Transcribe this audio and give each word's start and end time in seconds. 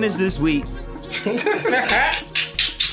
business 0.00 0.18
this 0.18 0.38
week. 0.38 0.64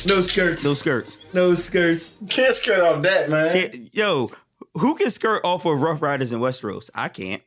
no 0.05 0.21
skirts. 0.21 0.63
No 0.63 0.73
skirts. 0.73 1.17
No 1.33 1.55
skirts. 1.55 2.23
Can't 2.29 2.53
skirt 2.53 2.79
off 2.79 3.01
that, 3.03 3.29
man. 3.29 3.53
Can't- 3.53 3.93
yo, 3.93 4.29
who 4.75 4.95
can 4.95 5.09
skirt 5.09 5.41
off 5.43 5.65
of 5.65 5.81
Ruff 5.81 6.01
Ryders 6.01 6.31
in 6.31 6.39
Westeros? 6.39 6.89
I 6.95 7.09
can't, 7.09 7.41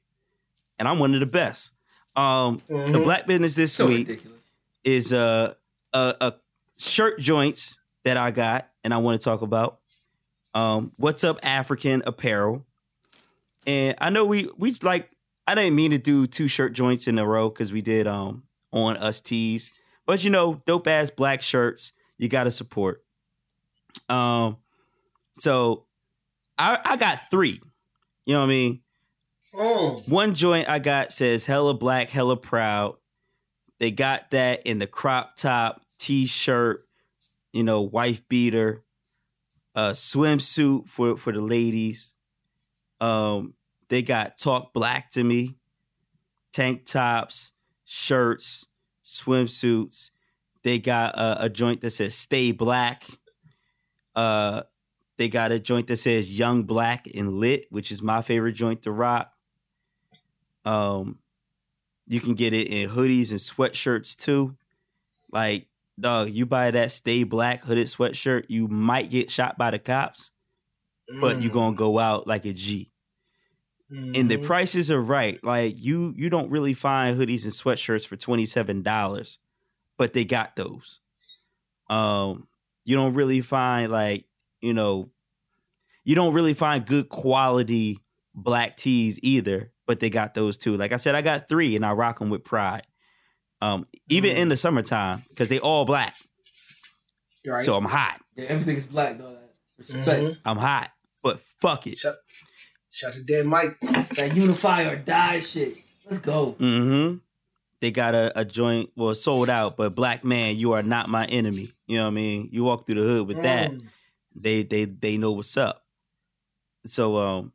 and 0.78 0.88
I'm 0.88 0.98
one 0.98 1.14
of 1.14 1.20
the 1.20 1.26
best. 1.26 1.72
Um, 2.16 2.58
the 2.68 2.74
Mhm. 2.74 3.04
black 3.04 3.26
business 3.26 3.54
this 3.54 3.72
So 3.72 3.86
week 3.88 4.08
ridiculous. 4.08 4.46
is 4.84 5.12
uh, 5.12 5.54
a 5.92 6.14
a 6.20 6.32
shirt 6.78 7.18
joints 7.20 7.78
that 8.04 8.16
I 8.16 8.30
got, 8.30 8.68
and 8.84 8.94
I 8.94 8.98
want 8.98 9.20
to 9.20 9.24
talk 9.24 9.42
about. 9.42 9.78
Um, 10.54 10.92
what's 10.98 11.24
up, 11.24 11.40
African 11.42 12.02
apparel? 12.06 12.64
And 13.66 13.96
I 14.00 14.10
know 14.10 14.24
we 14.24 14.48
we 14.56 14.76
like. 14.82 15.10
I 15.46 15.54
didn't 15.54 15.74
mean 15.76 15.90
to 15.90 15.98
do 15.98 16.26
two 16.26 16.48
shirt 16.48 16.72
joints 16.72 17.06
in 17.06 17.18
a 17.18 17.26
row 17.26 17.50
because 17.50 17.70
we 17.72 17.82
did 17.82 18.06
um 18.06 18.44
on 18.74 18.96
us 18.98 19.20
tees, 19.20 19.72
but 20.04 20.24
you 20.24 20.30
know, 20.30 20.60
dope 20.66 20.86
ass 20.86 21.10
black 21.10 21.40
shirts 21.40 21.92
you 22.18 22.28
got 22.28 22.44
to 22.44 22.50
support. 22.50 23.04
Um, 24.08 24.58
so 25.34 25.86
I 26.58 26.78
I 26.84 26.96
got 26.96 27.30
three. 27.30 27.60
You 28.24 28.34
know 28.34 28.40
what 28.40 28.46
I 28.46 28.48
mean? 28.48 28.80
Mm. 29.54 30.08
One 30.08 30.34
joint 30.34 30.68
I 30.68 30.78
got 30.78 31.12
says 31.12 31.44
hella 31.44 31.74
black, 31.74 32.10
hella 32.10 32.36
proud. 32.36 32.96
They 33.78 33.90
got 33.90 34.30
that 34.30 34.66
in 34.66 34.78
the 34.78 34.86
crop 34.86 35.36
top, 35.36 35.82
t-shirt, 35.98 36.82
you 37.52 37.62
know, 37.62 37.82
wife 37.82 38.26
beater, 38.28 38.84
a 39.74 39.90
swimsuit 39.90 40.88
for 40.88 41.16
for 41.16 41.32
the 41.32 41.40
ladies. 41.40 42.12
Um, 43.00 43.54
they 43.88 44.02
got 44.02 44.38
talk 44.38 44.72
black 44.72 45.10
to 45.12 45.22
me, 45.22 45.56
tank 46.52 46.86
tops, 46.86 47.52
shirts, 47.84 48.66
swimsuits. 49.04 50.10
They 50.62 50.78
got 50.78 51.14
a, 51.16 51.44
a 51.44 51.48
joint 51.48 51.80
that 51.82 51.90
says 51.90 52.14
stay 52.14 52.52
black. 52.52 53.04
Uh, 54.16 54.62
they 55.16 55.28
got 55.28 55.52
a 55.52 55.58
joint 55.58 55.86
that 55.88 55.96
says 55.96 56.36
young 56.36 56.62
black 56.64 57.06
and 57.14 57.34
lit, 57.34 57.66
which 57.70 57.92
is 57.92 58.02
my 58.02 58.22
favorite 58.22 58.52
joint 58.54 58.82
to 58.82 58.90
rock. 58.92 59.32
Um, 60.64 61.18
you 62.06 62.20
can 62.20 62.34
get 62.34 62.52
it 62.52 62.68
in 62.68 62.90
hoodies 62.90 63.30
and 63.30 63.40
sweatshirts 63.40 64.16
too. 64.16 64.56
Like, 65.30 65.68
dog, 65.98 66.30
you 66.30 66.46
buy 66.46 66.70
that 66.70 66.92
stay 66.92 67.24
black 67.24 67.62
hooded 67.64 67.86
sweatshirt, 67.86 68.44
you 68.48 68.68
might 68.68 69.10
get 69.10 69.30
shot 69.30 69.58
by 69.58 69.70
the 69.70 69.78
cops, 69.78 70.30
but 71.20 71.36
Mm. 71.36 71.52
gonna 71.52 71.76
go 71.76 71.98
out 71.98 72.26
like 72.26 72.44
a 72.46 72.52
G. 72.52 72.90
And 73.90 74.28
the 74.30 74.38
Mhm. 74.38 74.44
prices 74.46 74.90
are 74.90 75.00
right. 75.00 75.42
Like 75.44 75.74
you 75.78 76.14
you 76.16 76.30
don't 76.30 76.50
really 76.50 76.72
find 76.74 77.18
hoodies 77.18 77.44
and 77.44 77.52
sweatshirts 77.52 78.06
for 78.06 78.16
$27, 78.16 79.38
but 79.98 80.12
they 80.14 80.24
got 80.24 80.56
those. 80.56 81.00
Um, 81.90 82.48
you 82.84 82.96
don't 82.96 83.14
really 83.14 83.40
find 83.40 83.92
like, 83.92 84.24
you 84.60 84.72
know, 84.72 85.10
you 86.02 86.14
don't 86.14 86.32
really 86.34 86.54
find 86.54 86.86
good 86.86 87.08
quality 87.08 87.98
black 88.34 88.76
tees 88.76 89.18
either, 89.22 89.70
but 89.86 90.00
they 90.00 90.10
got 90.10 90.34
those 90.34 90.56
too. 90.58 90.76
Like 90.76 90.92
I 90.92 90.96
said, 90.96 91.14
I 91.14 91.22
got 91.22 91.48
three 91.48 91.76
and 91.76 91.84
I 91.84 91.92
rock 91.92 92.18
them 92.18 92.30
with 92.30 92.42
pride. 92.42 92.86
Um, 93.60 93.86
even 94.08 94.34
Mm. 94.34 94.38
in 94.38 94.48
the 94.48 94.56
summertime, 94.56 95.22
because 95.28 95.48
they 95.48 95.58
all 95.58 95.84
black. 95.84 96.14
Right. 97.46 97.64
So 97.64 97.76
I'm 97.76 97.84
hot. 97.84 98.20
Yeah, 98.36 98.46
everything 98.46 98.76
is 98.78 98.86
black, 98.86 99.18
dog. 99.18 99.36
Respect. 99.78 100.22
Mhm. 100.22 100.40
I'm 100.44 100.56
hot. 100.58 100.90
But 101.22 101.40
fuck 101.40 101.86
it. 101.86 101.98
Shout, 101.98 102.14
shout 102.94 103.12
to 103.14 103.24
dead 103.24 103.46
Mike. 103.46 103.78
That 103.80 104.32
unify 104.34 104.84
or 104.84 104.96
die 104.96 105.40
shit. 105.40 105.76
Let's 106.08 106.22
go. 106.22 106.54
Mm-hmm. 106.60 107.16
They 107.80 107.90
got 107.90 108.14
a, 108.14 108.38
a 108.38 108.44
joint, 108.44 108.90
well, 108.96 109.14
sold 109.14 109.50
out, 109.50 109.76
but 109.76 109.94
black 109.94 110.24
man, 110.24 110.56
you 110.56 110.72
are 110.72 110.82
not 110.82 111.08
my 111.08 111.26
enemy. 111.26 111.68
You 111.86 111.98
know 111.98 112.04
what 112.04 112.10
I 112.10 112.14
mean? 112.14 112.48
You 112.52 112.64
walk 112.64 112.86
through 112.86 112.94
the 112.96 113.02
hood 113.02 113.26
with 113.28 113.42
that, 113.42 113.70
Mm. 113.70 113.88
they 114.34 114.62
they 114.62 114.84
they 114.86 115.18
know 115.18 115.32
what's 115.32 115.56
up. 115.56 115.84
So 116.86 117.16
um 117.18 117.52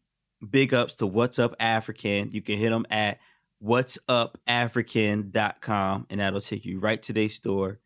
big 0.47 0.73
ups 0.73 0.95
to 0.97 1.07
What's 1.07 1.39
Up 1.39 1.55
African. 1.59 2.31
You 2.31 2.41
can 2.41 2.57
hit 2.57 2.69
them 2.69 2.85
at 2.89 3.19
whatsupafrican.com 3.63 6.07
and 6.09 6.19
that'll 6.19 6.41
take 6.41 6.65
you 6.65 6.79
right 6.79 7.01
to 7.03 7.13
their 7.13 7.29
store. 7.29 7.79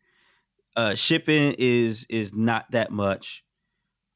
Uh 0.76 0.94
shipping 0.94 1.54
is 1.58 2.06
is 2.10 2.34
not 2.34 2.70
that 2.72 2.90
much. 2.90 3.44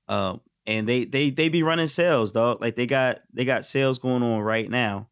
Um 0.08 0.40
and 0.68 0.86
they 0.86 1.06
they 1.06 1.30
they 1.30 1.48
be 1.48 1.62
running 1.62 1.86
sales, 1.86 2.30
dog. 2.30 2.60
Like 2.60 2.76
they 2.76 2.86
got 2.86 3.22
they 3.32 3.46
got 3.46 3.64
sales 3.64 3.98
going 3.98 4.22
on 4.22 4.40
right 4.40 4.68
now. 4.68 5.08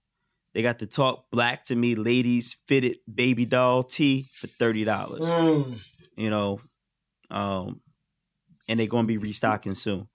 They 0.52 0.60
got 0.60 0.78
the 0.78 0.86
Talk 0.86 1.30
Black 1.30 1.64
to 1.64 1.74
Me 1.74 1.94
ladies 1.94 2.58
fitted 2.66 2.98
baby 3.12 3.46
doll 3.46 3.82
tee 3.82 4.26
for 4.30 4.48
thirty 4.48 4.84
dollars. 4.84 5.22
Mm. 5.22 5.82
You 6.14 6.28
know, 6.30 6.60
um, 7.30 7.80
and 8.68 8.78
they're 8.78 8.86
gonna 8.86 9.08
be 9.08 9.16
restocking 9.16 9.72
soon. 9.72 10.08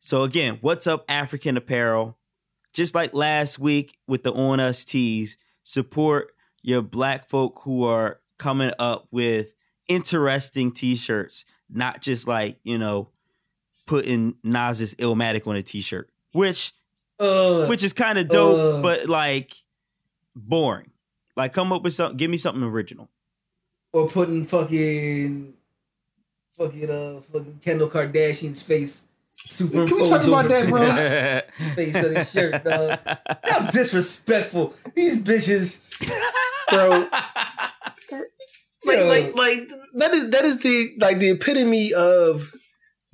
So 0.00 0.24
again, 0.24 0.58
what's 0.60 0.88
up, 0.88 1.04
African 1.08 1.56
apparel? 1.56 2.18
Just 2.72 2.92
like 2.92 3.14
last 3.14 3.60
week 3.60 3.98
with 4.08 4.24
the 4.24 4.32
On 4.32 4.58
Us 4.58 4.84
tees, 4.84 5.38
support 5.62 6.32
your 6.60 6.82
black 6.82 7.28
folk 7.28 7.60
who 7.62 7.84
are 7.84 8.18
coming 8.38 8.72
up 8.80 9.06
with 9.12 9.52
interesting 9.86 10.72
t-shirts, 10.72 11.44
not 11.70 12.02
just 12.02 12.26
like 12.26 12.58
you 12.64 12.78
know 12.78 13.10
putting 13.86 14.34
Nas's 14.42 14.94
Illmatic 14.96 15.46
on 15.46 15.56
a 15.56 15.62
t-shirt, 15.62 16.10
which 16.32 16.72
Uh, 17.20 17.66
which 17.66 17.82
is 17.84 17.92
kind 17.92 18.18
of 18.18 18.28
dope, 18.28 18.58
Uh. 18.78 18.82
but 18.82 19.08
like 19.08 19.52
boring. 20.34 20.90
Like, 21.36 21.52
come 21.52 21.72
up 21.72 21.82
with 21.82 21.92
something. 21.94 22.16
Give 22.16 22.30
me 22.30 22.36
something 22.38 22.62
original. 22.62 23.08
or 23.92 24.08
putting 24.08 24.44
fucking 24.44 25.54
fucking 26.52 26.90
uh 26.90 27.20
fucking 27.20 27.58
Kendall 27.64 27.88
Kardashian's 27.88 28.62
face 28.62 29.06
superimposed 29.46 29.92
Can 29.92 30.02
we 30.02 30.08
talk 30.08 30.26
about 30.26 30.52
over 30.52 30.78
that, 30.78 31.48
bro? 31.58 31.74
face 31.74 32.02
of 32.04 32.14
the 32.14 32.24
shirt, 32.24 32.64
dog. 32.64 32.98
How 33.44 33.70
disrespectful. 33.70 34.74
These 34.94 35.22
bitches. 35.22 35.80
Bro. 36.70 37.08
Like, 38.86 39.06
like, 39.06 39.34
like 39.34 39.68
that 39.94 40.12
is 40.12 40.30
that 40.30 40.44
is 40.44 40.60
the 40.60 40.94
like 40.98 41.18
the 41.18 41.30
epitome 41.30 41.94
of 41.94 42.52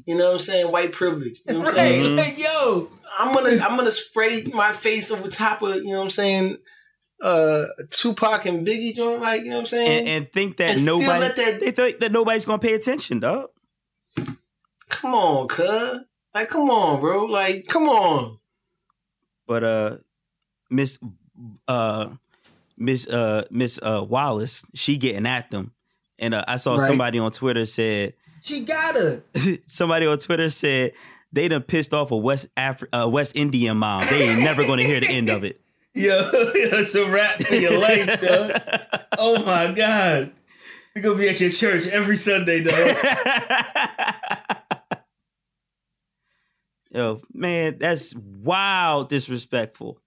you 0.06 0.16
know 0.16 0.26
what 0.26 0.32
I'm 0.34 0.38
saying 0.38 0.70
white 0.72 0.92
privilege. 0.92 1.40
You 1.46 1.54
know 1.54 1.60
what 1.60 1.68
I'm 1.70 1.76
Right, 1.76 1.84
saying? 1.88 2.04
Mhm. 2.04 2.16
like 2.16 2.38
yo. 2.38 2.88
I'm 3.18 3.34
gonna 3.34 3.62
I'm 3.64 3.76
gonna 3.76 3.90
spray 3.90 4.44
my 4.54 4.72
face 4.72 5.10
over 5.10 5.28
top 5.28 5.62
of 5.62 5.76
you 5.76 5.90
know 5.92 5.98
what 5.98 6.04
I'm 6.04 6.10
saying 6.10 6.58
uh 7.22 7.64
Tupac 7.90 8.46
and 8.46 8.66
Biggie 8.66 8.94
joint 8.94 9.20
like 9.20 9.42
you 9.42 9.48
know 9.50 9.56
what 9.56 9.60
I'm 9.60 9.66
saying. 9.66 9.98
and, 10.00 10.08
and 10.08 10.32
think 10.32 10.56
that 10.58 10.76
And 10.76 10.86
nobody 10.86 11.20
let 11.20 11.36
that- 11.36 11.60
they 11.60 11.70
think 11.72 11.98
that 12.00 12.12
nobody's 12.12 12.44
gonna 12.44 12.58
pay 12.60 12.74
attention, 12.74 13.18
dog. 13.18 13.48
come 14.88 15.14
on, 15.14 15.48
cuz 15.48 16.00
like 16.34 16.48
come 16.48 16.70
on, 16.70 17.00
bro. 17.00 17.24
Like 17.24 17.66
come 17.68 17.88
on. 17.88 18.38
But 19.46 19.64
uh, 19.64 19.96
Miss 20.70 20.98
uh, 21.68 22.10
Miss 22.76 23.08
uh, 23.08 23.44
Miss 23.50 23.80
uh, 23.82 24.04
Wallace, 24.08 24.64
she 24.74 24.96
getting 24.96 25.26
at 25.26 25.50
them, 25.50 25.72
and 26.18 26.34
uh, 26.34 26.44
I 26.46 26.56
saw 26.56 26.76
Right. 26.76 26.86
somebody 26.86 27.18
on 27.18 27.32
Twitter 27.32 27.66
said 27.66 28.14
She 28.40 28.64
gotta. 28.64 29.22
somebody 29.66 30.06
on 30.06 30.18
Twitter 30.18 30.48
said 30.50 30.92
they 31.32 31.48
done 31.48 31.62
pissed 31.62 31.92
off 31.94 32.10
a 32.10 32.16
West 32.16 32.48
Afri- 32.56 32.88
uh, 32.92 33.08
West 33.08 33.36
Indian 33.36 33.76
mom. 33.76 34.02
They 34.08 34.28
ain't 34.30 34.42
never 34.42 34.62
gonna 34.66 34.82
hear 34.82 35.00
the 35.00 35.08
end 35.10 35.28
of 35.28 35.44
it. 35.44 35.60
Yo, 35.94 36.08
it's 36.32 36.94
a 36.94 37.10
rap 37.10 37.42
for 37.42 37.54
your 37.54 37.78
life, 37.78 38.20
dog. 38.20 38.52
Oh 39.18 39.44
my 39.44 39.72
god. 39.72 40.32
You're 40.94 41.02
gonna 41.04 41.18
be 41.18 41.28
at 41.28 41.40
your 41.40 41.50
church 41.50 41.86
every 41.88 42.16
Sunday, 42.16 42.62
dog. 42.62 42.96
Yo, 46.92 47.20
man, 47.32 47.78
that's 47.78 48.14
wild 48.16 49.08
disrespectful. 49.08 50.00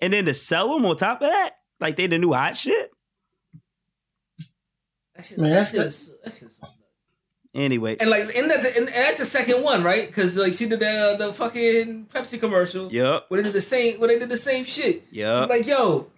And 0.00 0.12
then 0.12 0.24
to 0.26 0.34
sell 0.34 0.72
them 0.74 0.86
on 0.86 0.96
top 0.96 1.20
of 1.20 1.28
that, 1.28 1.50
like 1.80 1.96
they 1.96 2.06
the 2.06 2.18
new 2.18 2.32
hot 2.32 2.56
shit. 2.56 2.90
That 5.14 5.24
shit, 5.24 5.38
Man, 5.38 5.50
that 5.50 5.56
that's- 5.72 5.72
shit's- 6.08 6.20
that 6.24 6.34
shit's- 6.34 6.60
Anyway, 7.56 7.96
And 8.00 8.10
like, 8.10 8.34
in 8.36 8.48
that, 8.48 8.76
and 8.76 8.88
that's 8.88 9.18
the 9.18 9.24
second 9.24 9.62
one, 9.62 9.82
right? 9.82 10.06
Because 10.06 10.36
like 10.36 10.52
she 10.54 10.68
did 10.68 10.80
the 10.80 10.88
uh, 10.88 11.16
the 11.16 11.32
fucking 11.32 12.06
Pepsi 12.06 12.38
commercial. 12.38 12.92
yep, 12.92 13.24
Where 13.28 13.40
they 13.42 13.48
did 13.48 13.54
the 13.56 13.60
same. 13.62 13.98
Where 13.98 14.08
they 14.08 14.18
did 14.18 14.28
the 14.28 14.36
same 14.36 14.64
shit. 14.64 15.04
yep. 15.10 15.48
Like 15.48 15.66
yo, 15.66 16.08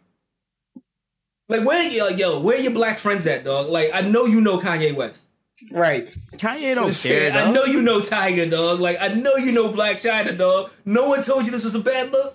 like 1.49 1.65
where 1.67 1.83
you 1.89 2.05
like 2.07 2.19
yo, 2.19 2.41
where 2.41 2.59
your 2.61 2.73
black 2.73 2.99
friends 2.99 3.27
at, 3.27 3.45
dog? 3.45 3.69
Like 3.69 3.89
I 3.95 4.03
know 4.03 4.25
you 4.27 4.41
know 4.41 4.59
Kanye 4.59 4.95
West. 4.95 5.27
Right. 5.73 6.07
Kanye 6.37 6.75
don't 6.75 6.95
care. 6.95 7.33
I 7.33 7.45
though. 7.45 7.53
know 7.53 7.65
you 7.65 7.83
know 7.83 8.01
Tyga, 8.01 8.51
dog. 8.51 8.81
Like 8.81 8.97
I 9.01 9.09
know 9.09 9.37
you 9.37 9.53
know 9.53 9.71
Blac 9.71 9.95
Chyna, 10.05 10.37
dog. 10.37 10.71
No 10.85 11.09
one 11.09 11.23
told 11.23 11.47
you 11.47 11.53
this 11.53 11.65
was 11.65 11.75
a 11.75 11.81
bad 11.81 12.13
look. 12.13 12.35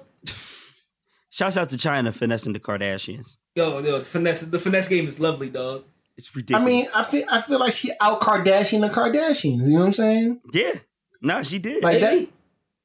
Shouts 1.30 1.58
out 1.58 1.70
to 1.70 1.78
Chyna 1.78 2.14
finessing 2.14 2.54
the 2.54 2.60
Kardashians. 2.60 3.38
Yo, 3.56 3.80
yo, 3.80 4.00
the 4.00 4.06
finesse, 4.06 4.42
the 4.44 4.60
finesse 4.60 4.88
game 4.88 5.08
is 5.08 5.20
lovely, 5.20 5.50
dog. 5.50 5.84
It's 6.16 6.32
I 6.54 6.64
mean, 6.64 6.86
I 6.96 7.04
feel 7.04 7.26
I 7.30 7.42
feel 7.42 7.60
like 7.60 7.74
she 7.74 7.92
out 8.00 8.22
Kardashian 8.22 8.82
the 8.82 8.90
Kardashians. 8.90 9.66
You 9.66 9.74
know 9.74 9.80
what 9.80 9.86
I'm 9.88 9.94
saying? 9.94 10.42
yeah, 10.54 10.74
nah, 11.22 11.42
she 11.42 11.58
did. 11.58 11.84
Like 11.84 12.00
that. 12.02 12.28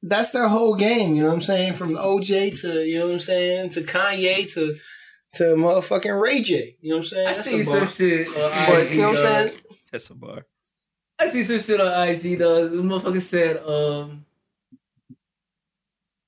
That's 0.01 0.31
their 0.31 0.47
whole 0.47 0.75
game. 0.75 1.15
You 1.15 1.23
know 1.23 1.27
what 1.27 1.35
I'm 1.35 1.41
saying? 1.41 1.73
From 1.73 1.95
OJ 1.95 2.59
to 2.61 2.85
you 2.87 2.99
know 2.99 3.07
what 3.07 3.13
I'm 3.15 3.19
saying 3.19 3.69
to 3.71 3.81
Kanye 3.81 4.51
to 4.53 4.75
to 5.35 5.43
motherfucking 5.55 6.19
Ray 6.19 6.41
J. 6.41 6.77
You 6.81 6.89
know 6.89 6.95
what 6.95 6.99
I'm 6.99 7.05
saying? 7.05 7.27
I 7.27 7.33
That's 7.33 7.43
see 7.43 7.59
a 7.59 7.63
some 7.63 7.87
shit. 7.87 8.27
On 8.29 8.67
But 8.67 8.91
you 8.91 9.01
know 9.01 9.09
what 9.09 9.11
I'm 9.11 9.17
saying? 9.17 9.59
That's 9.91 10.09
a 10.09 10.15
bar. 10.15 10.45
I 11.19 11.27
see 11.27 11.43
some 11.43 11.59
shit 11.59 11.81
on 11.81 12.07
IG 12.07 12.39
though. 12.39 12.67
The 12.67 12.81
motherfucker 12.81 13.21
said, 13.21 13.57
um, 13.57 14.25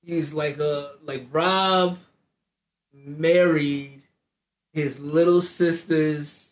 he 0.04 0.18
was 0.18 0.34
like, 0.34 0.60
uh, 0.60 0.88
like 1.02 1.26
Rob 1.32 1.98
married 2.92 4.04
his 4.72 5.00
little 5.00 5.40
sister's 5.40 6.51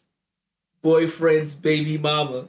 boyfriend's 0.82 1.55
baby 1.55 1.99
mama. 1.99 2.49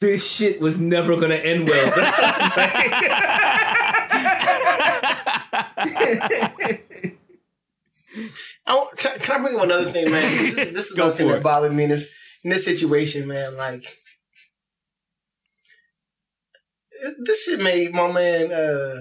This 0.00 0.30
shit 0.36 0.60
was 0.60 0.78
never 0.80 1.18
gonna 1.18 1.34
end 1.36 1.68
well. 1.68 1.92
I 8.66 8.86
can, 8.96 9.18
can 9.18 9.40
I 9.40 9.42
bring 9.44 9.56
up 9.56 9.62
another 9.62 9.84
thing, 9.84 10.10
man? 10.10 10.22
This, 10.22 10.58
is- 10.58 10.72
this 10.74 10.86
is 10.90 10.92
Go 10.94 11.04
another 11.04 11.16
thing 11.16 11.28
for 11.28 11.34
that 11.34 11.42
bothered 11.42 11.72
me 11.72 11.84
in 11.84 11.90
this 11.90 12.12
in 12.44 12.50
this 12.50 12.64
situation, 12.64 13.26
man. 13.28 13.56
Like 13.56 13.84
this 17.24 17.44
shit 17.44 17.60
made 17.62 17.92
my 17.92 18.10
man 18.10 18.50
uh, 18.52 19.00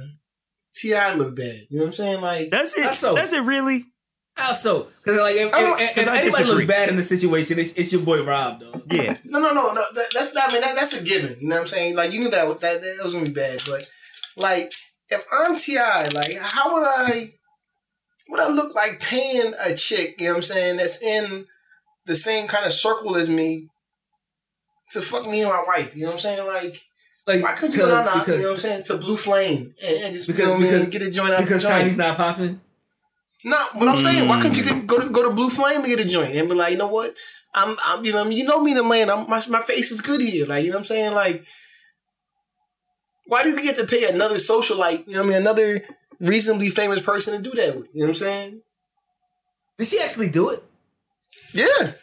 T.I. 0.75 1.15
look 1.15 1.35
bad. 1.35 1.61
You 1.69 1.79
know 1.79 1.83
what 1.83 1.87
I'm 1.87 1.93
saying? 1.93 2.21
Like 2.21 2.49
that's 2.49 2.77
it? 2.77 2.83
That's 2.83 2.99
so- 2.99 3.15
Does 3.15 3.33
it 3.33 3.41
really? 3.43 3.85
How 4.35 4.51
so? 4.51 4.87
Because 5.03 5.19
like, 5.19 5.35
if, 5.35 5.53
I 5.53 5.61
don't- 5.61 5.79
if, 5.79 5.87
oh, 5.87 5.91
if 5.91 5.95
'cause 5.95 6.07
I 6.07 6.17
anybody 6.19 6.43
looks 6.43 6.65
bad 6.65 6.89
in 6.89 6.97
the 6.97 7.03
situation, 7.03 7.57
it's, 7.57 7.71
it's 7.73 7.93
your 7.93 8.01
boy 8.01 8.23
Rob, 8.23 8.59
though. 8.59 8.81
Yeah. 8.89 9.17
no, 9.23 9.39
no, 9.39 9.53
no, 9.53 9.71
no. 9.73 9.83
That, 9.93 10.07
that's 10.13 10.33
not. 10.35 10.49
I 10.49 10.53
mean, 10.53 10.61
that, 10.61 10.75
that's 10.75 10.93
a 10.99 11.03
given. 11.03 11.37
You 11.39 11.47
know 11.49 11.55
what 11.55 11.61
I'm 11.61 11.67
saying? 11.67 11.95
Like 11.95 12.11
you 12.11 12.19
knew 12.19 12.29
that 12.29 12.45
that 12.59 12.81
that 12.81 12.99
was 13.03 13.13
gonna 13.13 13.25
be 13.27 13.31
bad, 13.31 13.61
but 13.65 13.89
like 14.35 14.71
if 15.09 15.25
I'm 15.31 15.55
T.I., 15.57 16.09
like 16.09 16.35
how 16.39 16.73
would 16.73 16.83
I? 16.85 17.31
Would 18.29 18.39
I 18.41 18.49
look 18.49 18.75
like 18.75 18.99
paying 19.01 19.53
a 19.65 19.75
chick? 19.75 20.15
You 20.19 20.27
know 20.27 20.31
what 20.33 20.37
I'm 20.37 20.43
saying? 20.43 20.77
That's 20.77 21.01
in 21.01 21.45
the 22.05 22.15
same 22.15 22.47
kind 22.47 22.65
of 22.65 22.73
circle 22.73 23.15
as 23.15 23.29
me 23.29 23.69
to 24.91 25.01
fuck 25.01 25.27
me 25.29 25.41
and 25.41 25.49
my 25.51 25.63
wife. 25.65 25.95
You 25.95 26.01
know 26.03 26.07
what 26.07 26.13
I'm 26.13 26.19
saying? 26.19 26.45
Like. 26.45 26.75
Like, 27.27 27.41
Why 27.41 27.53
couldn't 27.53 27.73
you 27.73 27.79
go 27.79 27.87
down, 27.89 28.19
because, 28.19 28.27
you 28.37 28.43
know 28.43 28.49
what 28.49 28.53
I'm 28.53 28.59
saying, 28.61 28.83
to 28.83 28.97
Blue 28.97 29.17
Flame 29.17 29.73
and, 29.83 30.03
and 30.03 30.13
just 30.13 30.27
Because- 30.27 30.41
you 30.41 30.45
know 30.45 30.51
what 30.59 30.61
I 30.75 30.85
because- 30.85 30.89
get 30.89 31.01
a 31.01 31.09
joint 31.09 31.33
out 31.33 31.39
because 31.41 31.63
the 31.63 31.69
joint? 31.69 31.81
Tiny's 31.81 31.97
not 31.97 32.17
popping. 32.17 32.61
No, 33.45 33.57
what 33.75 33.87
I'm 33.87 33.97
saying, 33.97 34.27
why 34.27 34.41
couldn't 34.41 34.57
you 34.57 34.63
Mm. 34.63 34.87
go 34.87 34.99
to 34.99 35.09
go 35.09 35.21
to 35.23 35.29
Blue 35.29 35.49
Flame 35.51 35.81
and 35.81 35.85
get 35.93 35.99
a 35.99 36.05
joint 36.05 36.35
and 36.35 36.49
be 36.49 36.55
like, 36.55 36.71
you 36.71 36.77
know 36.77 36.87
what, 36.87 37.13
I'm, 37.53 37.75
I'm 37.85 38.03
you 38.03 38.11
know, 38.11 38.27
you 38.27 38.43
know 38.43 38.59
me, 38.59 38.73
the 38.73 38.83
man, 38.83 39.09
I'm, 39.09 39.29
my 39.29 39.39
my 39.49 39.61
face 39.61 39.91
is 39.91 40.01
good 40.01 40.19
here, 40.19 40.45
like 40.47 40.63
you 40.65 40.71
know 40.71 40.77
what 40.77 40.89
I'm 40.89 40.93
saying, 40.93 41.13
like. 41.13 41.45
Why 43.27 43.41
do 43.43 43.49
you 43.49 43.61
get 43.61 43.75
to 43.77 43.85
pay 43.85 44.07
another 44.07 44.35
socialite, 44.35 45.07
you 45.07 45.15
know 45.15 45.21
what 45.21 45.25
I 45.25 45.29
mean, 45.29 45.37
another 45.41 45.81
reasonably 46.19 46.69
famous 46.69 47.01
person 47.01 47.35
to 47.35 47.41
do 47.49 47.55
that 47.57 47.75
with? 47.75 47.87
You 47.91 48.01
know 48.01 48.05
what 48.05 48.09
I'm 48.09 48.15
saying? 48.15 48.61
Did 49.79 49.87
she 49.87 49.99
actually 49.99 50.29
do 50.29 50.49
it? 50.51 50.63
Yeah. 51.51 51.93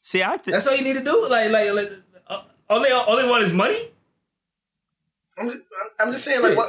See, 0.00 0.22
I 0.22 0.36
think 0.36 0.54
That's 0.54 0.66
all 0.68 0.76
you 0.76 0.84
need 0.84 0.94
to 0.94 1.02
do. 1.04 1.26
Like, 1.28 1.50
like, 1.50 1.72
like 1.74 1.90
uh, 2.28 2.42
all 2.70 2.80
they 2.82 2.92
all 2.92 3.16
they 3.16 3.28
want 3.28 3.42
is 3.42 3.52
money. 3.52 3.78
I'm 5.38 5.48
just, 5.50 5.62
I'm 6.00 6.12
just 6.12 6.24
saying, 6.24 6.40
like, 6.42 6.50
Shit. 6.50 6.56
what, 6.56 6.68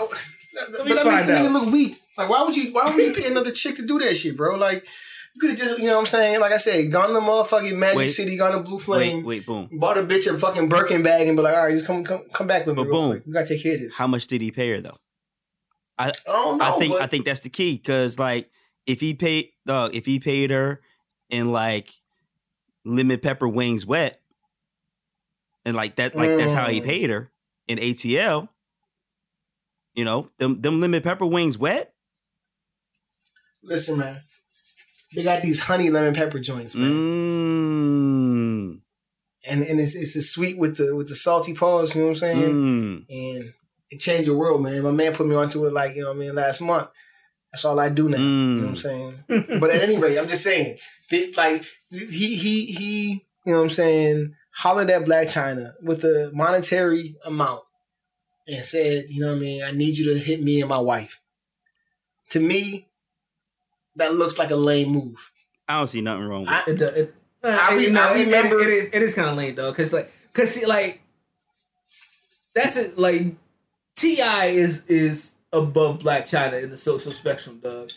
Let 0.55 0.77
but 0.77 0.85
me 0.87 0.93
that 0.93 1.05
makes 1.05 1.25
the 1.27 1.33
nigga 1.33 1.51
look 1.53 1.71
weak. 1.71 2.01
Like, 2.19 2.29
why 2.29 2.43
would 2.43 2.55
you? 2.55 2.71
Why 2.73 2.83
would 2.85 2.95
you 2.97 3.13
pay 3.13 3.27
another 3.29 3.51
chick 3.51 3.75
to 3.77 3.85
do 3.85 3.97
that 3.99 4.15
shit, 4.15 4.37
bro? 4.37 4.55
Like, 4.55 4.85
you 5.35 5.39
could 5.41 5.49
have 5.51 5.59
just, 5.59 5.79
you 5.79 5.85
know 5.87 5.93
what 5.93 5.99
I'm 6.01 6.05
saying? 6.07 6.39
Like 6.39 6.51
I 6.51 6.57
said, 6.57 6.91
gone 6.91 7.09
to 7.09 7.19
motherfucking 7.19 7.77
Magic 7.77 7.97
Wait. 7.97 8.07
City, 8.09 8.37
gone 8.37 8.51
to 8.51 8.59
Blue 8.59 8.77
Flame, 8.79 9.17
wait, 9.17 9.25
wait, 9.25 9.45
boom. 9.45 9.69
bought 9.71 9.97
a 9.97 10.01
bitch 10.03 10.27
a 10.33 10.37
fucking 10.37 10.69
Birkin 10.69 11.01
bag, 11.03 11.27
and 11.27 11.35
be 11.37 11.43
like, 11.43 11.55
all 11.55 11.63
right, 11.63 11.71
just 11.71 11.87
come, 11.87 12.03
come, 12.03 12.23
come 12.33 12.47
back 12.47 12.65
with 12.65 12.75
me, 12.77 12.83
But 12.83 12.89
real 12.89 12.99
boom. 13.01 13.11
quick. 13.11 13.25
We 13.25 13.33
gotta 13.33 13.47
take 13.47 13.63
care 13.63 13.73
of 13.75 13.79
this. 13.79 13.97
How 13.97 14.07
much 14.07 14.27
did 14.27 14.41
he 14.41 14.51
pay 14.51 14.69
her 14.71 14.81
though? 14.81 14.97
I 15.97 16.11
don't 16.25 16.57
know. 16.57 16.65
I 16.65 16.71
think 16.79 16.93
but 16.93 17.01
I 17.01 17.07
think 17.07 17.25
that's 17.25 17.41
the 17.41 17.49
key 17.49 17.73
because 17.77 18.17
like 18.17 18.49
if 18.87 18.99
he 19.01 19.13
paid 19.13 19.49
dog, 19.65 19.93
if 19.95 20.05
he 20.05 20.19
paid 20.19 20.49
her 20.51 20.81
in 21.29 21.51
like 21.51 21.91
lemon 22.85 23.19
pepper 23.19 23.47
wings 23.47 23.85
wet, 23.85 24.19
and 25.65 25.75
like 25.75 25.95
that, 25.97 26.15
like 26.15 26.37
that's 26.37 26.53
how 26.53 26.67
he 26.69 26.79
Mm. 26.81 26.85
paid 26.85 27.09
her 27.09 27.31
in 27.67 27.77
ATL. 27.79 28.49
You 29.93 30.05
know 30.05 30.29
them 30.37 30.55
them 30.55 30.79
lemon 30.81 31.01
pepper 31.01 31.25
wings 31.25 31.57
wet. 31.57 31.93
Listen, 33.63 33.97
man, 33.99 34.21
they 35.15 35.23
got 35.23 35.41
these 35.43 35.59
honey 35.61 35.89
lemon 35.89 36.13
pepper 36.13 36.39
joints, 36.39 36.75
man, 36.75 36.91
Mmm. 36.91 38.79
and 39.47 39.63
and 39.63 39.79
it's 39.79 39.95
it's 39.95 40.13
the 40.13 40.21
sweet 40.21 40.57
with 40.57 40.77
the 40.77 40.95
with 40.95 41.07
the 41.09 41.15
salty 41.15 41.53
paws. 41.53 41.95
You 41.95 42.01
know 42.01 42.07
what 42.07 42.11
I'm 42.11 42.17
saying? 42.17 42.55
Mmm. 42.55 43.05
And 43.09 43.43
it 43.91 43.99
changed 43.99 44.27
the 44.29 44.35
world, 44.37 44.61
man. 44.61 44.83
My 44.83 44.91
man 44.91 45.13
put 45.13 45.27
me 45.27 45.35
onto 45.35 45.65
it, 45.65 45.73
like 45.73 45.95
you 45.95 46.01
know 46.03 46.09
what 46.09 46.17
I 46.17 46.19
mean, 46.19 46.35
last 46.35 46.61
month. 46.61 46.89
That's 47.51 47.65
all 47.65 47.79
I 47.79 47.89
do 47.89 48.07
now. 48.09 48.17
You 48.17 48.23
know 48.23 48.61
what 48.67 48.69
I'm 48.69 48.75
Mm. 48.75 48.77
saying? 48.77 49.59
but 49.59 49.71
at 49.71 49.81
any 49.81 49.97
rate, 49.97 50.17
I'm 50.19 50.27
just 50.27 50.43
saying, 50.43 50.77
they, 51.09 51.31
like 51.33 51.65
he 51.91 52.35
he 52.35 52.65
he, 52.67 53.11
you 53.45 53.51
know 53.53 53.57
what 53.57 53.63
I'm 53.65 53.69
saying, 53.71 54.35
hollered 54.53 54.89
at 54.91 55.01
Blac 55.05 55.25
Chyna 55.25 55.71
with 55.81 56.03
a 56.03 56.29
monetary 56.33 57.15
amount 57.25 57.63
and 58.47 58.63
said, 58.63 59.05
you 59.09 59.21
know 59.21 59.29
what 59.29 59.37
I 59.37 59.39
mean, 59.39 59.63
I 59.63 59.71
need 59.71 59.97
you 59.97 60.13
to 60.13 60.19
hit 60.19 60.43
me 60.43 60.59
and 60.61 60.69
my 60.69 60.77
wife. 60.77 61.21
To 62.31 62.39
me, 62.39 62.88
that 63.99 64.15
looks 64.15 64.37
like 64.39 64.51
a 64.51 64.55
lame 64.55 64.89
move. 64.89 65.31
I 65.67 65.77
don't 65.77 65.87
see 65.87 66.01
nothing 66.01 66.23
wrong 66.25 66.41
with 66.41 66.49
I- 66.49 66.63
it. 66.67 66.81
It, 66.81 66.97
it, 66.97 67.15
I 67.43 67.69
I, 67.71 67.75
re- 67.77 67.89
no, 67.91 68.01
I 68.01 68.13
it- 68.15 68.19
it- 68.21 68.25
remember- 68.25 68.59
it 68.59 68.67
is 68.69 68.87
it 68.91 69.01
is 69.01 69.13
kind 69.15 69.29
of 69.29 69.37
lame 69.37 69.55
though, 69.55 69.71
cause 69.73 69.93
like, 69.93 70.11
cause 70.33 70.49
see, 70.51 70.65
like, 70.65 71.01
that's 72.55 72.75
it. 72.77 72.97
Like, 72.97 73.35
T.I. 73.95 74.45
is 74.47 74.87
is 74.87 75.37
above 75.53 75.99
Blac 75.99 76.23
Chyna 76.23 76.61
in 76.63 76.69
the 76.69 76.77
social 76.77 77.11
spectrum, 77.11 77.59
dog. 77.61 77.89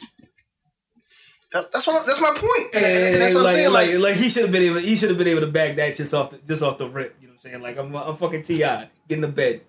That, 1.52 1.70
that's 1.72 1.86
what 1.86 2.06
that's 2.06 2.20
my 2.20 2.30
point. 2.30 2.74
And, 2.74 2.84
And, 2.84 3.04
and 3.14 3.22
that's 3.22 3.34
what 3.34 3.44
like, 3.44 3.52
I'm 3.54 3.58
saying. 3.58 3.72
like, 3.72 3.90
Like, 3.90 3.98
like, 4.00 4.14
he 4.16 4.30
should 4.30 4.42
have 4.44 4.52
been 4.52 4.62
able, 4.62 4.78
he 4.80 4.94
should 4.96 5.10
have 5.10 5.18
been 5.18 5.28
able 5.28 5.40
to 5.42 5.46
bag 5.48 5.76
that 5.76 5.94
just 5.94 6.14
off 6.14 6.30
the 6.30 6.38
just 6.38 6.62
off 6.62 6.78
the 6.78 6.88
rip. 6.88 7.16
You 7.20 7.26
know 7.26 7.32
what 7.32 7.34
I'm 7.34 7.38
saying? 7.40 7.62
Like, 7.62 7.76
I'm 7.78 7.94
I'm 7.94 8.16
fucking 8.16 8.42
T.I., 8.42 8.88
get 9.08 9.14
in 9.16 9.20
the 9.20 9.28
bed. 9.28 9.60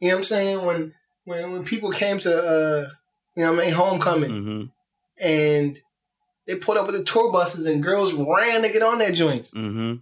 you 0.00 0.08
know 0.08 0.14
what 0.14 0.18
I'm 0.20 0.24
saying 0.24 0.64
when 0.64 0.94
when 1.24 1.52
when 1.52 1.64
people 1.64 1.90
came 1.90 2.18
to 2.20 2.30
uh 2.34 2.88
you 3.36 3.44
know 3.44 3.52
what 3.52 3.60
I 3.62 3.64
mean 3.66 3.74
homecoming 3.74 4.30
hmm 4.30 4.64
and 5.18 5.78
they 6.46 6.56
pulled 6.56 6.76
up 6.76 6.86
with 6.86 6.94
the 6.94 7.02
tour 7.04 7.32
buses 7.32 7.64
and 7.64 7.82
girls 7.82 8.12
ran 8.12 8.60
to 8.62 8.68
get 8.68 8.82
on 8.82 8.98
that 8.98 9.14
joint 9.14 9.46
hmm 9.52 9.94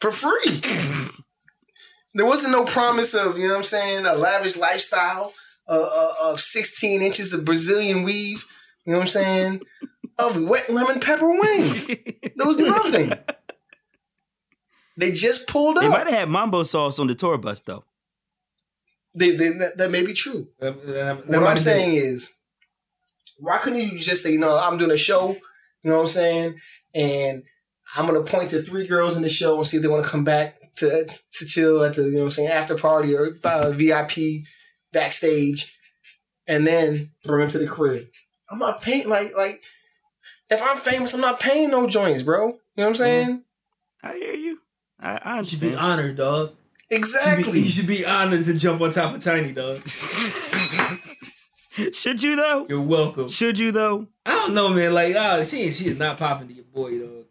for 0.00 0.10
free. 0.12 0.60
there 2.14 2.26
wasn't 2.26 2.52
no 2.52 2.64
promise 2.64 3.14
of 3.14 3.36
you 3.38 3.44
know 3.44 3.54
what 3.54 3.58
I'm 3.58 3.64
saying 3.64 4.06
a 4.06 4.14
lavish 4.14 4.56
lifestyle 4.56 5.32
uh, 5.68 5.80
uh, 5.80 6.32
of 6.32 6.40
16 6.40 7.02
inches 7.02 7.32
of 7.32 7.44
Brazilian 7.44 8.02
weave. 8.02 8.44
You 8.84 8.92
know 8.92 8.98
what 8.98 9.04
I'm 9.04 9.08
saying 9.08 9.62
of 10.18 10.42
wet 10.44 10.68
lemon 10.70 11.00
pepper 11.00 11.28
wings. 11.28 11.86
There 11.86 12.46
was 12.46 12.58
nothing. 12.58 13.12
They 14.96 15.10
just 15.12 15.48
pulled 15.48 15.78
up. 15.78 15.82
They 15.82 15.88
might 15.88 16.06
have 16.06 16.18
had 16.20 16.28
mambo 16.28 16.62
sauce 16.64 16.98
on 16.98 17.06
the 17.06 17.14
tour 17.14 17.38
bus 17.38 17.60
though. 17.60 17.84
They, 19.14 19.30
they, 19.36 19.48
that, 19.50 19.72
that 19.78 19.90
may 19.90 20.04
be 20.04 20.14
true. 20.14 20.48
that- 20.60 20.86
that- 20.86 20.94
that 20.94 21.26
What 21.28 21.36
I'm 21.38 21.42
have 21.44 21.58
saying 21.60 21.94
is, 21.94 22.38
why 23.38 23.58
couldn't 23.58 23.80
you 23.80 23.98
just 23.98 24.22
say, 24.22 24.32
you 24.32 24.38
know, 24.38 24.56
I'm 24.58 24.78
doing 24.78 24.90
a 24.90 24.96
show, 24.96 25.30
you 25.82 25.90
know 25.90 25.96
what 25.96 26.02
I'm 26.02 26.06
saying? 26.08 26.54
And 26.94 27.42
I'm 27.96 28.06
going 28.06 28.22
to 28.24 28.30
point 28.30 28.50
to 28.50 28.62
three 28.62 28.86
girls 28.86 29.16
in 29.16 29.22
the 29.22 29.28
show 29.28 29.56
and 29.58 29.66
see 29.66 29.76
if 29.78 29.82
they 29.82 29.88
want 29.88 30.04
to 30.04 30.10
come 30.10 30.24
back 30.24 30.56
to 30.76 31.06
to 31.32 31.46
chill 31.46 31.82
at 31.84 31.94
the, 31.94 32.04
you 32.04 32.10
know 32.12 32.18
what 32.20 32.24
I'm 32.26 32.30
saying, 32.30 32.48
after 32.48 32.76
party 32.76 33.14
or 33.14 33.36
uh, 33.44 33.70
VIP 33.72 34.44
backstage 34.92 35.78
and 36.46 36.66
then 36.66 37.10
bring 37.24 37.40
them 37.40 37.50
to 37.50 37.58
the 37.58 37.66
crib. 37.66 38.06
I'm 38.50 38.58
not 38.58 38.80
paying, 38.82 39.08
like, 39.08 39.36
like, 39.36 39.62
if 40.52 40.62
I'm 40.62 40.78
famous, 40.78 41.14
I'm 41.14 41.20
not 41.20 41.40
paying 41.40 41.70
no 41.70 41.86
joints, 41.86 42.22
bro. 42.22 42.46
You 42.48 42.52
know 42.52 42.58
what 42.84 42.86
I'm 42.88 42.94
saying? 42.94 43.44
I 44.02 44.12
hear 44.14 44.34
you. 44.34 44.58
I, 45.00 45.20
I 45.24 45.38
You 45.40 45.46
should 45.46 45.60
be 45.60 45.74
honored, 45.74 46.16
dog. 46.16 46.50
You 46.90 46.96
should 46.96 46.98
Exactly. 46.98 47.52
be, 47.52 47.58
you 47.60 47.68
should 47.70 47.86
be 47.86 48.04
honored 48.04 48.44
to 48.44 48.54
jump 48.58 48.80
on 48.80 48.90
top 48.90 49.14
of 49.14 49.20
Tiny, 49.20 49.52
dog. 49.52 49.80
Should 51.94 52.22
you 52.22 52.36
though? 52.36 52.66
You're 52.68 52.82
welcome. 52.82 53.26
Should 53.28 53.58
you 53.58 53.72
though? 53.72 54.06
I 54.26 54.32
don't 54.32 54.52
know, 54.54 54.68
man. 54.68 54.92
Like, 54.92 55.16
ah, 55.16 55.42
she 55.42 55.72
she 55.72 55.86
is 55.86 55.98
not 55.98 56.18
popping 56.18 56.48
to 56.48 56.52
your 56.54 56.66
boy, 56.66 56.98
dog. 56.98 57.24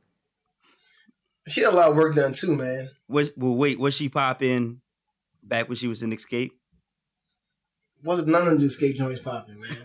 She 1.47 1.61
had 1.61 1.73
a 1.73 1.75
lot 1.75 1.91
of 1.91 1.95
work 1.95 2.15
done 2.15 2.33
too, 2.33 2.55
man. 2.55 2.89
Was 3.07 3.31
well, 3.37 3.55
wait, 3.55 3.79
was 3.79 3.93
she 3.93 4.09
popping 4.09 4.81
back 5.43 5.69
when 5.69 5.75
she 5.75 5.87
was 5.87 6.01
in 6.01 6.09
Xscape? 6.09 6.49
Wasn't 8.03 8.29
none 8.29 8.47
of 8.47 8.59
the 8.59 8.65
Xscape 8.65 8.95
joints 8.95 9.21
popping, 9.21 9.61
man. 9.61 9.77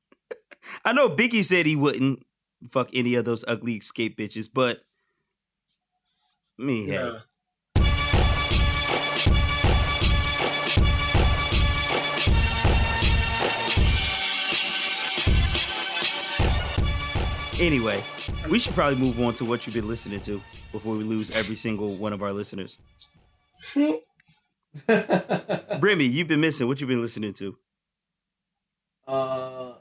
I 0.84 0.92
know 0.92 1.08
Biggie 1.08 1.42
said 1.44 1.64
he 1.64 1.74
wouldn't 1.76 2.26
fuck 2.70 2.90
any 2.92 3.14
of 3.14 3.24
those 3.24 3.44
ugly 3.46 3.78
Xscape 3.78 4.16
bitches, 4.16 4.48
but 4.52 4.78
me, 6.56 6.86
hey, 6.86 6.96
Nah. 6.96 7.20
Anyway, 17.60 18.02
we 18.50 18.58
should 18.60 18.72
probably 18.74 18.96
move 18.96 19.20
on 19.20 19.34
to 19.34 19.44
what 19.44 19.66
you've 19.66 19.74
been 19.74 19.88
listening 19.88 20.20
to 20.20 20.40
before 20.70 20.94
we 20.94 21.02
lose 21.02 21.30
every 21.32 21.56
single 21.56 21.88
one 21.96 22.12
of 22.12 22.22
our 22.22 22.32
listeners. 22.32 22.78
Remy, 24.88 26.04
you've 26.04 26.28
been 26.28 26.40
missing. 26.40 26.68
What 26.68 26.80
you 26.80 26.86
been 26.86 27.02
listening 27.02 27.32
to? 27.34 27.56
uh, 29.08 29.72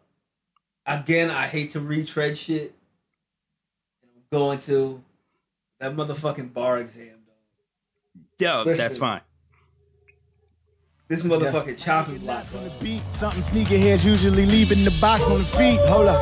again, 0.87 1.29
I 1.29 1.47
hate 1.47 1.71
to 1.71 1.79
retread 1.79 2.37
shit. 2.37 2.73
I'm 4.03 4.23
going 4.31 4.59
to 4.59 5.03
that 5.79 5.95
motherfucking 5.95 6.53
bar 6.53 6.79
exam, 6.79 7.19
though. 8.39 8.45
Yo, 8.45 8.63
Listen. 8.63 8.83
that's 8.83 8.97
fine. 8.97 9.21
This 11.09 11.23
motherfucking 11.23 11.81
chopping 11.81 12.17
block, 12.17 12.51
bro. 12.51 12.69
beat. 12.81 13.01
Something 13.11 13.41
sneaker 13.41 13.77
heads 13.77 14.03
usually 14.03 14.45
leaving 14.45 14.83
the 14.83 14.91
box 14.99 15.23
on 15.29 15.37
the 15.37 15.45
feet. 15.45 15.79
Hold 15.87 16.07
up. 16.07 16.21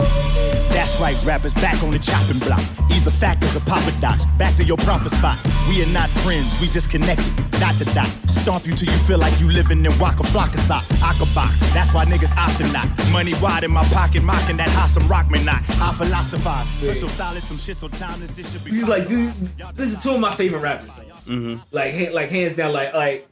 That's 0.69 1.01
right, 1.01 1.17
rappers 1.25 1.55
back 1.55 1.81
on 1.81 1.89
the 1.89 1.97
chopping 1.97 2.37
block. 2.37 2.61
Either 2.91 3.09
factors 3.09 3.55
or 3.55 3.61
papa 3.61 3.91
docs. 3.99 4.25
Back 4.37 4.55
to 4.57 4.63
your 4.63 4.77
proper 4.77 5.09
spot. 5.09 5.39
We 5.67 5.81
are 5.81 5.87
not 5.87 6.11
friends, 6.21 6.61
we 6.61 6.67
just 6.67 6.91
connected. 6.91 7.33
Dot 7.53 7.73
to 7.79 7.85
dot. 7.95 8.07
Stomp 8.29 8.67
you 8.67 8.75
till 8.75 8.87
you 8.93 8.99
feel 9.09 9.17
like 9.17 9.39
you 9.39 9.49
living 9.49 9.83
in 9.83 9.97
Waka 9.97 10.21
Flocka 10.21 10.59
sock. 10.59 10.83
Aka 11.01 11.25
box. 11.33 11.61
That's 11.73 11.91
why 11.91 12.05
niggas 12.05 12.35
opting 12.37 12.71
not. 12.71 12.87
Money 13.11 13.33
wide 13.41 13.63
in 13.63 13.71
my 13.71 13.83
pocket, 13.85 14.21
mocking 14.21 14.57
that 14.57 14.69
hot 14.69 14.91
some 14.91 15.07
rock 15.07 15.31
me 15.31 15.43
not. 15.43 15.63
I 15.81 15.93
philosophize. 15.93 16.67
Such 16.67 16.99
so 16.99 17.07
solid, 17.07 17.41
some 17.41 17.57
shit 17.57 17.77
so 17.77 17.87
timeless, 17.87 18.37
it 18.37 18.45
should 18.45 18.63
be. 18.63 18.69
These 18.69 18.87
like 18.87 19.07
these, 19.07 19.55
this 19.73 19.97
is 19.97 20.03
two 20.03 20.11
of 20.11 20.19
my 20.19 20.35
favorite 20.35 20.59
rappers. 20.59 20.91
Mm-hmm. 21.25 21.55
Like 21.71 22.13
like 22.13 22.29
hands 22.29 22.55
down, 22.55 22.71
like 22.71 22.93
like 22.93 23.27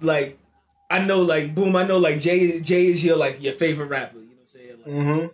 like 0.00 0.37
I 0.90 1.04
know 1.04 1.20
like 1.22 1.54
boom, 1.54 1.76
I 1.76 1.86
know 1.86 1.98
like 1.98 2.18
Jay 2.20 2.60
Jay 2.60 2.86
is 2.86 3.04
your 3.04 3.16
like 3.16 3.42
your 3.42 3.52
favorite 3.54 3.86
rapper. 3.88 4.18
You 4.18 4.24
know 4.24 4.28
what 4.30 4.40
I'm 4.40 4.46
saying? 4.46 4.76
Like, 4.84 4.94
Mm-hmm. 4.94 5.26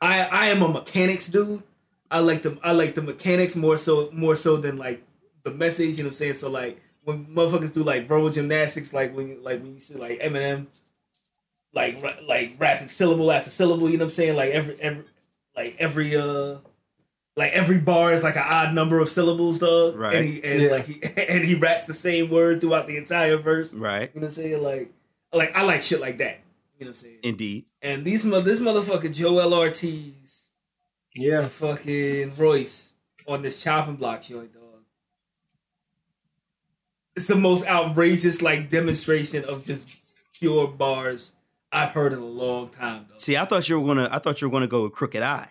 I 0.00 0.28
I 0.30 0.46
am 0.48 0.62
a 0.62 0.68
mechanics 0.68 1.28
dude. 1.28 1.62
I 2.10 2.20
like 2.20 2.42
the 2.42 2.58
I 2.62 2.72
like 2.72 2.94
the 2.94 3.02
mechanics 3.02 3.56
more 3.56 3.78
so 3.78 4.10
more 4.12 4.36
so 4.36 4.56
than 4.56 4.76
like 4.76 5.02
the 5.42 5.50
message. 5.50 5.96
You 5.96 6.04
know 6.04 6.08
what 6.08 6.12
I'm 6.12 6.14
saying? 6.16 6.34
So 6.34 6.50
like 6.50 6.80
when 7.04 7.24
motherfuckers 7.26 7.72
do 7.72 7.82
like 7.82 8.06
verbal 8.06 8.30
gymnastics, 8.30 8.92
like 8.92 9.14
when 9.16 9.28
you 9.28 9.40
like 9.42 9.60
when 9.62 9.74
you 9.74 9.80
see 9.80 9.98
like 9.98 10.20
Eminem, 10.20 10.66
like 11.72 12.02
ra- 12.02 12.20
like 12.26 12.56
rapping 12.58 12.88
syllable 12.88 13.32
after 13.32 13.50
syllable. 13.50 13.88
You 13.88 13.96
know 13.96 14.04
what 14.04 14.06
I'm 14.06 14.10
saying? 14.10 14.36
Like 14.36 14.50
every 14.50 14.74
every 14.80 15.04
like 15.56 15.76
every 15.78 16.14
uh 16.16 16.56
like 17.36 17.52
every 17.52 17.78
bar 17.78 18.12
is 18.12 18.22
like 18.22 18.36
an 18.36 18.44
odd 18.46 18.74
number 18.74 19.00
of 19.00 19.08
syllables, 19.08 19.58
dog. 19.58 19.96
Right. 19.96 20.14
And 20.16 20.24
he 20.24 20.44
and 20.44 20.60
Yeah. 20.62 20.70
like 20.70 20.86
he 20.86 21.00
and 21.28 21.44
he 21.44 21.54
raps 21.54 21.86
the 21.86 21.94
same 21.94 22.30
word 22.30 22.60
throughout 22.60 22.86
the 22.86 22.96
entire 22.96 23.36
verse. 23.36 23.72
Right. 23.74 24.10
You 24.14 24.20
know 24.20 24.26
what 24.26 24.28
I'm 24.28 24.30
saying? 24.32 24.62
Like 24.62 24.92
like 25.32 25.54
I 25.56 25.62
like 25.62 25.82
shit 25.82 26.00
like 26.00 26.18
that. 26.18 26.40
You 26.78 26.86
know 26.86 26.88
what 26.88 26.88
I'm 26.90 26.94
saying? 26.94 27.18
Indeed. 27.22 27.66
And 27.82 28.04
these 28.04 28.24
mo- 28.24 28.40
this 28.40 28.60
motherfucker 28.60 29.12
Joel 29.12 29.52
Ortiz 29.54 30.50
Yeah. 31.14 31.42
and 31.42 31.52
fucking 31.52 32.32
Royce 32.36 32.94
on 33.26 33.42
this 33.42 33.62
chopping 33.62 33.96
block 33.96 34.22
joint, 34.22 34.52
dog. 34.52 34.60
It's 37.16 37.28
the 37.28 37.36
most 37.36 37.66
outrageous 37.68 38.42
like 38.42 38.70
demonstration 38.70 39.44
of 39.44 39.64
just 39.64 39.88
pure 40.38 40.66
bars 40.66 41.36
I've 41.72 41.90
heard 41.90 42.12
in 42.12 42.18
a 42.18 42.24
long 42.26 42.68
time, 42.68 43.06
dog. 43.08 43.20
See, 43.20 43.36
I 43.36 43.44
thought 43.44 43.68
you 43.68 43.80
were 43.80 43.86
gonna. 43.86 44.08
I 44.10 44.18
thought 44.18 44.40
you 44.40 44.48
were 44.48 44.52
gonna 44.52 44.66
go 44.66 44.82
with 44.84 44.92
Crooked 44.92 45.22
I. 45.22 45.48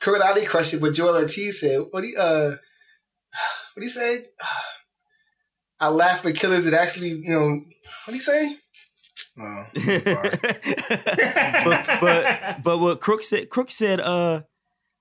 Kurt 0.00 0.22
Ali 0.22 0.46
crushed 0.46 0.74
it, 0.74 0.80
but 0.80 0.94
Joel 0.94 1.16
Ortiz 1.16 1.60
said, 1.60 1.84
"What 1.90 2.04
he 2.04 2.16
uh, 2.16 2.50
what 3.74 3.82
he 3.82 3.88
said? 3.88 4.24
I 5.78 5.88
laugh 5.88 6.26
at 6.26 6.34
killers 6.34 6.66
that 6.66 6.74
actually, 6.74 7.10
you 7.10 7.30
know, 7.32 7.62
what 8.04 8.12
he 8.12 8.18
say? 8.18 8.56
Oh, 9.38 9.64
it's 9.72 10.04
hard. 10.04 10.38
but, 11.64 12.00
but 12.00 12.62
but 12.62 12.78
what 12.78 13.00
Crook 13.00 13.22
said 13.22 13.48
Crook 13.48 13.70
said 13.70 14.00
uh 14.00 14.42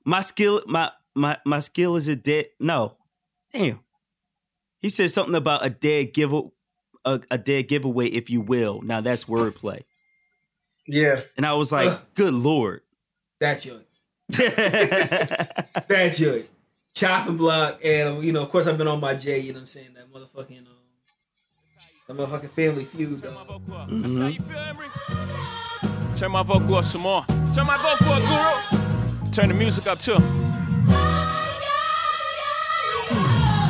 my 0.05 0.21
skill 0.21 0.61
my 0.67 0.91
my 1.15 1.37
my 1.45 1.59
skill 1.59 1.95
is 1.95 2.07
a 2.07 2.15
dead 2.15 2.45
no 2.59 2.97
damn 3.51 3.79
he 4.79 4.89
said 4.89 5.11
something 5.11 5.35
about 5.35 5.65
a 5.65 5.69
dead 5.69 6.13
give 6.13 6.33
a, 6.33 7.19
a 7.29 7.37
dead 7.37 7.67
giveaway 7.67 8.07
if 8.07 8.29
you 8.29 8.39
will 8.39 8.81
now 8.81 9.01
that's 9.01 9.25
wordplay 9.25 9.81
yeah, 10.87 11.21
and 11.35 11.45
I 11.45 11.53
was 11.53 11.71
like 11.71 11.89
Ugh. 11.89 11.99
good 12.15 12.33
lord 12.33 12.81
That's 13.39 13.65
joint. 13.65 13.85
That 15.87 16.13
joint. 16.15 16.45
Chopping 16.93 17.37
block, 17.37 17.79
and 17.83 18.23
you 18.23 18.31
know, 18.31 18.43
of 18.43 18.49
course, 18.49 18.67
I've 18.67 18.77
been 18.77 18.87
on 18.87 18.99
my 18.99 19.13
J. 19.15 19.39
You 19.39 19.53
know 19.53 19.57
what 19.57 19.61
I'm 19.61 19.67
saying? 19.67 19.89
That 19.95 20.11
motherfucking, 20.11 20.59
um, 20.59 20.65
that 22.07 22.17
motherfucking 22.17 22.49
Family 22.49 22.83
Feud, 22.83 23.21
dog. 23.21 23.61
Turn 26.15 26.31
my 26.31 26.43
vocal 26.43 26.75
up 26.75 26.85
some 26.85 27.01
more. 27.01 27.23
Turn 27.55 27.65
my 27.67 27.77
vocal 27.77 28.13
up, 28.13 28.69
Guru. 28.71 29.31
Turn 29.31 29.47
the 29.47 29.53
music 29.53 29.87
up 29.87 29.99
too. 29.99 30.17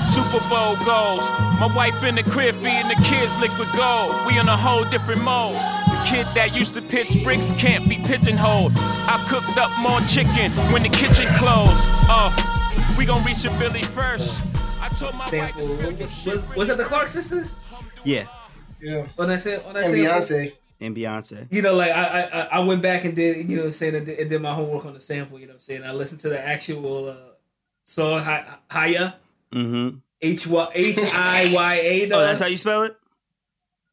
Super 0.04 0.40
Bowl 0.50 0.76
goals. 0.86 1.30
My 1.60 1.72
wife 1.76 2.02
in 2.04 2.16
the 2.16 2.24
crib 2.24 2.56
feeding 2.56 2.88
the 2.88 2.96
kids 3.04 3.36
liquid 3.40 3.68
gold. 3.76 4.16
We 4.26 4.40
on 4.40 4.50
a 4.50 4.58
whole 4.58 4.86
different 4.86 5.22
mode. 5.22 5.56
The 6.10 6.16
kid 6.16 6.28
that 6.34 6.56
used 6.56 6.74
to 6.74 6.82
pitch 6.82 7.24
bricks 7.24 7.52
can't 7.54 7.88
be 7.88 7.98
pigeonholed. 8.00 8.72
I 8.76 9.24
cooked 9.30 9.58
up 9.60 9.70
more 9.80 10.00
chicken 10.08 10.52
when 10.74 10.82
the 10.82 10.90
kitchen 10.90 11.32
closed. 11.36 11.72
Oh, 12.10 12.34
we 12.98 13.06
gon' 13.06 13.24
reach 13.24 13.46
a 13.46 13.52
Billy 13.60 13.84
first. 13.84 14.44
I 14.82 14.90
told 14.90 15.14
my 15.14 15.20
wife 15.20 15.28
Sample. 15.28 15.62
to 15.62 16.08
spill 16.08 16.34
Was, 16.34 16.48
was, 16.48 16.56
was 16.58 16.68
that 16.70 16.78
the 16.80 16.84
Clark 16.86 17.08
sisters? 17.10 17.58
yeah 18.04 18.26
yeah. 18.82 19.06
On 19.20 19.28
that, 19.28 19.40
sa- 19.42 19.60
on 19.68 19.74
that 19.76 19.84
And 19.86 19.94
sample? 19.94 20.14
Beyonce. 20.16 20.54
and 20.82 20.96
Beyonce 20.96 21.48
you 21.52 21.62
know, 21.62 21.76
like 21.76 21.92
I, 21.92 22.04
I 22.04 22.22
I- 22.42 22.48
I 22.54 22.60
went 22.62 22.82
back 22.82 23.06
and 23.06 23.16
did 23.16 23.48
you 23.50 23.58
know 23.58 23.64
what 23.64 23.68
I'm 23.68 23.72
saying 23.74 23.96
and 23.96 24.06
did, 24.08 24.20
and 24.20 24.30
did 24.32 24.42
my 24.42 24.54
homework 24.54 24.86
on 24.86 24.94
the 24.96 25.00
sample. 25.02 25.38
You 25.40 25.46
know 25.46 25.52
what 25.52 25.56
I'm 25.56 25.60
saying. 25.60 25.84
I 25.84 25.92
listened 25.92 26.22
to 26.22 26.30
the 26.30 26.40
actual 26.44 27.10
uh, 27.10 27.16
song 27.84 28.22
Hi- 28.24 28.46
Haya 28.72 29.14
mm-hmm 29.54 29.98
H 30.22 30.48
Y 30.48 30.68
H 30.74 30.98
I 31.14 31.52
Y 31.54 31.76
A. 31.84 32.06
oh 32.14 32.20
that's 32.22 32.40
how 32.40 32.48
you 32.48 32.58
spell 32.58 32.82
it 32.84 32.98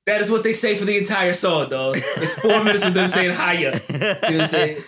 That 0.06 0.20
is 0.20 0.30
what 0.30 0.44
they 0.44 0.52
say 0.52 0.76
for 0.76 0.84
the 0.84 0.96
entire 0.96 1.32
song, 1.34 1.68
dog. 1.68 1.96
It's 1.98 2.38
four 2.38 2.62
minutes 2.62 2.84
of 2.84 2.94
them 2.94 3.08
saying 3.08 3.32
Haya. 3.34 3.72
You 3.90 3.98
know 3.98 4.08
what 4.20 4.40
I'm 4.40 4.46
saying? 4.46 4.82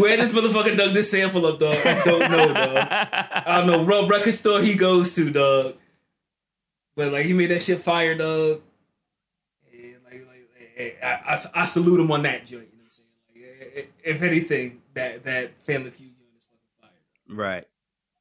Where 0.00 0.16
this 0.18 0.34
motherfucker 0.34 0.76
dug 0.76 0.92
this 0.92 1.10
sample 1.10 1.46
up, 1.46 1.58
dog? 1.58 1.74
I 1.74 2.02
don't 2.04 2.30
know, 2.30 2.46
dog. 2.52 2.76
I 2.90 3.56
don't 3.56 3.66
know. 3.66 3.82
What 3.84 4.10
record 4.10 4.34
store 4.34 4.60
he 4.60 4.74
goes 4.74 5.14
to, 5.14 5.30
dog. 5.30 5.76
But 6.94 7.12
like 7.12 7.24
he 7.24 7.32
made 7.32 7.46
that 7.46 7.62
shit 7.62 7.78
fire, 7.78 8.14
dog. 8.16 8.60
And 9.72 9.94
like, 10.04 10.26
like 10.26 10.72
eh, 10.76 10.90
I, 11.02 11.34
I, 11.34 11.62
I 11.62 11.66
salute 11.66 11.98
him 12.00 12.10
on 12.12 12.22
that 12.24 12.44
joint. 12.44 12.68
You 12.70 12.78
know 12.78 12.84
what 12.84 12.84
I'm 12.84 12.90
saying? 12.90 13.08
Like, 13.34 13.76
eh, 13.76 13.80
eh, 13.80 14.10
if 14.14 14.22
anything, 14.22 14.82
that 14.92 15.24
that 15.24 15.62
Family 15.62 15.90
Feud 15.90 16.10
joint 16.18 16.30
is 16.36 16.44
fucking 16.50 16.68
fire. 16.82 17.36
right 17.36 17.64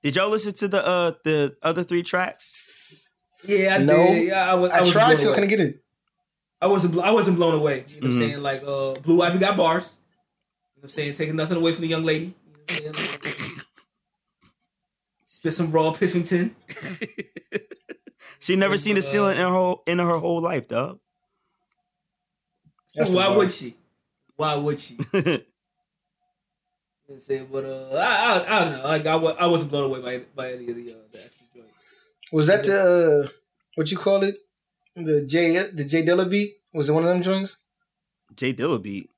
did 0.03 0.15
y'all 0.15 0.29
listen 0.29 0.53
to 0.53 0.67
the 0.69 0.85
uh 0.87 1.11
the 1.25 1.57
other 1.63 1.83
three 1.83 2.03
tracks 2.03 2.53
Yeah, 3.43 3.75
I 3.75 3.83
No. 3.83 3.93
did. 4.07 4.27
Yeah, 4.27 4.51
I 4.51 4.53
was. 4.55 4.71
I, 4.71 4.77
I 4.77 4.79
was 4.81 4.91
tried 4.91 5.05
blown 5.07 5.17
to. 5.17 5.23
I 5.23 5.27
away. 5.27 5.33
couldn't 5.35 5.49
get 5.49 5.59
it. 5.59 5.83
I 6.61 6.67
wasn't. 6.67 6.99
I 6.99 7.11
wasn't 7.11 7.37
blown 7.37 7.53
away. 7.55 7.85
You 7.87 7.95
know 7.95 7.99
what. 7.99 8.05
I'm 8.05 8.11
saying? 8.13 8.41
Like, 8.41 8.63
uh, 8.65 8.95
Blue 8.95 9.21
Ivy 9.21 9.39
got 9.39 9.57
bars. 9.57 9.95
You 9.95 10.81
know 10.81 10.81
what 10.81 10.83
I'm 10.85 10.89
saying? 10.89 11.13
Taking 11.13 11.35
nothing 11.35 11.57
away 11.57 11.71
from 11.73 11.81
the 11.83 11.87
young 11.87 12.03
lady. 12.03 12.33
You 12.69 12.85
know 12.85 12.91
what 12.91 12.99
I'm? 13.25 13.61
Spit 15.25 15.53
some 15.53 15.71
raw 15.71 15.91
Piffington. 15.91 16.55
she 18.39 18.55
never 18.55 18.77
seen 18.77 18.97
a 18.97 19.01
ceiling 19.01 19.37
in 19.37 19.43
her 19.43 19.49
whole, 19.51 19.83
in 19.85 19.99
her 19.99 20.17
whole 20.17 20.41
life 20.41 20.67
dog 20.67 20.99
That's 22.95 23.13
Why 23.13 23.35
would 23.35 23.51
she? 23.51 23.75
Why 24.35 24.55
would 24.55 24.79
she? 24.79 24.97
You 27.09 27.13
know 27.13 27.19
what 27.19 27.19
I'm 27.19 27.21
saying? 27.21 27.47
But 27.49 27.63
uh, 27.63 27.95
I, 27.95 28.03
I, 28.03 28.57
I 28.57 28.59
don't 28.65 28.71
know. 28.73 28.83
Like, 28.83 29.05
I, 29.05 29.15
wa- 29.15 29.35
I 29.39 29.47
wasn't 29.47 29.71
blown 29.71 29.85
away 29.85 30.01
by 30.01 30.25
by 30.35 30.51
any 30.51 30.67
of 30.69 30.75
the 30.75 30.91
uh, 30.91 30.95
the 31.13 31.19
extra 31.23 31.47
joints. 31.55 31.85
Was 32.33 32.47
that 32.47 32.65
the 32.65 33.23
uh, 33.23 33.29
what 33.75 33.89
you 33.89 33.97
call 33.97 34.23
it? 34.23 34.35
The 35.05 35.25
J 35.25 35.57
the 35.71 35.83
J 35.85 36.03
Dilla 36.03 36.29
beat? 36.29 36.55
Was 36.73 36.89
it 36.89 36.93
one 36.93 37.03
of 37.03 37.09
them 37.09 37.21
joints? 37.21 37.57
Jay 38.35 38.53
Dilla 38.53 38.81
beat 38.81 39.09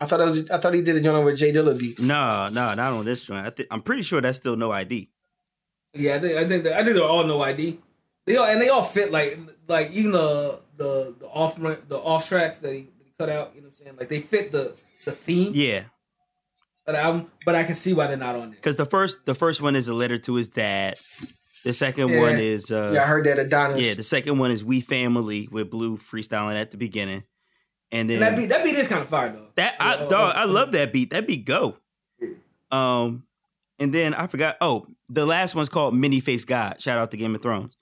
I 0.00 0.06
thought 0.06 0.20
it 0.20 0.24
was. 0.24 0.50
I 0.50 0.58
thought 0.58 0.74
he 0.74 0.82
did 0.82 0.96
a 0.96 1.00
joint 1.00 1.16
over 1.16 1.34
J 1.34 1.52
Dilla 1.52 1.78
beat. 1.78 1.98
no 2.00 2.48
no 2.52 2.74
not 2.74 2.92
on 2.92 3.04
this 3.04 3.24
joint 3.24 3.46
I 3.46 3.50
thi- 3.50 3.66
I'm 3.70 3.82
pretty 3.82 4.02
sure 4.02 4.20
that's 4.20 4.38
still 4.38 4.56
No 4.56 4.70
I.D. 4.72 5.10
Yeah, 5.94 6.14
I 6.14 6.18
think 6.20 6.36
I 6.38 6.46
think 6.48 6.64
that, 6.64 6.72
I 6.74 6.84
think 6.84 6.96
they're 6.96 7.04
all 7.04 7.24
no 7.24 7.42
ID. 7.42 7.78
They 8.26 8.36
all 8.36 8.46
and 8.46 8.60
they 8.62 8.68
all 8.68 8.82
fit 8.82 9.10
like 9.10 9.38
like 9.68 9.90
even 9.92 10.12
the 10.12 10.60
the 10.76 11.14
the 11.18 11.26
off 11.26 11.56
the 11.56 11.98
off 11.98 12.28
tracks 12.28 12.60
that 12.60 12.72
he, 12.72 12.82
that 12.82 13.04
he 13.04 13.12
cut 13.18 13.28
out. 13.28 13.52
You 13.54 13.60
know 13.60 13.66
what 13.66 13.68
I'm 13.68 13.74
saying? 13.74 13.96
Like 13.98 14.08
they 14.08 14.20
fit 14.20 14.52
the 14.52 14.74
the 15.04 15.12
theme 15.12 15.52
yeah 15.54 15.84
of 16.86 16.94
the 16.94 17.00
album, 17.00 17.30
but 17.44 17.54
I 17.54 17.64
can 17.64 17.74
see 17.74 17.92
why 17.94 18.06
they're 18.06 18.16
not 18.16 18.34
on 18.34 18.50
there. 18.50 18.56
Because 18.56 18.76
the 18.76 18.86
first 18.86 19.26
the 19.26 19.34
first 19.34 19.60
one 19.60 19.76
is 19.76 19.88
a 19.88 19.94
letter 19.94 20.18
to 20.18 20.34
his 20.34 20.48
dad. 20.48 20.98
The 21.64 21.72
second 21.72 22.08
Yeah. 22.08 22.20
one 22.20 22.34
is 22.40 22.70
uh 22.72 22.90
Yeah, 22.94 23.04
I 23.04 23.06
heard 23.06 23.24
that 23.26 23.38
Adnis. 23.38 23.86
yeah, 23.88 23.94
the 23.94 24.02
second 24.02 24.38
one 24.38 24.50
is 24.50 24.64
We 24.64 24.80
Family 24.80 25.48
with 25.50 25.70
Blue 25.70 25.96
freestyling 25.96 26.54
at 26.60 26.70
the 26.70 26.76
beginning. 26.76 27.24
And 27.92 28.08
then 28.10 28.22
And 28.22 28.22
that 28.22 28.36
beat 28.36 28.48
that 28.48 28.64
beat 28.64 28.74
is 28.74 28.88
kind 28.88 29.02
of 29.02 29.08
fire 29.08 29.32
though. 29.32 29.48
that 29.56 29.76
I 29.80 30.02
Yeah, 30.02 30.08
dog, 30.08 30.34
I 30.36 30.44
love 30.44 30.72
that 30.72 30.92
beat. 30.92 31.10
That 31.10 31.26
beat 31.26 31.44
go. 31.44 31.76
Um 32.70 33.24
and 33.78 33.92
then 33.94 34.14
I 34.14 34.26
forgot 34.26 34.56
oh, 34.60 34.86
the 35.08 35.26
last 35.26 35.54
one's 35.54 35.68
called 35.68 35.94
Many 35.94 36.20
Face 36.20 36.44
God. 36.44 36.80
Shout 36.80 36.98
out 36.98 37.10
to 37.12 37.16
Game 37.16 37.34
of 37.34 37.42
Thrones. 37.42 37.76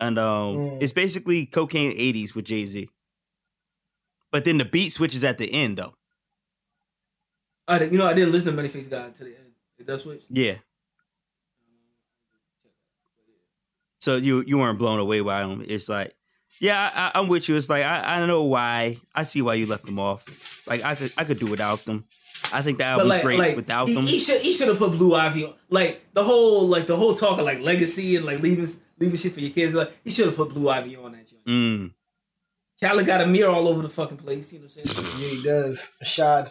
And 0.00 0.18
um 0.18 0.56
Mm. 0.56 0.82
it's 0.82 0.92
basically 0.92 1.44
cocaine 1.44 1.92
80s 1.92 2.34
with 2.34 2.44
Jay-Z. 2.46 2.88
But 4.30 4.44
then 4.44 4.58
the 4.58 4.64
beat 4.64 4.90
switches 4.92 5.24
at 5.24 5.38
the 5.38 5.52
end 5.52 5.76
though. 5.76 5.94
I 7.66 7.78
didn't- 7.78 7.92
you 7.92 7.98
know 7.98 8.06
I 8.06 8.14
didn't 8.14 8.32
listen 8.32 8.52
to 8.52 8.56
Many 8.56 8.68
Face 8.68 8.86
God 8.86 9.14
to 9.16 9.24
the 9.24 9.36
end. 9.36 9.52
It 9.78 9.86
does 9.86 10.02
switch. 10.02 10.22
Yeah. 10.30 10.56
So 14.08 14.16
you 14.16 14.42
you 14.46 14.56
weren't 14.56 14.78
blown 14.78 15.00
away 15.00 15.20
by 15.20 15.42
them. 15.42 15.62
It's 15.68 15.86
like, 15.86 16.14
yeah, 16.60 16.90
I, 16.94 17.08
I, 17.08 17.20
I'm 17.20 17.28
with 17.28 17.46
you. 17.46 17.56
It's 17.56 17.68
like 17.68 17.84
I, 17.84 18.16
I 18.16 18.18
don't 18.18 18.26
know 18.26 18.44
why. 18.44 18.96
I 19.14 19.22
see 19.24 19.42
why 19.42 19.52
you 19.52 19.66
left 19.66 19.84
them 19.84 19.98
off. 19.98 20.66
Like 20.66 20.82
I 20.82 20.94
could 20.94 21.12
I 21.18 21.24
could 21.24 21.38
do 21.38 21.46
without 21.46 21.80
them. 21.84 22.06
I 22.50 22.62
think 22.62 22.78
that 22.78 22.96
But 22.96 23.02
album's 23.02 23.10
like, 23.10 23.22
great 23.22 23.38
like 23.38 23.56
without 23.56 23.86
he, 23.86 23.94
them. 23.94 24.06
he 24.06 24.18
should 24.18 24.40
he 24.40 24.54
should 24.54 24.68
have 24.68 24.78
put 24.78 24.92
Blue 24.92 25.14
Ivy 25.14 25.44
on. 25.44 25.52
Like 25.68 26.14
the 26.14 26.24
whole 26.24 26.66
like 26.66 26.86
the 26.86 26.96
whole 26.96 27.12
talk 27.14 27.38
of 27.38 27.44
like 27.44 27.60
legacy 27.60 28.16
and 28.16 28.24
like 28.24 28.40
leaving 28.40 28.66
leaving 28.98 29.18
shit 29.18 29.32
for 29.32 29.40
your 29.40 29.50
kids. 29.50 29.74
Like 29.74 29.92
he 30.02 30.08
should 30.10 30.24
have 30.24 30.36
put 30.36 30.54
Blue 30.54 30.70
Ivy 30.70 30.96
on 30.96 31.12
that 31.12 31.28
joint. 31.28 31.44
Mm. 31.44 31.92
Khaled 32.82 33.04
got 33.04 33.20
a 33.20 33.26
mirror 33.26 33.50
all 33.50 33.68
over 33.68 33.82
the 33.82 33.90
fucking 33.90 34.16
place. 34.16 34.54
You 34.54 34.60
know 34.60 34.68
what 34.68 34.78
I'm 34.78 34.84
saying? 34.86 35.06
Yeah, 35.20 35.36
he 35.36 35.42
does. 35.42 35.96
Shad. 36.02 36.50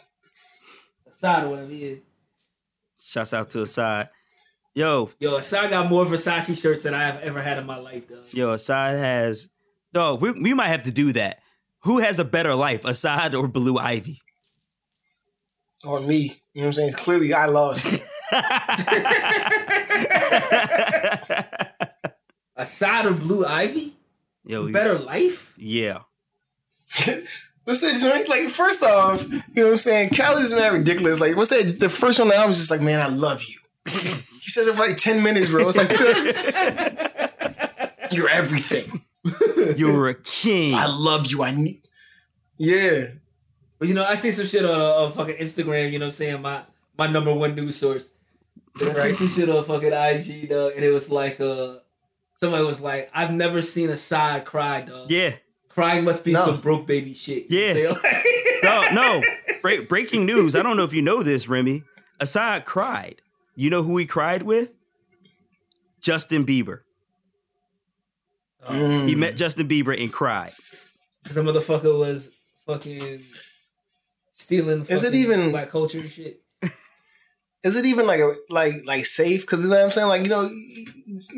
Side 1.12 1.46
or 1.46 1.50
whatever. 1.50 1.74
Yeah. 1.74 1.96
Shouts 3.04 3.34
out 3.34 3.50
to 3.50 3.64
Asahd. 3.64 4.10
Yo, 4.78 5.10
Yo, 5.20 5.40
Asahd 5.40 5.72
got 5.72 5.90
more 5.90 6.06
Versace 6.06 6.56
shirts 6.56 6.84
than 6.84 6.94
I 6.94 7.06
have 7.08 7.20
ever 7.22 7.42
had 7.42 7.58
in 7.58 7.66
my 7.66 7.78
life, 7.80 8.08
dog. 8.08 8.20
yo, 8.32 8.54
Asahd 8.54 9.00
has. 9.00 9.50
Dog, 9.92 10.22
we, 10.22 10.30
we 10.30 10.54
might 10.54 10.68
have 10.68 10.84
to 10.84 10.92
do 10.92 11.12
that. 11.14 11.40
Who 11.80 11.98
has 11.98 12.20
a 12.20 12.24
better 12.24 12.54
life, 12.54 12.84
Asahd 12.84 13.34
or 13.34 13.48
Blue 13.48 13.80
Ivy? 13.80 14.22
On 15.84 16.08
me. 16.08 16.16
You 16.54 16.62
know 16.62 16.62
what 16.62 16.66
I'm 16.68 16.74
saying? 16.74 16.88
It's 16.90 16.96
clearly 16.96 17.34
I 17.34 17.48
lost. 17.48 17.88
Asahd 22.56 23.06
or 23.06 23.14
Blue 23.16 23.48
Ivy? 23.48 23.96
Yo, 24.46 24.72
Better 24.72 25.00
life? 25.00 25.56
Yeah. 25.58 26.02
What's 27.64 27.82
that 27.82 28.00
joint? 28.00 28.30
Like, 28.30 28.50
first 28.50 28.84
off, 28.84 29.24
you 29.28 29.40
know 29.56 29.64
what 29.64 29.72
I'm 29.72 29.78
saying? 29.78 30.10
Khaled's 30.12 30.52
man 30.52 30.72
ridiculous. 30.72 31.20
Like, 31.20 31.36
what's 31.36 31.50
that? 31.50 31.80
The 31.80 31.90
first 31.90 32.20
one, 32.20 32.28
the 32.28 32.36
album's 32.36 32.60
just 32.60 32.70
like, 32.72 32.80
man, 32.82 33.02
I 33.02 33.08
love 33.10 33.44
you. 33.44 33.60
he 34.48 34.52
says 34.52 34.68
it 34.70 34.76
for 34.78 34.88
like 34.88 34.96
10 34.96 35.22
minutes, 35.22 35.50
bro. 35.50 35.68
It's 35.68 35.76
like, 35.78 35.90
you're 38.12 38.30
everything. 38.30 39.02
You're 39.76 40.08
a 40.08 40.16
king. 40.16 40.74
I 40.74 40.86
love 40.86 41.28
you. 41.28 41.44
I 41.44 41.52
need. 41.52 41.82
Yeah. 42.58 43.08
But 43.78 43.90
you 43.90 43.94
know, 43.94 44.06
I 44.06 44.16
see 44.16 44.32
some 44.32 44.46
shit 44.46 44.64
on, 44.64 44.80
uh, 44.80 45.04
on 45.04 45.12
fucking 45.12 45.36
Instagram, 45.36 45.92
you 45.92 46.00
know 46.00 46.06
what 46.06 46.08
I'm 46.08 46.12
saying? 46.12 46.42
My 46.42 46.62
my 46.98 47.08
number 47.08 47.34
one 47.34 47.54
news 47.54 47.76
source. 47.76 48.10
And 48.80 48.92
I 48.92 48.94
see 48.94 49.00
Right. 49.02 49.16
some 49.16 49.28
shit 49.28 49.50
on 49.50 49.66
fucking 49.66 49.92
IG, 49.92 50.48
dog, 50.50 50.72
and 50.76 50.86
it 50.86 50.92
was 50.92 51.12
like 51.12 51.42
uh 51.42 51.80
somebody 52.36 52.64
was 52.64 52.80
like, 52.80 53.10
I've 53.14 53.34
never 53.34 53.62
seen 53.62 53.90
Asahd 53.90 54.46
cry, 54.46 54.80
dog. 54.82 55.12
yeah. 55.12 55.34
Crying 55.68 56.06
must 56.06 56.24
be 56.24 56.32
No. 56.32 56.46
some 56.46 56.62
broke 56.62 56.88
baby 56.88 57.14
shit. 57.14 57.48
Yeah. 57.50 57.74
know 57.74 57.90
what 57.90 58.06
No, 58.64 58.90
no. 58.94 59.22
Break, 59.62 59.90
breaking 59.90 60.26
news. 60.26 60.56
I 60.56 60.64
don't 60.64 60.78
know 60.78 60.86
if 60.86 60.94
you 60.94 61.02
know 61.02 61.22
this, 61.22 61.50
Remy. 61.50 61.84
Asahd 62.22 62.64
cried. 62.64 63.22
You 63.58 63.72
know 63.72 63.82
who 63.82 63.98
he 63.98 64.06
cried 64.06 64.44
with? 64.44 64.72
Justin 66.00 66.46
Bieber. 66.46 66.82
Mm. 68.66 69.08
He 69.08 69.16
met 69.16 69.36
Justin 69.36 69.68
Bieber 69.68 70.00
and 70.00 70.14
cried. 70.14 70.54
Cause 71.26 71.36
the 71.36 71.42
motherfucker 71.42 71.98
was 71.98 72.32
fucking 72.66 73.20
stealing 74.32 74.86
Is 74.88 75.04
it 75.04 75.16
even- 75.16 75.52
black 75.52 75.70
culture 75.70 76.00
and 76.00 76.10
shit. 76.10 76.40
Is 77.64 77.76
it 77.76 77.86
even 77.86 78.06
like 78.06 78.20
a 78.20 78.32
like 78.50 78.86
like 78.86 79.06
safe? 79.08 79.42
Because 79.42 79.64
you 79.64 79.70
know 79.72 79.78
what 79.78 79.86
I'm 79.86 79.90
saying. 79.92 80.08
Like 80.08 80.24
you 80.24 80.30
know, 80.30 80.50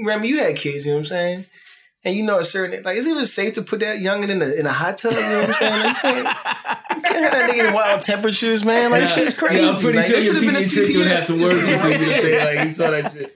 Remy, 0.06 0.28
you 0.28 0.40
had 0.40 0.58
kids. 0.58 0.86
You 0.86 0.92
know 0.92 0.98
what 0.98 1.00
I'm 1.04 1.06
saying. 1.06 1.46
And 2.04 2.16
you 2.16 2.24
know 2.24 2.38
a 2.38 2.46
certain 2.46 2.84
like, 2.84 2.98
is 2.98 3.08
it 3.08 3.12
even 3.12 3.26
safe 3.26 3.54
to 3.56 3.62
put 3.62 3.80
that 3.80 3.98
youngin 4.00 4.30
in 4.30 4.42
a 4.42 4.50
in 4.52 4.66
a 4.68 4.72
hot 4.72 4.98
tub? 4.98 5.14
You 5.14 5.20
know 5.22 5.40
what 5.48 5.50
I'm 5.50 5.96
saying? 5.96 6.24
Like, 6.26 6.69
you, 7.24 7.30
can't, 7.30 7.34
you 7.34 7.34
can't 7.34 7.34
have 7.34 7.48
that 7.48 7.50
nigga 7.56 7.68
in 7.70 7.74
wild 7.74 8.02
temperatures, 8.02 8.66
man. 8.66 8.92
Like 8.92 9.10
shit's 9.10 9.34
crazy. 9.38 9.62
Yeah, 9.64 9.70
I'm 9.72 9.82
pretty 9.82 9.98
Like, 9.98 10.08
sure 10.08 10.16
there 10.20 10.24
your 10.24 10.36
should've 10.36 10.50
pediatrician 10.56 10.98
would 10.98 11.08
have 11.08 11.20
some 11.20 11.42
words 11.42 11.56
with 11.56 11.66
you. 11.66 11.72
You 11.72 11.78
know 11.78 11.84
what 11.84 11.94
I'm 12.10 12.22
saying? 12.22 12.56
Like, 12.56 12.66
you 12.66 12.74
saw 12.74 12.90
that 12.92 13.12
shit. 13.14 13.36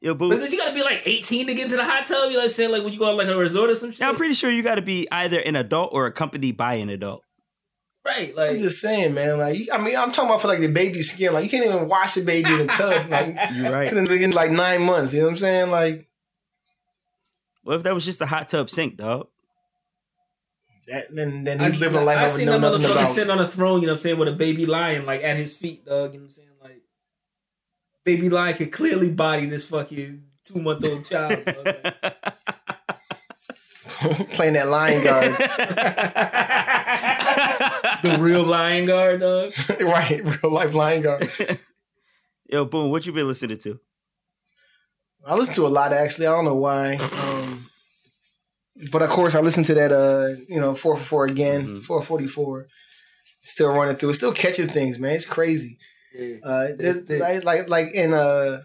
Yo, 0.00 0.14
But 0.14 0.28
but 0.28 0.52
you 0.52 0.58
gotta 0.58 0.74
be 0.74 0.82
like 0.82 1.02
18 1.06 1.46
to 1.46 1.54
get 1.54 1.64
into 1.64 1.76
the 1.76 1.84
hot 1.84 2.04
tub. 2.04 2.30
You 2.30 2.38
like 2.38 2.50
saying 2.50 2.70
like 2.70 2.84
when 2.84 2.92
you 2.92 2.98
go 2.98 3.06
on 3.10 3.16
like 3.16 3.28
a 3.28 3.36
resort 3.36 3.70
or 3.70 3.74
some 3.74 3.90
shit. 3.90 4.00
now 4.00 4.10
I'm 4.10 4.16
pretty 4.16 4.34
sure 4.34 4.50
you 4.50 4.62
got 4.62 4.74
to 4.76 4.82
be 4.82 5.08
either 5.10 5.40
an 5.40 5.56
adult 5.56 5.90
or 5.92 6.06
accompanied 6.06 6.56
by 6.56 6.74
an 6.74 6.90
adult. 6.90 7.22
right. 8.04 8.28
I'm 8.30 8.36
Like 8.36 8.60
just 8.60 8.80
saying, 8.80 9.14
man. 9.14 9.38
Like, 9.38 9.56
I 9.72 9.78
mean, 9.78 9.96
I'm 9.96 10.12
talking 10.12 10.28
about 10.30 10.42
for 10.42 10.48
like 10.48 10.60
the 10.60 10.68
baby 10.68 11.00
skin. 11.00 11.32
Like, 11.32 11.44
you 11.44 11.50
can't 11.50 11.64
even 11.66 11.88
wash 11.88 12.14
the 12.14 12.24
baby 12.24 12.52
in 12.52 12.58
the 12.58 12.66
tub. 12.66 13.08
Like, 13.10 13.36
You're 13.54 13.72
right. 13.72 13.90
in 13.92 14.30
like 14.32 14.50
nine 14.50 14.82
months. 14.82 15.12
You 15.14 15.20
know 15.20 15.26
what 15.26 15.32
I'm 15.32 15.38
saying? 15.38 15.70
Like, 15.70 16.08
What 17.62 17.76
if 17.78 17.82
that 17.84 17.94
was 17.94 18.04
just 18.04 18.20
a 18.20 18.26
hot 18.26 18.48
tub 18.50 18.68
sink, 18.70 18.96
dog? 18.98 19.28
That, 20.86 21.04
then 21.14 21.44
then 21.44 21.60
I, 21.60 21.64
he's 21.64 21.80
living 21.80 22.04
life 22.04 22.18
I 22.18 22.24
I 22.24 22.26
seen 22.28 22.46
know 22.46 22.52
that 22.52 22.60
nothing 22.60 22.80
motherfucker 22.80 22.92
about. 22.92 23.08
sitting 23.08 23.30
on 23.30 23.38
a 23.40 23.46
throne. 23.46 23.80
You 23.80 23.86
know 23.86 23.92
what 23.92 23.98
I'm 23.98 24.02
saying 24.02 24.18
with 24.18 24.28
a 24.28 24.32
baby 24.32 24.66
lion 24.66 25.06
like 25.06 25.22
at 25.22 25.36
his 25.36 25.56
feet, 25.56 25.84
dog. 25.84 26.12
You 26.12 26.20
know 26.20 26.24
what 26.24 26.28
I'm 26.28 26.32
saying 26.32 26.48
like 26.62 26.82
baby 28.04 28.28
lion 28.28 28.56
could 28.56 28.72
clearly 28.72 29.10
body 29.10 29.46
this 29.46 29.68
fucking 29.68 30.22
two 30.42 30.62
month 30.62 30.84
old 30.84 31.04
child. 31.04 31.44
dog. 31.44 31.74
playing 34.32 34.54
that 34.54 34.68
lion 34.68 35.02
guard. 35.02 35.32
the 38.02 38.18
real 38.22 38.44
lion 38.44 38.86
guard, 38.86 39.20
dog. 39.20 39.52
right, 39.80 40.22
real 40.24 40.52
life 40.52 40.74
lion 40.74 41.02
guard. 41.02 41.28
Yo, 42.48 42.64
boom, 42.64 42.90
what 42.90 43.06
you 43.06 43.12
been 43.12 43.26
listening 43.26 43.56
to? 43.56 43.80
I 45.26 45.34
listen 45.34 45.54
to 45.56 45.66
a 45.66 45.68
lot 45.68 45.92
actually. 45.92 46.28
I 46.28 46.32
don't 46.32 46.44
know 46.44 46.54
why. 46.54 46.94
Um, 46.94 47.65
but 48.92 49.02
of 49.02 49.10
course, 49.10 49.34
I 49.34 49.40
listen 49.40 49.64
to 49.64 49.74
that. 49.74 49.92
Uh, 49.92 50.38
you 50.48 50.60
know, 50.60 50.74
four 50.74 50.96
for 50.96 51.02
four 51.04 51.26
again, 51.26 51.66
Mhm. 51.66 51.82
four 51.84 52.02
forty 52.02 52.26
four. 52.26 52.66
Still 53.38 53.68
running 53.68 53.96
through. 53.96 54.12
Still 54.14 54.32
catching 54.32 54.66
things, 54.68 54.98
man. 54.98 55.14
It's 55.14 55.24
crazy. 55.24 55.78
Uh, 56.42 56.68
there's, 56.78 57.04
That's 57.04 57.10
it. 57.10 57.20
like, 57.20 57.44
like, 57.44 57.68
like 57.68 57.94
in 57.94 58.12
uh, 58.14 58.60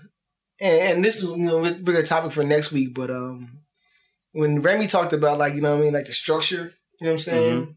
and, 0.60 0.82
and 0.98 1.06
this 1.06 1.18
is 1.22 1.30
you 1.30 1.38
know 1.38 1.66
a 1.66 1.72
bigger 1.74 2.04
topic 2.04 2.32
for 2.32 2.44
next 2.44 2.72
week. 2.72 2.94
But 2.94 3.12
um, 3.12 3.64
when 4.34 4.62
Remy 4.62 4.88
talked 4.88 5.14
about 5.14 5.38
like 5.38 5.54
you 5.54 5.62
know 5.62 5.74
what 5.74 5.82
I 5.82 5.84
mean 5.84 5.94
like 5.94 6.06
the 6.06 6.14
structure, 6.14 6.72
you 7.00 7.06
know 7.06 7.12
what 7.12 7.12
I'm 7.12 7.18
saying, 7.20 7.76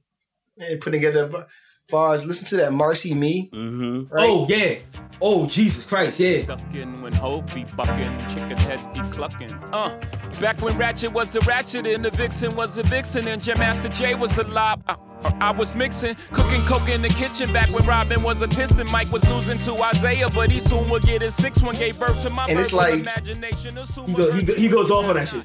and 0.59 0.81
putting 0.81 1.01
together 1.01 1.47
bars. 1.91 2.25
Listen 2.25 2.47
to 2.49 2.57
that 2.65 2.73
Marcy 2.73 3.15
Me. 3.15 3.49
Mm-hmm. 3.53 4.13
Right? 4.15 4.27
Oh 4.29 4.47
yeah. 4.49 4.77
Oh 5.21 5.47
Jesus 5.47 5.87
Christ, 5.87 6.21
yeah. 6.21 6.43
Ducking 6.45 7.01
when 7.01 7.13
hope 7.13 7.53
be 7.55 7.65
bucking, 7.77 8.19
chicken 8.29 8.57
heads 8.57 8.87
be 8.89 9.01
clucking. 9.15 9.53
Uh, 9.73 9.97
back 10.41 10.61
when 10.61 10.77
Ratchet 10.77 11.13
was 11.13 11.35
a 11.37 11.41
ratchet 11.41 11.87
and 11.87 12.05
the 12.05 12.11
Vixen 12.11 12.55
was 12.57 12.77
a 12.79 12.83
vixen 12.83 13.29
and 13.29 13.43
Jam 13.43 13.59
Master 13.59 13.89
Jay 13.89 14.15
was 14.15 14.37
a 14.39 14.47
lob. 14.49 14.83
I, 14.89 14.97
I 15.41 15.51
was 15.53 15.75
mixing, 15.75 16.17
cooking 16.33 16.63
coke 16.67 16.89
in 16.89 17.01
the 17.01 17.09
kitchen 17.09 17.51
back 17.53 17.71
when 17.71 17.87
Robin 17.87 18.23
was 18.23 18.43
a 18.43 18.49
piston. 18.49 18.91
Mike 18.91 19.11
was 19.11 19.25
losing 19.29 19.59
to 19.61 19.81
Isaiah, 19.83 20.29
but 20.29 20.51
he 20.51 20.61
soon 20.61 20.91
would 20.91 21.03
get 21.03 21.23
his 21.23 21.35
six 21.35 21.63
one. 21.63 21.77
Gave 21.77 21.99
birth 21.99 22.21
to 22.23 22.31
my 22.31 22.47
And 22.47 22.59
it's 22.59 22.73
like- 22.73 22.95
imagination. 23.01 23.77
He, 24.07 24.13
go, 24.13 24.33
he, 24.33 24.43
go, 24.43 24.55
he 24.55 24.69
goes 24.69 24.91
off 24.91 25.09
on 25.09 25.15
that 25.15 25.29
shit. 25.29 25.45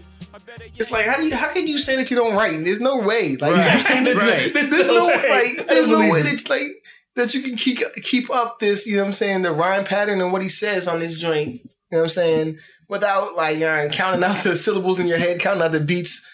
It's 0.76 0.92
like 0.92 1.06
how 1.06 1.18
do 1.18 1.26
you 1.28 1.36
how 1.36 1.52
can 1.54 1.68
you 1.68 1.78
say 1.78 1.96
that 1.98 2.10
you 2.10 2.18
don't 2.18 2.36
write? 2.36 2.64
There's 2.64 2.80
no 2.82 2.98
way. 3.02 3.36
Like 3.36 3.56
Right. 3.56 3.72
I'm 3.72 3.82
saying, 3.82 4.04
there's, 4.04 4.18
Right. 4.18 4.54
there's, 4.54 4.72
no 4.88 5.08
way. 5.08 5.16
Like 5.58 5.68
there's 5.68 5.88
no 5.88 6.00
way 6.00 6.06
Unbelievable. 6.06 6.24
that's 6.30 6.50
like 6.50 6.68
that 7.16 7.34
you 7.34 7.42
can 7.42 7.56
keep 7.56 7.80
keep 8.04 8.30
up 8.30 8.60
this. 8.60 8.88
You 8.88 8.96
know 8.98 9.04
what 9.04 9.08
I'm 9.08 9.14
saying? 9.14 9.42
The 9.44 9.52
rhyme 9.52 9.84
pattern 9.86 10.22
and 10.22 10.32
what 10.32 10.42
he 10.42 10.50
says 10.50 10.88
on 10.88 11.00
this 11.00 11.20
joint. 11.20 11.56
You 11.56 11.62
know 11.92 11.98
what 12.00 12.04
I'm 12.04 12.10
saying? 12.10 12.58
Without 12.88 13.36
like 13.36 13.56
you 13.56 13.62
know, 13.62 13.90
counting 13.92 14.24
out 14.24 14.44
the 14.44 14.56
syllables 14.56 15.00
in 15.00 15.08
your 15.08 15.18
head, 15.18 15.40
counting 15.40 15.62
out 15.64 15.72
the 15.72 15.80
beats. 15.80 16.30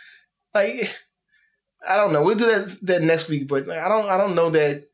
Like 0.53 0.95
I 1.87 1.97
don't 1.97 2.13
know. 2.13 2.23
We'll 2.23 2.35
do 2.35 2.45
that 2.47 2.77
that 2.83 3.01
next 3.01 3.27
week. 3.29 3.47
But 3.47 3.67
like, 3.67 3.79
I 3.79 3.87
don't 3.89 4.09
I 4.09 4.17
don't 4.17 4.35
know 4.35 4.49
that 4.51 4.85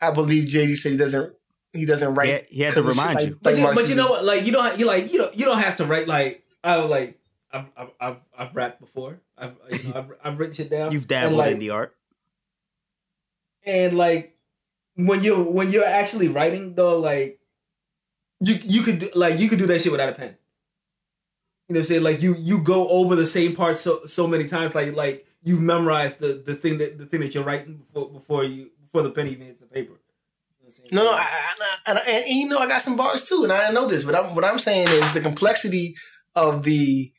I 0.00 0.10
believe 0.10 0.48
Jay 0.48 0.66
Z 0.66 0.74
said 0.76 0.92
he 0.92 0.98
doesn't 0.98 1.34
he 1.72 1.86
doesn't 1.86 2.14
write. 2.14 2.26
He 2.26 2.32
had- 2.32 2.46
he 2.50 2.60
had 2.62 2.74
to 2.74 2.82
'cause 2.82 2.86
of 2.88 2.94
shit 2.94 3.00
remind 3.02 3.16
like- 3.18 3.28
you. 3.28 3.38
But 3.42 3.56
you, 3.58 3.64
but 3.74 3.88
you 3.88 3.94
know 3.94 4.10
what? 4.10 4.24
Like 4.24 4.44
you 4.46 4.52
don't 4.52 4.78
you 4.78 4.86
like 4.86 5.12
you 5.12 5.18
don't 5.18 5.34
you 5.36 5.44
don't 5.44 5.58
have 5.58 5.76
to 5.76 5.84
write 5.86 6.06
like 6.08 6.42
I 6.64 6.76
was 6.78 6.90
like 6.90 7.14
I've 7.52 7.66
I've 7.76 7.90
I've, 8.00 8.16
I've 8.38 8.56
rapped 8.56 8.80
before. 8.80 9.20
I've 9.36 9.54
you 9.70 9.90
know, 9.90 9.98
I've, 9.98 10.12
I've 10.24 10.38
written 10.38 10.54
shit 10.54 10.70
down. 10.70 10.92
You've 10.92 11.08
dabbled 11.08 11.38
like, 11.38 11.52
in 11.52 11.58
the 11.58 11.70
art. 11.70 11.94
and 13.64 13.96
like 13.96 14.34
when 14.96 15.22
you 15.22 15.42
when 15.42 15.70
you're 15.70 15.86
actually 15.86 16.28
writing 16.28 16.74
though, 16.74 16.98
like 16.98 17.38
you 18.40 18.56
you 18.62 18.82
could 18.82 19.00
do, 19.00 19.08
like 19.14 19.38
you 19.38 19.48
could 19.48 19.58
do 19.58 19.66
that 19.66 19.82
shit 19.82 19.92
without 19.92 20.08
a 20.08 20.12
pen. 20.12 20.36
You 21.68 21.74
know 21.74 21.78
what 21.78 21.80
I'm 21.80 21.84
saying? 21.84 22.02
Like 22.02 22.22
you 22.22 22.34
you 22.38 22.62
go 22.62 22.88
over 22.88 23.16
the 23.16 23.26
same 23.26 23.54
parts 23.54 23.80
so 23.80 24.00
so 24.04 24.26
many 24.26 24.44
times, 24.44 24.74
like 24.74 24.94
like 24.94 25.26
you've 25.42 25.60
memorized 25.60 26.20
the 26.20 26.42
the 26.44 26.54
thing 26.54 26.78
that 26.78 26.98
the 26.98 27.06
thing 27.06 27.20
that 27.20 27.34
you're 27.34 27.44
writing 27.44 27.76
before 27.76 28.10
before 28.10 28.44
you 28.44 28.70
before 28.82 29.02
the 29.02 29.10
pen 29.10 29.28
even 29.28 29.46
hits 29.46 29.60
the 29.60 29.66
paper. 29.66 29.92
You 29.92 29.94
know 29.94 30.00
what 30.60 30.66
I'm 30.66 30.72
saying? 30.72 30.88
No, 30.92 31.04
no, 31.04 31.10
I, 31.10 31.22
I, 31.22 31.54
I, 31.86 32.00
and, 32.10 32.26
and 32.26 32.36
you 32.36 32.48
know 32.48 32.58
I 32.58 32.66
got 32.66 32.82
some 32.82 32.96
bars 32.96 33.24
too, 33.28 33.40
and 33.44 33.52
I 33.52 33.70
know 33.70 33.86
this, 33.88 34.04
but 34.04 34.14
I'm, 34.14 34.34
what 34.34 34.44
I'm 34.44 34.58
saying 34.58 34.88
is 34.88 35.14
the 35.14 35.20
complexity 35.20 35.94
of 36.34 36.64
the 36.64 37.12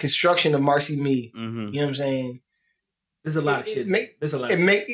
construction 0.00 0.54
of 0.54 0.60
Marcy 0.62 1.00
Me. 1.00 1.30
Mm-hmm. 1.36 1.58
You 1.68 1.72
know 1.72 1.82
what 1.82 1.88
I'm 1.90 1.94
saying? 1.94 2.40
There's 3.22 3.36
a 3.36 3.42
lot 3.42 3.60
of 3.60 3.68
shit. 3.68 3.86
make- 3.86 4.18
There's 4.18 4.32
a 4.34 4.38
lot. 4.38 4.50
It 4.50 4.58
make 4.58 4.84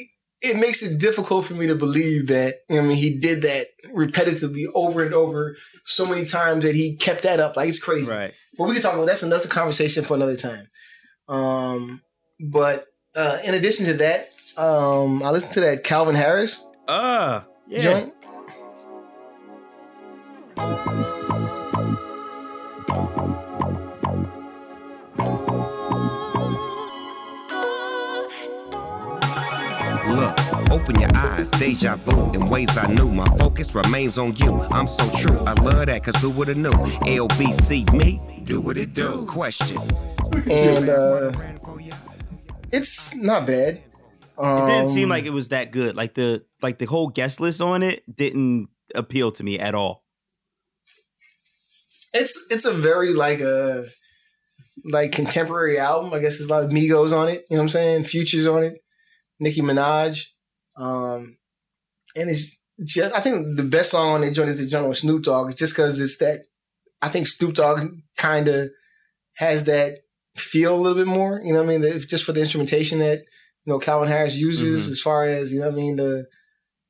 it 0.42 0.56
makes 0.58 0.82
it 0.82 1.00
difficult 1.00 1.46
for 1.46 1.54
me 1.54 1.66
to 1.68 1.74
believe 1.74 2.26
that. 2.28 2.56
You 2.68 2.76
know 2.76 2.82
I 2.82 2.86
mean, 2.86 2.96
he 2.98 3.18
did 3.18 3.42
that 3.42 3.66
repetitively 3.94 4.64
over 4.74 5.02
and 5.04 5.14
over 5.14 5.56
so 5.86 6.04
many 6.06 6.24
times 6.26 6.64
that 6.64 6.74
he 6.74 6.96
kept 6.96 7.22
that 7.22 7.40
up. 7.40 7.56
Like 7.56 7.68
it's 7.68 7.82
crazy. 7.82 8.12
Right. 8.12 8.34
But 8.58 8.64
we 8.68 8.74
can 8.74 8.82
talk 8.82 8.94
about 8.94 9.06
that's 9.06 9.22
another 9.22 9.48
conversation 9.48 10.04
for 10.04 10.14
another 10.14 10.36
time. 10.36 10.66
Um, 11.28 12.00
but 12.52 12.84
uh, 13.14 13.38
in 13.44 13.54
addition 13.54 13.86
to 13.86 13.94
that, 13.94 14.28
um, 14.58 15.22
I 15.22 15.30
listened 15.30 15.54
to 15.54 15.60
that 15.60 15.84
Calvin 15.84 16.14
Harris 16.14 16.66
Uh, 16.86 17.42
yeah. 17.68 17.80
joint. 17.80 18.12
Open 30.86 31.00
your 31.00 31.10
eyes, 31.16 31.48
deja 31.50 31.96
vu 31.96 32.32
in 32.34 32.48
ways 32.48 32.76
I 32.78 32.86
knew. 32.86 33.08
My 33.08 33.26
focus 33.38 33.74
remains 33.74 34.18
on 34.18 34.36
you. 34.36 34.60
I'm 34.70 34.86
so 34.86 35.08
true. 35.10 35.36
I 35.40 35.52
love 35.60 35.86
that, 35.86 36.04
cause 36.04 36.14
who 36.16 36.30
would've 36.30 36.56
knew? 36.56 36.70
LBC 36.70 37.92
me, 37.92 38.40
do 38.44 38.60
what 38.60 38.76
it 38.76 38.94
do. 38.94 39.26
Question. 39.26 39.78
and 40.48 40.88
uh, 40.88 41.32
it's 42.72 43.16
not 43.16 43.46
bad. 43.46 43.82
Um, 44.38 44.62
It 44.62 44.66
didn't 44.72 44.88
seem 44.88 45.08
like 45.08 45.24
it 45.24 45.30
was 45.30 45.48
that 45.48 45.72
good. 45.72 45.96
Like 45.96 46.14
the 46.14 46.44
like 46.62 46.78
the 46.78 46.86
whole 46.86 47.08
guest 47.08 47.40
list 47.40 47.60
on 47.60 47.82
it 47.82 48.04
didn't 48.14 48.68
appeal 48.94 49.32
to 49.32 49.42
me 49.42 49.58
at 49.58 49.74
all. 49.74 50.04
it's 52.14 52.46
it's 52.50 52.64
a 52.64 52.72
very 52.72 53.12
like 53.12 53.40
a 53.40 53.84
like 54.84 55.10
contemporary 55.10 55.78
album. 55.78 56.14
I 56.14 56.20
guess 56.20 56.38
there's 56.38 56.48
a 56.48 56.52
lot 56.52 56.62
of 56.64 56.70
Migos 56.70 57.12
on 57.16 57.28
it. 57.28 57.44
You 57.50 57.56
know 57.56 57.62
what 57.62 57.64
I'm 57.64 57.68
saying? 57.70 58.04
Futures 58.04 58.46
on 58.46 58.62
it. 58.62 58.84
Nicki 59.40 59.62
Minaj. 59.62 60.28
Um, 60.76 61.36
and 62.14 62.30
it's 62.30 62.60
just 62.84 63.14
I 63.14 63.20
think 63.20 63.56
the 63.56 63.62
best 63.62 63.90
song 63.90 64.14
on 64.14 64.20
that 64.22 64.32
joint 64.32 64.50
is 64.50 64.58
the 64.58 64.66
joint 64.66 64.88
with 64.88 64.98
Snoop 64.98 65.22
Dogg. 65.22 65.56
Just 65.56 65.74
because 65.74 66.00
it's 66.00 66.18
that 66.18 66.44
I 67.02 67.08
think 67.08 67.26
Snoop 67.26 67.54
Dogg 67.54 67.80
kind 68.16 68.48
of 68.48 68.70
has 69.34 69.64
that 69.64 69.98
feel 70.34 70.74
a 70.74 70.80
little 70.80 70.98
bit 70.98 71.06
more. 71.06 71.40
You 71.42 71.52
know 71.52 71.60
what 71.60 71.66
I 71.70 71.78
mean? 71.78 71.80
That 71.82 72.06
just 72.08 72.24
for 72.24 72.32
the 72.32 72.40
instrumentation 72.40 72.98
that 73.00 73.20
you 73.64 73.72
know 73.72 73.78
Calvin 73.78 74.08
Harris 74.08 74.36
uses, 74.36 74.86
Mhm. 74.86 74.90
as 74.90 75.00
far 75.00 75.24
as 75.24 75.52
you 75.52 75.60
know 75.60 75.66
what 75.66 75.74
I 75.74 75.76
mean 75.76 75.96
the 75.96 76.26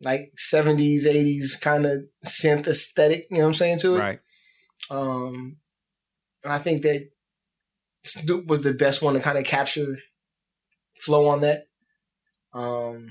like 0.01 0.33
70s, 0.37 1.07
80s 1.07 1.59
kind 1.61 1.87
of 1.87 2.05
synth 2.25 2.67
aesthetic. 2.67 3.27
You 3.31 3.39
know 3.39 3.45
what 3.45 3.49
I'm 3.49 3.55
saying 3.55 3.79
to 3.79 3.97
it. 3.97 3.99
Right. 4.01 4.19
Um, 4.91 5.57
and 6.45 6.53
I 6.53 6.59
think 6.59 6.83
that 6.83 7.09
Snoop 8.05 8.47
was 8.47 8.63
the 8.63 8.75
best 8.75 9.01
one 9.03 9.15
to 9.15 9.21
kind 9.21 9.39
of 9.39 9.45
capture 9.45 9.97
flow 11.01 11.27
on 11.29 11.41
that. 11.41 11.67
Um, 12.53 13.09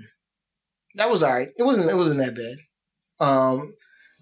that 0.95 1.09
was 1.09 1.23
alright. 1.23 1.49
It 1.57 1.63
wasn't. 1.63 1.89
It 1.89 1.95
wasn't 1.95 2.17
that 2.17 2.35
bad. 2.35 3.25
Um, 3.27 3.73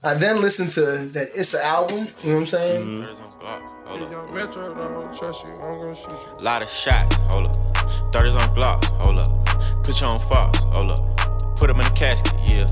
I 0.03 0.13
then 0.15 0.41
listened 0.41 0.71
to 0.71 0.81
that 1.13 1.29
It's 1.35 1.53
an 1.53 1.61
album. 1.63 2.07
You 2.23 2.29
know 2.29 2.35
what 2.35 2.41
I'm 2.41 2.47
saying? 2.47 2.85
Mhm. 2.85 3.05
Thirties 3.05 3.33
on 3.33 3.39
block, 3.39 3.61
hold 3.85 4.01
up. 4.01 4.33
Metro 4.33 4.75
don't 4.75 5.17
trust 5.17 5.43
you, 5.43 5.49
I'm 5.51 5.79
gonna 5.79 5.95
shoot 5.95 6.09
you. 6.09 6.43
Lot 6.43 6.61
of 6.61 6.69
shots, 6.69 7.15
hold 7.31 7.47
up. 7.47 8.11
30s 8.11 8.35
on 8.35 8.53
block, 8.53 8.83
hold 8.85 9.19
up. 9.19 9.83
Put 9.83 9.99
you 10.01 10.07
on 10.07 10.19
Fox, 10.19 10.59
hold 10.75 10.91
up. 10.91 11.55
Put 11.57 11.69
him 11.69 11.79
in 11.79 11.85
a 11.85 11.91
casket, 11.91 12.33
yeah. 12.47 12.65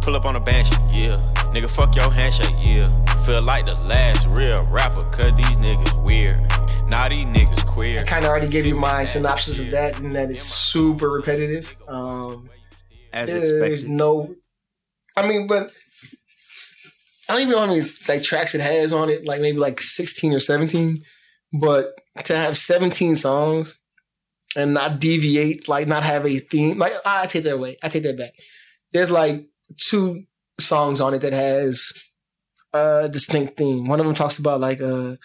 Pull 0.00 0.16
up 0.16 0.24
on 0.24 0.36
a 0.36 0.40
banshee, 0.40 0.76
yeah. 0.92 1.14
Nigga, 1.52 1.68
fuck 1.68 1.94
your 1.96 2.10
handshake, 2.10 2.54
yeah. 2.60 2.84
Feel 3.24 3.42
like 3.42 3.66
the 3.66 3.76
last 3.80 4.26
real 4.28 4.62
rapper, 4.66 5.04
cause 5.10 5.32
these 5.34 5.56
niggas 5.58 6.06
weird. 6.06 6.40
Now 6.86 7.08
these 7.08 7.26
niggas 7.26 7.66
queer. 7.66 8.00
I 8.00 8.02
kind 8.04 8.24
of 8.24 8.30
already 8.30 8.48
gave 8.48 8.64
you 8.66 8.74
my 8.74 9.04
synopsis 9.04 9.60
of 9.60 9.70
that, 9.72 9.98
and 9.98 10.14
that 10.16 10.30
it's 10.30 10.44
super 10.44 11.10
repetitive. 11.10 11.76
Um, 11.88 12.48
As 13.12 13.28
there's 13.28 13.50
expected. 13.50 13.90
no, 13.90 14.34
I 15.16 15.26
mean, 15.28 15.46
but 15.46 15.70
I 17.28 17.32
don't 17.32 17.42
even 17.42 17.52
know 17.52 17.60
how 17.60 17.66
many 17.66 17.82
like 18.08 18.22
tracks 18.22 18.54
it 18.54 18.60
has 18.60 18.92
on 18.92 19.10
it. 19.10 19.26
Like 19.26 19.40
maybe 19.40 19.58
like 19.58 19.80
sixteen 19.80 20.32
or 20.32 20.40
seventeen. 20.40 21.02
But 21.52 22.00
to 22.24 22.36
have 22.36 22.56
seventeen 22.58 23.16
songs 23.16 23.78
and 24.56 24.74
not 24.74 25.00
deviate, 25.00 25.68
like 25.68 25.86
not 25.86 26.02
have 26.02 26.26
a 26.26 26.38
theme, 26.38 26.78
like 26.78 26.94
I 27.04 27.26
take 27.26 27.44
that 27.44 27.54
away. 27.54 27.76
I 27.82 27.88
take 27.88 28.02
that 28.04 28.18
back. 28.18 28.32
There's 28.92 29.10
like 29.10 29.46
two 29.76 30.24
songs 30.60 31.00
on 31.00 31.14
it 31.14 31.20
that 31.20 31.32
has 31.32 31.92
a 32.72 33.08
distinct 33.10 33.56
theme. 33.56 33.86
One 33.86 34.00
of 34.00 34.06
them 34.06 34.14
talks 34.14 34.38
about 34.38 34.60
like 34.60 34.80
uh 34.80 35.16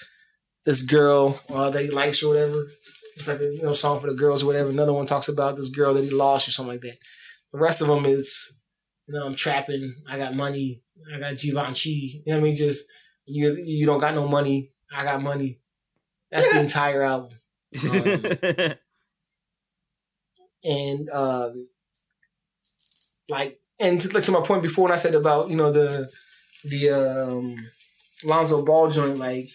this 0.65 0.81
girl 0.81 1.39
uh, 1.53 1.69
that 1.69 1.83
he 1.83 1.89
likes 1.89 2.23
or 2.23 2.29
whatever. 2.29 2.67
It's 3.15 3.27
like 3.27 3.39
a 3.39 3.53
you 3.53 3.63
know 3.63 3.73
song 3.73 3.99
for 3.99 4.07
the 4.07 4.15
girls 4.15 4.43
or 4.43 4.47
whatever. 4.47 4.69
Another 4.69 4.93
one 4.93 5.05
talks 5.05 5.27
about 5.27 5.55
this 5.55 5.69
girl 5.69 5.93
that 5.93 6.03
he 6.03 6.09
lost 6.09 6.47
or 6.47 6.51
something 6.51 6.73
like 6.73 6.81
that. 6.81 6.97
The 7.53 7.59
rest 7.59 7.81
of 7.81 7.87
them 7.87 8.05
is, 8.05 8.65
you 9.07 9.13
know, 9.13 9.25
I'm 9.25 9.35
trapping. 9.35 9.93
I 10.09 10.17
got 10.17 10.35
money. 10.35 10.81
I 11.13 11.19
got 11.19 11.37
Givenchy. 11.37 12.23
You 12.25 12.33
know 12.33 12.39
what 12.39 12.39
I 12.39 12.43
mean? 12.43 12.55
Just 12.55 12.87
you, 13.25 13.55
you 13.55 13.85
don't 13.85 14.01
got 14.01 14.15
no 14.15 14.27
money. 14.27 14.71
I 14.93 15.03
got 15.03 15.21
money. 15.21 15.59
That's 16.31 16.51
the 16.51 16.59
entire 16.59 17.03
album. 17.03 17.31
Um, 20.65 20.69
and 20.71 21.09
um, 21.09 21.67
like, 23.29 23.59
and 23.79 23.99
to, 24.01 24.09
like 24.13 24.23
to 24.23 24.31
my 24.31 24.41
point 24.41 24.61
before 24.61 24.83
when 24.85 24.93
I 24.93 24.97
said 24.97 25.15
about 25.15 25.49
you 25.49 25.55
know 25.55 25.71
the 25.71 26.09
the 26.63 26.89
um, 26.89 27.55
Lonzo 28.23 28.65
Ball 28.65 28.89
joint, 28.89 29.17
like 29.17 29.49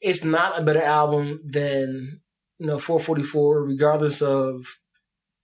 it's 0.00 0.24
not 0.24 0.58
a 0.58 0.62
better 0.62 0.82
album 0.82 1.38
than 1.44 2.20
you 2.58 2.66
know 2.66 2.78
444, 2.78 3.62
regardless 3.62 4.22
of 4.22 4.80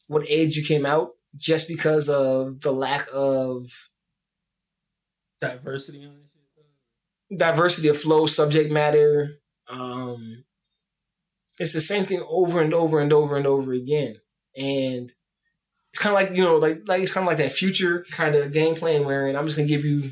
what 0.09 0.29
age 0.29 0.57
you 0.57 0.65
came 0.65 0.85
out, 0.85 1.11
just 1.37 1.69
because 1.69 2.09
of 2.09 2.61
the 2.61 2.73
lack 2.73 3.07
of 3.13 3.67
Diversity 5.41 6.05
on 6.05 6.13
this 6.19 6.31
shit. 7.31 7.39
diversity 7.39 7.89
of 7.89 7.99
flow, 7.99 8.27
subject 8.27 8.71
matter. 8.71 9.39
Um, 9.71 10.45
it's 11.59 11.73
the 11.73 11.81
same 11.81 12.05
thing 12.05 12.23
over 12.29 12.61
and 12.61 12.75
over 12.75 13.01
and 13.01 13.13
over 13.13 13.37
and 13.37 13.47
over 13.47 13.73
again, 13.73 14.17
and 14.55 15.11
it's 15.93 15.99
kind 15.99 16.15
of 16.15 16.21
like 16.21 16.37
you 16.37 16.45
know, 16.45 16.57
like 16.57 16.81
like 16.87 17.03
it's 17.03 17.13
kind 17.15 17.25
of 17.25 17.29
like 17.29 17.39
that 17.39 17.53
future 17.53 18.05
kind 18.13 18.35
of 18.35 18.53
game 18.53 18.75
plan 18.75 19.07
wherein 19.07 19.35
I'm 19.35 19.45
just 19.45 19.57
gonna 19.57 19.69
give 19.69 19.85
you 19.85 20.03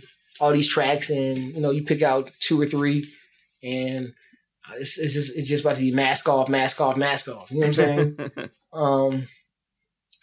all 0.40 0.52
these 0.52 0.68
tracks, 0.68 1.10
and 1.10 1.36
you 1.36 1.60
know, 1.60 1.70
you 1.70 1.82
pick 1.84 2.00
out 2.02 2.30
two 2.40 2.58
or 2.58 2.64
three, 2.64 3.06
and 3.62 4.08
it's, 4.76 4.98
it's 4.98 5.12
just 5.12 5.36
it's 5.36 5.48
just 5.48 5.64
about 5.64 5.76
to 5.76 5.82
be 5.82 5.92
mask 5.92 6.26
off, 6.28 6.48
mask 6.48 6.80
off, 6.80 6.96
mask 6.96 7.28
off. 7.28 7.50
You 7.50 7.60
know 7.60 7.66
what 7.66 7.68
I'm 7.68 7.74
saying? 7.74 8.50
Um, 8.70 9.26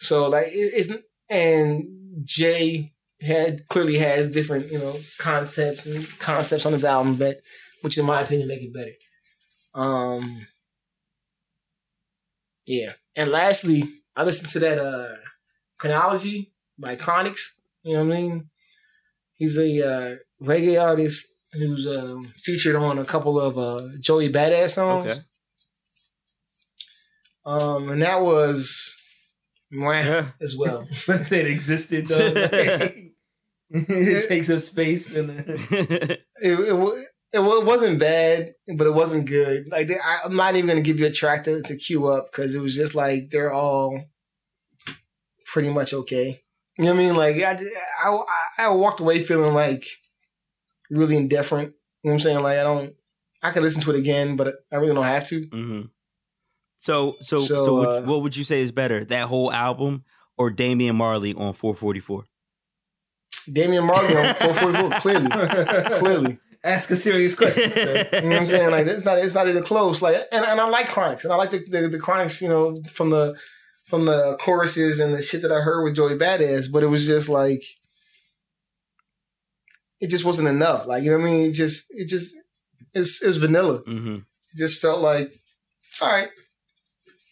so 0.05 0.29
like 0.29 0.47
it 0.47 0.73
isn't, 0.73 1.03
and 1.29 1.85
Jay 2.23 2.93
had 3.21 3.67
clearly 3.69 3.97
has 3.97 4.31
different 4.31 4.71
you 4.71 4.79
know 4.79 4.93
concepts 5.19 5.85
and 5.85 6.19
concepts 6.19 6.65
on 6.65 6.73
his 6.73 6.85
album 6.85 7.17
that, 7.17 7.37
which 7.81 7.97
in 7.97 8.05
my 8.05 8.21
opinion 8.21 8.47
make 8.47 8.61
it 8.61 8.73
better. 8.73 8.91
Um, 9.73 10.47
yeah, 12.65 12.93
and 13.15 13.31
lastly, 13.31 13.83
I 14.15 14.23
listened 14.23 14.49
to 14.51 14.59
that 14.59 14.77
uh 14.77 15.15
chronology 15.77 16.53
by 16.77 16.95
Chronixx. 16.95 17.39
You 17.83 17.93
know 17.93 18.05
what 18.05 18.15
I 18.15 18.21
mean? 18.21 18.49
He's 19.35 19.57
a 19.57 19.87
uh, 19.87 20.15
reggae 20.41 20.81
artist 20.81 21.33
who's 21.53 21.87
um, 21.87 22.33
featured 22.43 22.75
on 22.75 22.97
a 22.97 23.05
couple 23.05 23.39
of 23.39 23.57
uh, 23.57 23.89
Joey 23.99 24.31
Badass 24.31 24.71
songs. 24.71 25.07
Okay. 25.07 25.19
Um, 27.45 27.89
and 27.89 28.01
that 28.01 28.21
was 28.21 28.97
mwah 29.73 30.33
as 30.41 30.55
well. 30.57 30.87
But 31.07 31.21
I 31.21 31.23
said 31.23 31.45
it 31.45 31.51
existed 31.51 32.05
though. 32.07 32.33
Like, 33.71 33.89
it 33.89 34.27
takes 34.27 34.49
up 34.49 34.59
space 34.59 35.13
and 35.15 35.29
it, 35.31 36.21
it, 36.37 36.59
it, 36.59 37.05
it 37.33 37.39
wasn't 37.39 37.99
bad, 37.99 38.53
but 38.77 38.85
it 38.87 38.93
wasn't 38.93 39.27
good. 39.27 39.65
Like 39.69 39.87
they, 39.87 39.95
I, 39.95 40.19
I'm 40.23 40.35
not 40.35 40.55
even 40.55 40.67
gonna 40.67 40.81
give 40.81 40.99
you 40.99 41.07
a 41.07 41.11
track 41.11 41.43
to, 41.45 41.61
to 41.63 41.75
queue 41.75 42.05
up 42.07 42.31
because 42.31 42.53
it 42.55 42.61
was 42.61 42.75
just 42.75 42.93
like 42.95 43.31
they're 43.31 43.51
all 43.51 43.99
pretty 45.45 45.69
much 45.69 45.93
okay. 45.93 46.41
You 46.77 46.85
know 46.85 46.91
what 46.91 46.99
I 46.99 47.03
mean? 47.03 47.15
Like 47.15 47.35
I, 47.41 47.57
I, 48.03 48.25
I 48.59 48.69
walked 48.69 48.99
away 48.99 49.19
feeling 49.19 49.53
like 49.53 49.85
really 50.89 51.17
indifferent. 51.17 51.73
You 52.03 52.11
know 52.11 52.13
what 52.13 52.13
I'm 52.13 52.19
saying? 52.19 52.43
Like 52.43 52.59
I 52.59 52.63
don't, 52.63 52.93
I 53.41 53.51
could 53.51 53.63
listen 53.63 53.81
to 53.81 53.91
it 53.91 53.99
again, 53.99 54.35
but 54.35 54.55
I 54.71 54.75
really 54.75 54.93
don't 54.93 55.03
have 55.03 55.25
to. 55.25 55.41
hmm 55.51 55.81
So, 56.85 57.15
so, 57.19 57.41
so, 57.41 57.65
So, 57.65 57.75
would- 57.77 57.87
uh, 57.87 58.01
what 58.03 58.21
would 58.21 58.37
you 58.37 58.43
say 58.43 58.61
is 58.61 58.71
better, 58.71 59.03
that 59.05 59.25
whole 59.25 59.51
album 59.51 60.03
or 60.37 60.51
Damian 60.51 60.95
Marley 60.95 61.33
on 61.33 61.53
444? 61.53 62.25
Damian 63.51 63.85
Marley 63.85 64.15
on 64.15 64.35
444, 64.35 64.99
clearly, 64.99 65.97
clearly. 65.99 66.39
ask 66.63 66.91
a 66.91 66.95
serious 66.95 67.33
question. 67.33 67.71
Sir. 67.71 68.07
You 68.13 68.21
know 68.21 68.27
what 68.29 68.37
I'm 68.37 68.45
saying? 68.45 68.69
Like 68.69 68.85
it's 68.85 69.03
not 69.03 69.17
it's 69.17 69.33
not 69.33 69.47
even 69.47 69.63
close. 69.63 70.03
Like 70.03 70.15
and, 70.31 70.45
and 70.45 70.59
I 70.61 70.67
like 70.69 70.85
Chronixx 70.85 71.23
and 71.23 71.33
I 71.33 71.37
like 71.37 71.49
the, 71.51 71.59
the 71.67 71.87
the 71.89 71.97
Chronixx, 71.99 72.41
you 72.43 72.49
know, 72.49 72.75
from 72.97 73.09
the 73.09 73.35
from 73.87 74.05
the 74.05 74.37
choruses 74.39 74.99
and 74.99 75.11
the 75.13 75.21
shit 75.23 75.41
that 75.41 75.51
I 75.51 75.61
heard 75.61 75.83
with 75.83 75.95
Joey 75.95 76.15
Badass, 76.17 76.71
but 76.71 76.83
it 76.83 76.87
was 76.87 77.07
just 77.07 77.29
like 77.29 77.61
it 79.99 80.09
just 80.09 80.25
wasn't 80.25 80.49
enough. 80.49 80.85
Like, 80.85 81.03
you 81.03 81.09
know 81.11 81.17
what 81.17 81.27
I 81.27 81.31
mean? 81.31 81.49
It 81.49 81.53
just 81.53 81.85
it 81.91 82.07
just 82.07 82.35
it's 82.93 83.23
it's 83.23 83.37
vanilla. 83.37 83.79
hmm 83.85 84.15
It 84.17 84.57
just 84.57 84.79
felt 84.81 85.01
like, 85.01 85.31
all 86.01 86.09
right, 86.11 86.29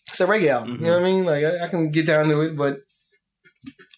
it's 0.07 0.19
a 0.19 0.27
reggae 0.27 0.47
album. 0.47 0.75
You 0.75 0.87
know 0.87 0.93
what 0.93 1.01
I 1.01 1.11
mean? 1.11 1.25
Like 1.25 1.43
I, 1.43 1.65
I 1.65 1.67
can 1.67 1.91
get 1.91 2.07
down 2.07 2.27
to 2.29 2.41
it, 2.41 2.55
but 2.55 2.79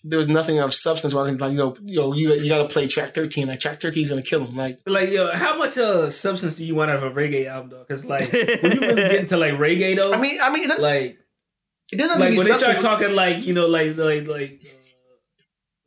there 0.03 0.19
was 0.19 0.27
nothing 0.27 0.59
of 0.59 0.73
substance 0.73 1.13
where 1.13 1.25
I 1.25 1.29
can 1.29 1.37
like, 1.37 1.51
you 1.51 1.57
know, 1.57 1.75
yo, 1.83 2.13
you 2.13 2.33
you 2.33 2.49
gotta 2.49 2.67
play 2.67 2.87
track 2.87 3.13
13. 3.13 3.47
Like 3.47 3.59
track 3.59 3.79
13 3.79 4.03
is 4.03 4.09
gonna 4.09 4.21
kill 4.21 4.45
him. 4.45 4.55
Like 4.55 4.79
Like, 4.85 5.09
yo, 5.09 5.33
how 5.33 5.57
much 5.57 5.77
uh 5.77 6.11
substance 6.11 6.57
do 6.57 6.65
you 6.65 6.75
want 6.75 6.91
out 6.91 6.97
of 6.97 7.03
a 7.03 7.11
reggae 7.11 7.47
album 7.47 7.71
though? 7.71 7.79
Because 7.79 8.05
like, 8.05 8.31
when 8.31 8.71
you 8.71 8.79
really 8.79 8.95
get 8.95 9.15
into 9.15 9.37
like 9.37 9.53
reggae 9.53 9.95
though, 9.95 10.13
I 10.13 10.21
mean, 10.21 10.39
I 10.41 10.51
mean, 10.51 10.69
it, 10.69 10.79
like, 10.79 11.17
it 11.91 11.97
doesn't 11.97 12.19
like 12.19 12.29
to 12.29 12.31
be 12.33 12.37
when 12.37 12.47
they 12.47 12.53
start 12.53 12.79
talking 12.79 13.15
like, 13.15 13.45
you 13.45 13.53
know, 13.53 13.67
like, 13.67 13.97
like, 13.97 14.27
like, 14.27 14.61
uh, 14.63 14.69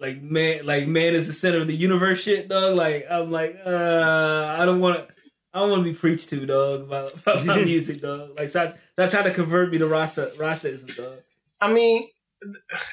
like 0.00 0.22
man, 0.22 0.66
like 0.66 0.88
man 0.88 1.14
is 1.14 1.26
the 1.26 1.32
center 1.32 1.60
of 1.60 1.66
the 1.66 1.76
universe, 1.76 2.22
shit, 2.22 2.48
dog. 2.48 2.76
Like, 2.76 3.06
I'm 3.10 3.30
like, 3.30 3.58
uh, 3.64 4.56
I 4.58 4.64
don't 4.64 4.80
want 4.80 4.96
to. 5.08 5.14
I 5.58 5.62
don't 5.62 5.70
want 5.70 5.84
to 5.84 5.90
be 5.90 5.98
preached 5.98 6.30
to, 6.30 6.46
dog, 6.46 6.82
about, 6.82 7.12
about 7.22 7.44
my 7.44 7.60
music, 7.64 8.00
dog. 8.00 8.38
Like, 8.38 8.48
stop, 8.48 8.76
stop 8.92 9.10
trying 9.10 9.24
to 9.24 9.34
convert 9.34 9.72
me 9.72 9.78
to 9.78 9.88
Rasta, 9.88 10.30
Rastaism, 10.36 10.96
dog. 10.96 11.18
I 11.60 11.72
mean, 11.72 12.06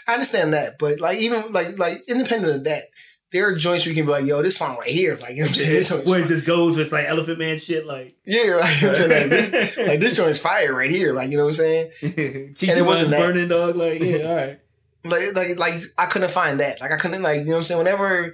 I 0.08 0.14
understand 0.14 0.54
that, 0.54 0.80
but 0.80 1.00
like 1.00 1.20
even 1.20 1.52
like 1.52 1.78
like 1.78 2.02
independent 2.10 2.56
of 2.56 2.64
that, 2.64 2.82
there 3.32 3.48
are 3.48 3.54
joints 3.54 3.86
where 3.86 3.94
you 3.94 3.96
can 3.96 4.08
be 4.08 4.12
like, 4.12 4.26
yo, 4.26 4.42
this 4.42 4.58
song 4.58 4.78
right 4.80 4.90
here, 4.90 5.16
like 5.22 5.36
you 5.36 5.42
know 5.42 5.44
what 5.44 5.50
I'm 5.50 5.54
saying, 5.54 5.74
this 5.74 5.90
joint's 5.92 6.10
Where 6.10 6.20
it 6.20 6.28
just 6.28 6.48
goes 6.48 6.76
with 6.76 6.92
like 6.92 7.06
Elephant 7.06 7.38
Man 7.38 7.60
shit, 7.60 7.86
like 7.86 8.16
yeah, 8.26 8.56
like, 8.56 8.82
you 8.82 8.88
know 8.88 8.94
what 8.94 9.02
I'm 9.02 9.10
saying? 9.10 9.10
like, 9.10 9.30
this, 9.30 9.78
like 9.88 10.00
this 10.00 10.16
joint's 10.16 10.40
fire 10.40 10.74
right 10.74 10.90
here, 10.90 11.14
like 11.14 11.30
you 11.30 11.38
know 11.38 11.44
what 11.44 11.60
I'm 11.60 11.92
saying. 12.02 12.56
Chi 12.60 12.74
it 12.74 12.84
wasn't 12.84 13.12
burning 13.12 13.48
dog, 13.48 13.76
like 13.76 14.02
yeah, 14.02 14.18
all 14.18 14.36
right. 14.36 14.60
like 15.04 15.36
like 15.36 15.60
like 15.60 15.84
I 15.96 16.08
couldn't 16.08 16.32
find 16.32 16.60
that. 16.60 16.82
Like 16.82 16.92
I 16.92 16.98
couldn't 16.98 17.22
like 17.22 17.42
you 17.42 17.46
know 17.46 17.52
what 17.52 17.58
I'm 17.58 17.64
saying. 17.66 17.78
Whenever 17.78 18.34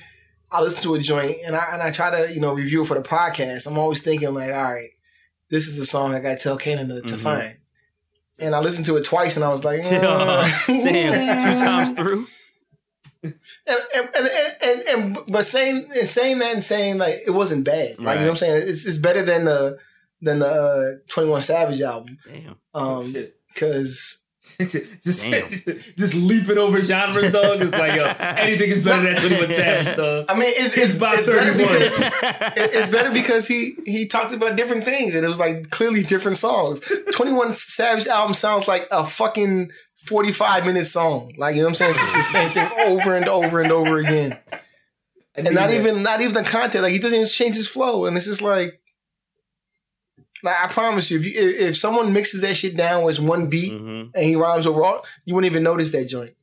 I 0.51 0.61
listen 0.61 0.83
to 0.83 0.95
a 0.95 0.99
joint 0.99 1.37
and 1.45 1.55
I 1.55 1.69
and 1.73 1.81
I 1.81 1.91
try 1.91 2.09
to 2.11 2.33
you 2.33 2.41
know 2.41 2.53
review 2.53 2.81
it 2.83 2.87
for 2.87 2.95
the 2.95 3.01
podcast, 3.01 3.67
I'm 3.67 3.77
always 3.77 4.03
thinking 4.03 4.33
like, 4.33 4.51
all 4.53 4.73
right, 4.73 4.89
this 5.49 5.67
is 5.67 5.77
the 5.77 5.85
song 5.85 6.13
I 6.13 6.19
got 6.19 6.37
to 6.37 6.43
tell 6.43 6.57
Cannon 6.57 6.89
to, 6.89 7.01
to 7.01 7.15
Mhm. 7.15 7.19
find. 7.19 7.57
And 8.39 8.55
I 8.55 8.59
listened 8.59 8.85
to 8.87 8.97
it 8.97 9.05
twice, 9.05 9.35
and 9.35 9.45
I 9.45 9.49
was 9.49 9.63
like, 9.63 9.83
Damn, 9.89 10.03
"Uh." 10.03 10.45
two 10.47 11.59
times 11.63 11.91
through. 11.93 12.25
And 13.23 13.35
and, 13.67 14.09
and, 14.15 14.29
and, 14.63 14.81
and 15.15 15.19
but 15.27 15.45
saying 15.45 15.85
and 15.97 16.07
saying 16.07 16.39
that 16.39 16.53
and 16.55 16.63
saying 16.63 16.97
like 16.97 17.19
it 17.25 17.31
wasn't 17.31 17.65
bad. 17.65 17.99
Like 17.99 18.15
you 18.15 18.21
know 18.21 18.27
what 18.27 18.29
I'm 18.31 18.35
saying. 18.37 18.67
It's 18.67 18.85
it's 18.87 18.97
better 18.97 19.21
than 19.23 19.45
the 19.45 19.77
than 20.21 20.39
the 20.39 20.47
uh, 20.47 21.07
Twenty 21.07 21.29
One 21.29 21.41
Savage 21.41 21.81
album. 21.81 22.17
Damn. 22.25 22.55
Um, 22.73 23.13
because 23.53 24.20
just 24.59 25.21
Damn. 25.23 25.41
just 25.97 26.15
leaping 26.15 26.57
over 26.57 26.81
genres, 26.81 27.31
dog. 27.31 27.61
It's 27.61 27.71
like 27.71 27.95
yo, 27.95 28.05
anything 28.19 28.71
is 28.71 28.83
better 28.83 29.03
than 29.03 29.15
Twenty 29.15 29.35
One 29.45 29.53
Savage, 29.53 29.95
dog. 29.95 30.25
I 30.29 30.33
mean 30.33 30.49
it's 30.55 30.73
Kids 30.73 30.93
it's, 30.95 30.99
by 30.99 31.13
it's 31.13 31.27
better 31.27 31.53
31. 31.53 31.67
because 31.79 31.99
it- 32.01 32.71
it's 32.73 32.91
better 32.91 33.11
because 33.13 33.47
he 33.47 33.75
he 33.85 34.07
talked 34.07 34.33
about 34.33 34.55
different 34.55 34.83
things 34.83 35.13
and 35.13 35.23
it 35.23 35.27
was 35.27 35.39
like 35.39 35.69
clearly 35.69 36.01
different 36.01 36.37
songs. 36.37 36.81
Twenty 37.13 37.33
One 37.33 37.51
Savage 37.51 38.07
album 38.07 38.33
sounds 38.33 38.67
like 38.67 38.87
a 38.89 39.05
fucking 39.05 39.69
forty 40.07 40.31
five 40.31 40.65
minute 40.65 40.87
song. 40.87 41.33
Like 41.37 41.55
you 41.55 41.61
know 41.61 41.67
what 41.67 41.71
I'm 41.71 41.75
saying? 41.75 41.91
It's 41.91 42.13
the 42.13 42.21
same 42.21 42.49
thing 42.49 42.69
over 42.87 43.15
and 43.15 43.27
over 43.29 43.61
and 43.61 43.71
over 43.71 43.97
again. 43.97 44.39
and 45.35 45.53
not 45.53 45.71
even 45.71 46.01
not 46.01 46.19
even 46.21 46.33
the 46.33 46.43
content. 46.43 46.81
Like 46.83 46.93
he 46.93 46.99
doesn't 46.99 47.15
even 47.15 47.29
change 47.29 47.55
his 47.55 47.67
flow, 47.67 48.05
and 48.05 48.17
it's 48.17 48.25
just 48.25 48.41
like, 48.41 48.80
like 50.43 50.55
I 50.63 50.67
promise 50.67 51.11
you, 51.11 51.19
if 51.19 51.25
you, 51.25 51.31
if, 51.35 51.69
if 51.69 51.77
someone 51.77 52.13
mixes 52.13 52.41
that 52.41 52.55
shit 52.57 52.75
down 52.75 53.03
with 53.03 53.19
one 53.19 53.47
beat 53.49 53.71
Mhm. 53.73 54.11
and 54.15 54.23
he 54.25 54.35
rhymes 54.35 54.65
overall, 54.67 55.05
you 55.25 55.35
wouldn't 55.35 55.51
even 55.51 55.63
notice 55.63 55.91
that 55.91 56.05
joint. 56.05 56.35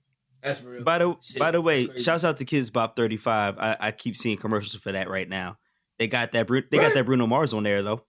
That's 0.42 0.62
real. 0.62 0.84
By 0.84 0.98
the 0.98 1.16
Shit, 1.20 1.38
by 1.40 1.50
the 1.50 1.60
way, 1.60 1.88
shouts 1.98 2.24
out 2.24 2.38
to 2.38 2.44
Kidz 2.44 2.72
Bop 2.72 2.94
thirty 2.96 3.16
five. 3.16 3.58
I, 3.58 3.76
I 3.80 3.90
keep 3.92 4.16
seeing 4.16 4.36
commercials 4.38 4.80
for 4.80 4.92
that 4.92 5.08
right 5.10 5.28
now. 5.28 5.58
They 5.98 6.06
got 6.06 6.32
that 6.32 6.46
Bru- 6.46 6.62
they 6.70 6.78
got 6.78 6.94
that 6.94 7.04
Bruno 7.06 7.26
Mars 7.26 7.52
on 7.52 7.64
there 7.64 7.82
though. 7.82 8.04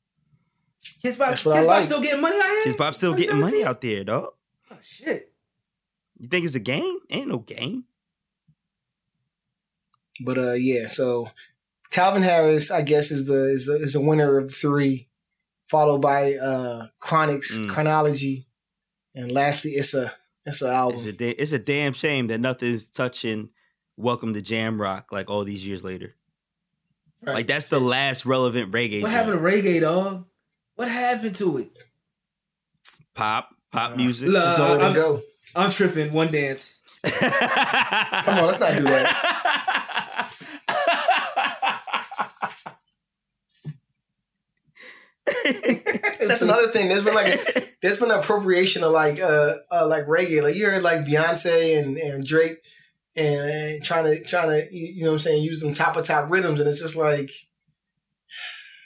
Kidz 1.03 1.17
Bop, 1.17 1.29
That's 1.29 1.43
what 1.43 1.55
Kidz 1.55 1.61
Bop 1.61 1.67
like. 1.67 1.83
still 1.85 2.01
getting 2.01 2.21
money 2.21 2.37
out 2.39 2.45
here. 2.49 2.63
Kidz 2.65 2.77
Bop 2.77 2.93
still 2.95 3.13
getting 3.15 3.39
money 3.39 3.63
out 3.63 3.81
there, 3.81 4.03
dog. 4.03 4.29
Oh 4.71 4.77
shit. 4.81 5.33
You 6.19 6.27
think 6.27 6.45
it's 6.45 6.55
a 6.55 6.59
game? 6.59 6.99
Ain't 7.09 7.27
no 7.29 7.39
game. 7.39 7.85
But 10.21 10.37
uh, 10.37 10.53
yeah. 10.53 10.85
So 10.85 11.29
Calvin 11.91 12.23
Harris, 12.23 12.69
I 12.71 12.81
guess, 12.83 13.09
is 13.11 13.25
the 13.25 13.51
is 13.53 13.67
a, 13.69 13.75
is 13.75 13.95
a 13.95 14.01
winner 14.01 14.37
of 14.37 14.53
three, 14.53 15.08
followed 15.69 16.01
by 16.01 16.33
uh 16.35 16.87
Chronixx 17.01 17.59
Mm. 17.59 17.69
Chronology, 17.69 18.47
and 19.15 19.31
lastly, 19.31 19.71
it's 19.71 19.93
a 19.93 20.11
it's 20.45 20.61
an 20.61 20.71
album. 20.71 20.95
It's 20.95 21.05
a 21.05 21.13
da- 21.13 21.35
it's 21.37 21.51
a 21.51 21.59
damn 21.59 21.93
shame 21.93 22.27
that 22.27 22.39
nothing's 22.39 22.89
touching 22.89 23.49
Welcome 23.97 24.33
to 24.33 24.41
Jamrock 24.41 25.05
like 25.11 25.29
all 25.29 25.43
these 25.43 25.67
years 25.67 25.83
later. 25.83 26.15
Right. 27.25 27.33
Like 27.35 27.47
that's 27.47 27.69
the 27.69 27.81
last 27.81 28.25
relevant 28.25 28.71
reggae. 28.71 29.01
What 29.01 29.11
happened 29.11 29.39
to 29.39 29.45
reggae, 29.45 29.81
dog? 29.81 30.25
What 30.75 30.87
happened 30.87 31.35
to 31.35 31.57
it? 31.57 31.77
Pop, 33.13 33.49
pop 33.71 33.91
Uh, 33.91 33.95
music. 33.97 34.31
There's 34.31 34.57
nowhere 34.57 34.77
to 34.77 34.83
I'm- 34.85 34.93
go. 34.93 35.21
I'm 35.55 35.71
tripping. 35.71 36.13
One 36.13 36.31
dance. 36.31 36.81
Come 37.03 38.37
on, 38.39 38.45
let's 38.45 38.59
not 38.59 38.75
do 38.77 38.83
that. 38.83 39.35
That's 46.27 46.41
another 46.41 46.67
thing. 46.67 46.89
There's 46.89 47.03
been 47.03 47.15
like 47.15 47.33
a, 47.33 47.63
there's 47.81 47.99
been 47.99 48.11
appropriation 48.11 48.83
of 48.83 48.91
like 48.91 49.19
uh, 49.19 49.53
uh 49.71 49.87
like 49.87 50.05
reggae. 50.05 50.43
Like 50.43 50.55
you 50.55 50.69
heard 50.69 50.83
like 50.83 51.05
Beyonce 51.05 51.81
and, 51.81 51.97
and 51.97 52.25
Drake 52.25 52.57
and, 53.15 53.49
and 53.49 53.83
trying 53.83 54.05
to 54.05 54.23
trying 54.23 54.49
to 54.49 54.75
you 54.75 54.87
you 54.87 55.03
know 55.03 55.11
what 55.11 55.15
I'm 55.15 55.19
saying 55.19 55.43
use 55.43 55.61
them 55.61 55.73
top 55.73 55.95
of 55.95 56.05
top 56.05 56.29
rhythms 56.29 56.59
and 56.59 56.67
it's 56.67 56.81
just 56.81 56.97
like 56.97 57.31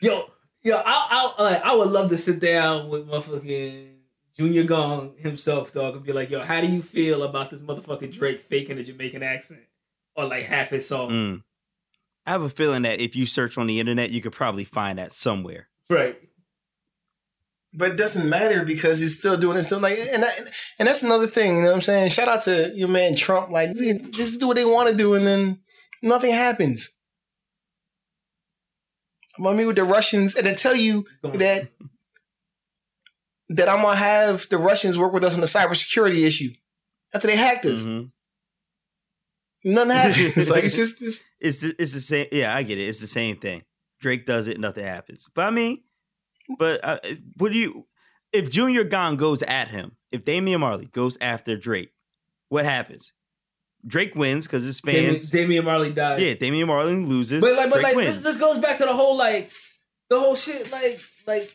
Yo, 0.03 0.25
yo, 0.63 0.75
I, 0.75 1.33
I, 1.39 1.43
like, 1.43 1.63
I 1.63 1.75
would 1.77 1.87
love 1.87 2.09
to 2.09 2.17
sit 2.17 2.41
down 2.41 2.89
with 2.89 3.07
motherfucking 3.07 3.93
Junior 4.35 4.65
Gong 4.65 5.15
himself, 5.17 5.71
dog, 5.71 5.95
and 5.95 6.03
be 6.03 6.11
like, 6.11 6.29
yo, 6.29 6.41
how 6.41 6.59
do 6.59 6.67
you 6.67 6.81
feel 6.81 7.23
about 7.23 7.49
this 7.49 7.61
motherfucking 7.61 8.11
Drake 8.11 8.41
faking 8.41 8.77
a 8.77 8.83
Jamaican 8.83 9.23
accent 9.23 9.61
or 10.17 10.25
like 10.25 10.43
half 10.43 10.71
his 10.71 10.85
songs? 10.89 11.13
Mm. 11.13 11.43
I 12.25 12.31
have 12.31 12.41
a 12.41 12.49
feeling 12.49 12.81
that 12.81 12.99
if 12.99 13.15
you 13.15 13.25
search 13.25 13.57
on 13.57 13.65
the 13.67 13.79
internet, 13.79 14.09
you 14.09 14.19
could 14.19 14.33
probably 14.33 14.65
find 14.65 14.99
that 14.99 15.13
somewhere. 15.13 15.69
Right. 15.89 16.17
But 17.75 17.91
it 17.91 17.97
doesn't 17.97 18.29
matter 18.29 18.63
because 18.63 18.99
he's 18.99 19.17
still 19.17 19.37
doing 19.37 19.57
it 19.57 19.63
still 19.63 19.79
like 19.79 19.97
and 19.97 20.23
that, 20.23 20.33
and 20.79 20.87
that's 20.87 21.03
another 21.03 21.27
thing, 21.27 21.55
you 21.57 21.61
know 21.63 21.69
what 21.69 21.75
I'm 21.75 21.81
saying? 21.81 22.09
Shout 22.09 22.27
out 22.27 22.43
to 22.43 22.71
your 22.75 22.87
man 22.87 23.15
Trump 23.15 23.49
like 23.49 23.71
just 23.73 24.39
do 24.39 24.47
what 24.47 24.55
they 24.55 24.65
want 24.65 24.89
to 24.89 24.95
do 24.95 25.13
and 25.15 25.25
then 25.25 25.59
nothing 26.01 26.31
happens. 26.31 26.97
I'm 29.37 29.43
gonna 29.45 29.57
meet 29.57 29.65
with 29.65 29.75
the 29.77 29.83
Russians 29.83 30.35
and 30.35 30.45
they 30.45 30.53
tell 30.53 30.75
you 30.75 31.05
that 31.23 31.69
that 33.49 33.69
I'm 33.69 33.81
gonna 33.81 33.95
have 33.97 34.47
the 34.49 34.57
Russians 34.57 34.97
work 34.97 35.13
with 35.13 35.23
us 35.23 35.33
on 35.33 35.41
the 35.41 35.47
cybersecurity 35.47 36.25
issue 36.25 36.49
after 37.13 37.27
they 37.27 37.35
hacked 37.35 37.65
us. 37.65 37.83
Mhm. 37.85 38.11
Nothing 39.65 39.91
happens. 39.95 40.37
It's 40.37 40.49
like 40.49 40.63
it's 40.65 40.75
just 40.75 41.01
it's, 41.01 41.23
It's 41.39 41.57
the, 41.59 41.75
it's 41.79 41.93
the 41.93 41.99
same. 41.99 42.27
Yeah, 42.31 42.55
I 42.55 42.63
get 42.63 42.77
it. 42.77 42.87
It's 42.87 43.01
the 43.01 43.07
same 43.07 43.37
thing. 43.37 43.63
Drake 43.99 44.25
does 44.25 44.47
it, 44.47 44.59
nothing 44.59 44.83
happens. 44.85 45.27
But 45.33 45.45
I 45.45 45.49
mean, 45.49 45.81
but 46.57 46.83
uh, 46.83 46.99
what 47.37 47.51
do 47.51 47.57
you? 47.57 47.85
If 48.31 48.49
Junior 48.49 48.83
Gong 48.83 49.15
goes 49.15 49.43
at 49.43 49.69
him, 49.69 49.97
if 50.11 50.25
Damian 50.25 50.59
Marley 50.61 50.85
goes 50.85 51.17
after 51.21 51.55
Drake, 51.55 51.93
what 52.49 52.65
happens? 52.65 53.13
Drake 53.85 54.15
wins 54.15 54.47
because 54.47 54.63
his 54.63 54.79
fans. 54.79 55.29
Damian 55.29 55.65
Marley 55.65 55.91
dies. 55.91 56.21
yeah, 56.21 56.33
Damian 56.35 56.67
Marley 56.67 56.95
loses. 56.95 57.41
But 57.41 57.55
like, 57.55 57.69
but 57.69 57.81
Drake 57.81 57.95
like, 57.95 58.05
this, 58.05 58.17
this 58.19 58.39
goes 58.39 58.59
back 58.59 58.77
to 58.77 58.85
the 58.85 58.93
whole 58.93 59.17
like, 59.17 59.51
the 60.09 60.19
whole 60.19 60.35
shit, 60.35 60.71
like, 60.71 60.99
like, 61.27 61.51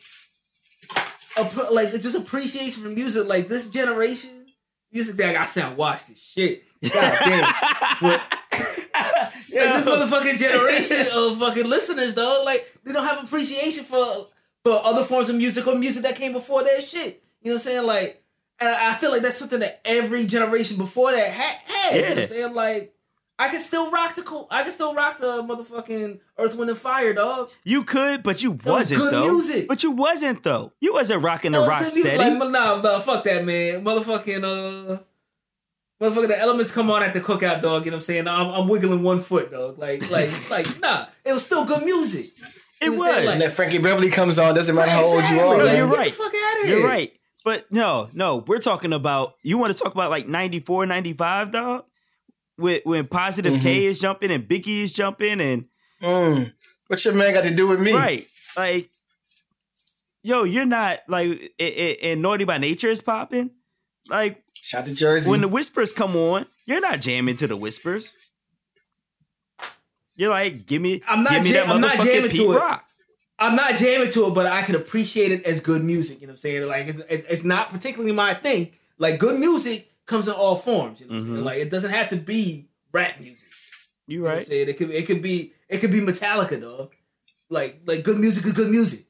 like 1.70 1.88
it's 1.94 2.02
just 2.02 2.18
appreciation 2.18 2.82
for 2.82 2.90
music. 2.90 3.26
Like 3.26 3.48
this 3.48 3.68
generation, 3.70 4.46
music 4.92 5.16
that 5.16 5.36
I 5.36 5.44
sound 5.44 5.76
washed 5.76 6.10
as 6.10 6.20
shit. 6.22 6.64
God 6.82 7.18
damn. 7.24 7.54
But 8.00 8.22
like 8.52 9.50
this 9.50 9.86
motherfucking 9.86 10.38
generation 10.38 11.06
of 11.12 11.38
fucking 11.38 11.68
listeners, 11.68 12.14
though, 12.14 12.42
like 12.44 12.64
they 12.84 12.92
don't 12.92 13.04
have 13.04 13.24
appreciation 13.24 13.84
for 13.84 14.26
for 14.64 14.80
other 14.84 15.04
forms 15.04 15.28
of 15.28 15.36
music 15.36 15.66
or 15.66 15.76
music 15.76 16.02
that 16.02 16.16
came 16.16 16.32
before 16.32 16.62
that 16.62 16.82
shit. 16.82 17.22
You 17.42 17.50
know 17.50 17.54
what 17.54 17.54
I'm 17.54 17.58
saying? 17.60 17.86
Like, 17.86 18.22
and 18.60 18.68
I 18.68 18.94
feel 18.94 19.10
like 19.10 19.22
that's 19.22 19.36
something 19.36 19.60
that 19.60 19.80
every 19.84 20.26
generation 20.26 20.78
before 20.78 21.12
that 21.12 21.30
had. 21.30 21.56
had 21.66 21.94
You 21.94 22.02
know 22.02 22.08
what 22.08 22.18
I'm 22.18 22.26
saying? 22.26 22.54
Like, 22.54 22.94
I 23.40 23.48
can 23.48 23.60
still 23.60 23.90
rock 23.92 24.14
to 24.14 24.22
cool. 24.22 24.48
I 24.50 24.62
can 24.62 24.72
still 24.72 24.94
rock 24.94 25.16
to 25.18 25.24
motherfucking 25.24 26.18
Earth, 26.38 26.56
Wind, 26.56 26.70
and 26.70 26.78
Fire, 26.78 27.12
dog. 27.12 27.50
You 27.62 27.84
could, 27.84 28.24
but 28.24 28.42
you 28.42 28.52
was 28.52 28.64
wasn't 28.64 29.00
good 29.00 29.12
though. 29.12 29.20
music. 29.20 29.68
But 29.68 29.84
you 29.84 29.92
wasn't 29.92 30.42
though. 30.42 30.72
You 30.80 30.92
wasn't 30.92 31.22
rocking 31.22 31.52
the 31.52 31.60
was 31.60 31.68
rock 31.68 31.82
steady. 31.82 32.18
Like, 32.18 32.50
nah, 32.50 32.80
nah, 32.80 32.98
fuck 32.98 33.22
that, 33.24 33.44
man. 33.44 33.84
Motherfucking, 33.84 34.42
uh, 34.42 34.98
motherfucking, 36.02 36.28
the 36.28 36.38
elements 36.40 36.74
come 36.74 36.90
on 36.90 37.04
at 37.04 37.12
the 37.12 37.20
cookout, 37.20 37.60
dog. 37.60 37.84
You 37.84 37.92
know 37.92 37.94
what 37.94 37.98
I'm 37.98 38.00
saying? 38.00 38.26
I'm, 38.26 38.48
I'm 38.48 38.68
wiggling 38.68 39.04
one 39.04 39.20
foot, 39.20 39.52
dog. 39.52 39.78
Like, 39.78 40.10
like, 40.10 40.30
like, 40.50 40.80
nah. 40.80 41.06
It 41.24 41.32
was 41.32 41.46
still 41.46 41.64
good 41.64 41.84
music. 41.84 42.26
It 42.80 42.98
saying? 43.00 43.24
was. 43.26 43.32
and 43.32 43.40
that 43.40 43.52
Frankie 43.52 43.78
Beverly 43.78 44.10
comes 44.10 44.38
on, 44.38 44.54
doesn't 44.54 44.74
matter 44.74 44.90
how 44.90 45.04
old 45.04 45.22
you 45.30 45.40
are. 45.40 45.58
No, 45.64 45.72
you're 45.72 45.86
right. 45.86 46.06
the 46.06 46.12
fuck 46.12 46.32
out 46.34 46.62
of. 46.64 46.68
You're 46.70 46.86
right. 46.86 47.12
But 47.44 47.70
no, 47.72 48.08
no, 48.12 48.38
we're 48.46 48.58
talking 48.58 48.92
about 48.92 49.34
you 49.42 49.56
want 49.58 49.74
to 49.76 49.82
talk 49.82 49.92
about 49.94 50.10
like 50.10 50.28
94, 50.28 50.86
95, 50.86 51.52
dog? 51.52 51.84
With 52.58 52.82
when 52.84 53.06
Positive 53.06 53.52
Mm-hmm. 53.52 53.62
K 53.62 53.84
is 53.84 54.00
jumping 54.00 54.30
and 54.32 54.44
Biggie 54.48 54.82
is 54.82 54.92
jumping 54.92 55.40
and 55.40 55.66
Mm. 56.02 56.52
What 56.88 57.04
your 57.04 57.14
man 57.14 57.34
got 57.34 57.44
to 57.44 57.54
do 57.54 57.66
with 57.68 57.80
me? 57.80 57.92
right. 57.92 58.24
Like 58.56 58.90
yo, 60.22 60.44
you're 60.44 60.64
not 60.66 61.00
like 61.08 61.52
and 61.58 62.20
Naughty 62.22 62.44
by 62.44 62.58
Nature 62.58 62.88
is 62.88 63.00
popping. 63.00 63.50
Like 64.08 64.42
Shout 64.54 64.86
to 64.86 64.94
Jersey. 64.94 65.30
when 65.30 65.40
the 65.40 65.48
whispers 65.48 65.92
come 65.92 66.14
on, 66.16 66.46
you're 66.66 66.80
not 66.80 67.00
jamming 67.00 67.36
to 67.36 67.46
the 67.46 67.56
whispers. 67.56 68.14
You're 70.18 70.28
like, 70.30 70.66
give 70.66 70.82
me, 70.82 71.00
I'm 71.08 71.22
not 71.22 71.32
give 71.32 71.42
me 71.44 71.50
jam- 71.52 71.66
that 71.68 71.74
I'm 71.74 71.80
not 71.80 71.96
motherfucking 71.96 72.04
jamming 72.04 72.30
to 72.30 72.36
Pete 72.36 72.50
it. 72.50 72.58
Rock. 72.58 72.84
I'm 73.38 73.54
not 73.56 73.76
jamming 73.76 74.10
to 74.10 74.26
it, 74.26 74.34
but 74.34 74.46
I 74.46 74.62
can 74.62 74.74
appreciate 74.74 75.32
it 75.32 75.44
as 75.46 75.60
good 75.60 75.82
music. 75.82 76.20
You 76.20 76.26
know 76.26 76.32
what 76.32 76.34
I'm 76.34 76.36
saying? 76.38 76.66
Like 76.68 76.86
it's, 76.88 76.98
it's 77.08 77.44
not 77.44 77.70
particularly 77.70 78.12
my 78.12 78.34
thing. 78.34 78.72
Like 78.98 79.18
good 79.20 79.38
music 79.40 79.88
comes 80.06 80.26
in 80.28 80.34
all 80.34 80.56
forms. 80.56 81.00
You 81.00 81.06
know 81.06 81.12
what 81.14 81.16
I'm 81.16 81.20
saying? 81.22 81.34
Mm-hmm. 81.36 81.44
Like 81.44 81.58
it 81.58 81.70
doesn't 81.70 81.92
have 81.92 82.08
to 82.10 82.16
be 82.16 82.68
rap 82.92 83.20
music. 83.20 83.48
You 84.08 84.14
You 84.16 84.18
know 84.18 84.24
what 84.24 84.30
I'm 84.30 84.36
right? 84.38 84.44
saying? 84.44 84.68
It 84.68 84.76
could 84.76 84.90
it 84.90 85.06
could 85.06 85.22
be 85.22 85.52
it 85.68 85.78
could 85.78 85.92
be 85.92 86.00
Metallica, 86.00 86.60
dog. 86.60 86.92
Like 87.48 87.80
like 87.86 88.02
good 88.02 88.18
music 88.18 88.44
is 88.44 88.52
good 88.52 88.70
music. 88.70 89.06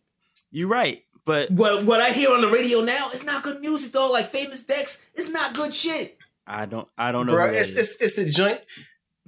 You're 0.51 0.69
right. 0.69 1.03
But 1.25 1.51
What 1.51 1.85
what 1.87 2.01
I 2.03 2.11
hear 2.11 2.31
on 2.31 2.41
the 2.43 2.49
radio 2.49 2.81
now, 2.83 3.09
it's 3.09 3.25
not 3.25 3.43
good 3.43 3.61
music, 3.63 3.93
dog. 3.93 4.13
Like 4.13 4.27
famous 4.27 4.65
Dex, 4.67 5.11
it's 5.15 5.31
not 5.31 5.55
good 5.55 5.75
shit. 5.75 6.17
I 6.47 6.67
don't. 6.67 6.89
I 6.99 7.13
don't 7.13 7.27
know. 7.27 7.33
bro. 7.35 7.47
It's, 7.47 7.77
it's 7.77 7.97
it's 8.01 8.17
the 8.17 8.29
joint. 8.31 8.61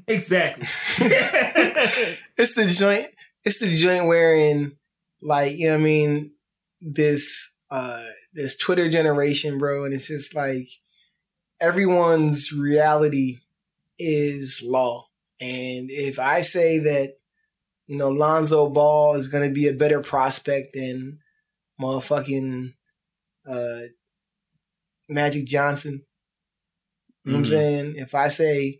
Exactly. 0.09 0.67
It's 2.37 2.55
the 2.55 2.67
joint. 2.67 3.07
It's 3.45 3.59
the 3.61 3.75
joint 3.75 4.07
wherein, 4.07 4.77
like, 5.21 5.57
you 5.57 5.67
know 5.69 5.75
what 5.75 5.81
I 5.81 5.85
mean, 5.85 6.33
this 6.81 7.57
uh 7.71 8.05
this 8.33 8.57
Twitter 8.57 8.89
generation, 8.91 9.59
bro, 9.59 9.85
and 9.85 9.93
it's 9.95 10.09
just 10.09 10.35
like 10.35 10.69
everyone's 11.61 12.53
reality 12.53 13.39
is 13.99 14.63
law. 14.67 15.07
And 15.41 15.91
if 15.91 16.19
I 16.19 16.41
say 16.43 16.79
that, 16.81 17.15
you 17.87 17.99
know, 17.99 18.11
Lonzo 18.11 18.71
Ball 18.71 19.15
is 19.17 19.29
gonna 19.29 19.51
be 19.51 19.69
a 19.69 19.73
better 19.75 20.01
prospect 20.01 20.75
than 20.75 21.21
motherfucking 21.81 22.75
uh 23.49 23.81
Magic 25.09 25.45
Johnson, 25.47 26.07
you 27.25 27.33
know 27.33 27.39
what 27.39 27.41
I'm 27.41 27.45
Mhm. 27.45 27.49
saying? 27.49 27.95
If 27.97 28.15
I 28.15 28.29
say 28.29 28.80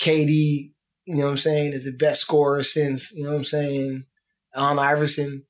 KD 0.00 0.70
you 1.06 1.16
know 1.16 1.24
what 1.24 1.32
I'm 1.32 1.38
saying, 1.38 1.72
is 1.72 1.84
the 1.84 1.96
best 1.96 2.22
scorer 2.22 2.62
since, 2.62 3.14
you 3.14 3.24
know 3.24 3.30
what 3.30 3.36
I'm 3.38 3.44
saying, 3.44 4.06
Allen 4.54 4.78
Iverson. 4.78 5.44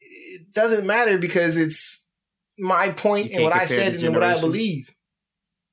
It 0.00 0.52
doesn't 0.52 0.86
matter 0.86 1.18
because 1.18 1.56
it's 1.56 2.10
my 2.58 2.86
and 2.86 3.44
what 3.44 3.52
I 3.52 3.66
said 3.66 4.02
and 4.02 4.14
what 4.14 4.24
I 4.24 4.40
believe. 4.40 4.90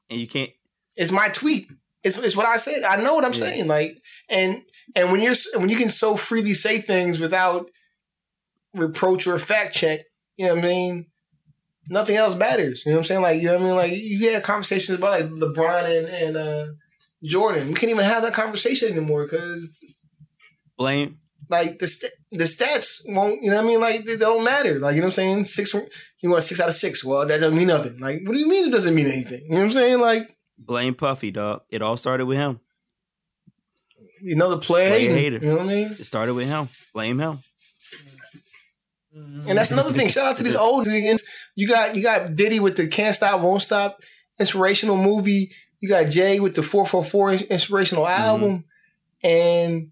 and 0.10 0.20
you 0.20 0.28
can't. 0.28 0.52
It's 0.96 1.12
my 1.12 1.30
tweet. 1.30 1.68
It's, 2.04 2.18
it's 2.22 2.36
what 2.36 2.46
I 2.46 2.58
said. 2.58 2.84
I 2.84 3.02
know 3.02 3.16
what 3.16 3.26
I'm 3.26 3.34
Yeah. 3.34 3.40
saying. 3.40 3.68
Like, 3.68 3.98
and 4.30 4.62
and 4.96 5.12
when 5.12 5.22
you're 5.22 5.34
when 5.56 5.70
you 5.70 5.78
can 5.78 5.90
so 5.90 6.16
freely 6.16 6.54
say 6.54 6.80
things 6.80 7.20
without 7.20 7.68
reproach 8.76 9.26
or 9.26 9.40
fact 9.40 9.74
check, 9.74 10.02
you 10.38 10.46
know 10.46 10.56
what 10.56 10.64
I 10.64 10.68
mean. 10.68 11.06
Nothing 11.88 12.16
else 12.18 12.36
matters. 12.36 12.84
You 12.86 12.92
know 12.92 12.98
what 12.98 13.02
I'm 13.02 13.06
saying? 13.06 13.22
Like, 13.22 13.42
you 13.42 13.48
know 13.48 13.54
what 13.54 13.62
I 13.62 13.66
mean? 13.66 13.76
Like, 13.76 13.92
you 13.94 14.32
had 14.32 14.44
conversations 14.44 14.98
about 15.00 15.22
like 15.22 15.30
LeBron 15.32 15.98
and 16.00 16.08
and 16.08 16.38
uh, 16.38 16.68
Jordan. 17.26 17.68
We 17.68 17.74
can't 17.74 17.92
even 17.92 18.06
have 18.06 18.24
that 18.24 18.34
conversation 18.34 18.92
anymore 18.96 19.24
because 19.24 19.78
Blame. 20.78 21.20
like 21.50 21.80
the 21.80 21.88
st- 21.88 22.12
the 22.32 22.44
stats 22.46 23.02
won't 23.08 23.42
you 23.42 23.50
know 23.50 23.58
what 23.58 23.64
I 23.66 23.68
mean 23.68 23.80
like 23.80 24.04
they 24.06 24.18
don't 24.18 24.44
matter 24.44 24.78
like 24.80 24.96
you 24.96 25.02
know 25.02 25.08
what 25.08 25.18
I'm 25.20 25.44
saying 25.44 25.46
six 25.46 25.74
you 26.22 26.30
want 26.30 26.44
six 26.44 26.60
out 26.60 26.68
of 26.70 26.76
six 26.76 27.04
well 27.06 27.26
that 27.26 27.40
doesn't 27.40 27.58
mean 27.58 27.68
nothing 27.68 27.98
like 28.00 28.20
what 28.26 28.34
do 28.34 28.40
you 28.40 28.50
mean 28.50 28.68
it 28.68 28.72
doesn't 28.72 28.94
mean 28.96 29.08
anything 29.08 29.42
you 29.46 29.52
know 29.52 29.58
what 29.60 29.64
I'm 29.66 29.72
saying 29.72 30.00
like 30.02 30.24
Blame 30.58 30.96
Puffy, 30.96 31.32
dog. 31.32 31.62
It 31.70 31.82
all 31.82 31.98
started 31.98 32.26
with 32.26 32.38
him. 32.38 32.60
you 34.22 34.36
know 34.36 34.56
the 34.56 34.74
hating, 34.74 35.16
hater. 35.16 35.38
you 35.38 35.48
know 35.50 35.56
what 35.58 35.66
I 35.66 35.68
mean 35.68 35.88
It 35.92 36.06
started 36.06 36.34
with 36.34 36.48
him. 36.48 36.68
Blame 36.94 37.20
him. 37.20 37.38
and 39.48 39.58
that's 39.58 39.72
another 39.72 39.92
thing 39.94 40.10
shout 40.10 40.26
out 40.26 40.36
to 40.38 40.44
these 40.44 40.56
old 40.68 40.86
niggas 40.86 41.22
you 41.56 41.68
got 41.68 41.96
you 41.96 42.04
got 42.04 42.36
Diddy 42.36 42.60
with 42.60 42.76
the 42.76 42.88
can't 42.88 43.16
stop 43.16 43.40
won't 43.42 43.62
stop 43.62 44.00
inspirational 44.40 44.98
movie 44.98 45.52
you 45.86 45.90
got 45.90 46.10
Jay 46.10 46.40
with 46.40 46.56
the 46.56 46.64
444 46.64 47.48
inspirational 47.52 48.08
album 48.08 48.66
and 49.24 49.92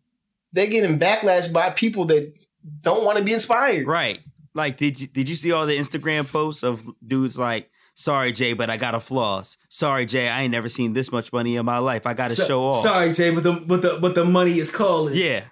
they're 0.51 0.67
getting 0.67 0.97
backlash 0.99 1.53
by 1.53 1.69
people 1.69 2.05
that 2.05 2.33
don't 2.81 3.05
want 3.05 3.17
to 3.19 3.23
be 3.23 3.33
inspired 3.33 3.85
Right. 3.85 4.19
Like, 4.55 4.77
did 4.77 4.99
you 4.99 5.07
did 5.07 5.29
you 5.29 5.35
see 5.35 5.51
all 5.51 5.65
the 5.65 5.77
Instagram 5.77 6.31
posts 6.31 6.63
of 6.63 6.85
dudes 7.05 7.39
like, 7.39 7.69
"Sorry, 7.95 8.31
Jay, 8.31 8.53
but 8.53 8.69
I 8.69 8.77
got 8.77 8.93
a 8.93 8.99
floss. 8.99 9.57
Sorry, 9.67 10.05
Jay, 10.05 10.27
I 10.29 10.43
ain't 10.43 10.51
never 10.51 10.69
seen 10.69 10.93
this 10.93 11.11
much 11.11 11.33
money 11.33 11.55
in 11.55 11.65
my 11.65 11.79
life. 11.79 12.05
I 12.05 12.13
got 12.13 12.27
to 12.29 12.35
So- 12.35 12.45
show 12.45 12.63
off." 12.65 12.75
Sorry, 12.75 13.11
Jay, 13.13 13.31
but 13.33 13.41
the 13.43 13.53
but 13.53 13.81
the 13.81 13.97
but 13.99 14.13
the 14.13 14.23
money 14.25 14.59
is 14.59 14.69
calling. 14.69 15.15
Yeah. 15.15 15.45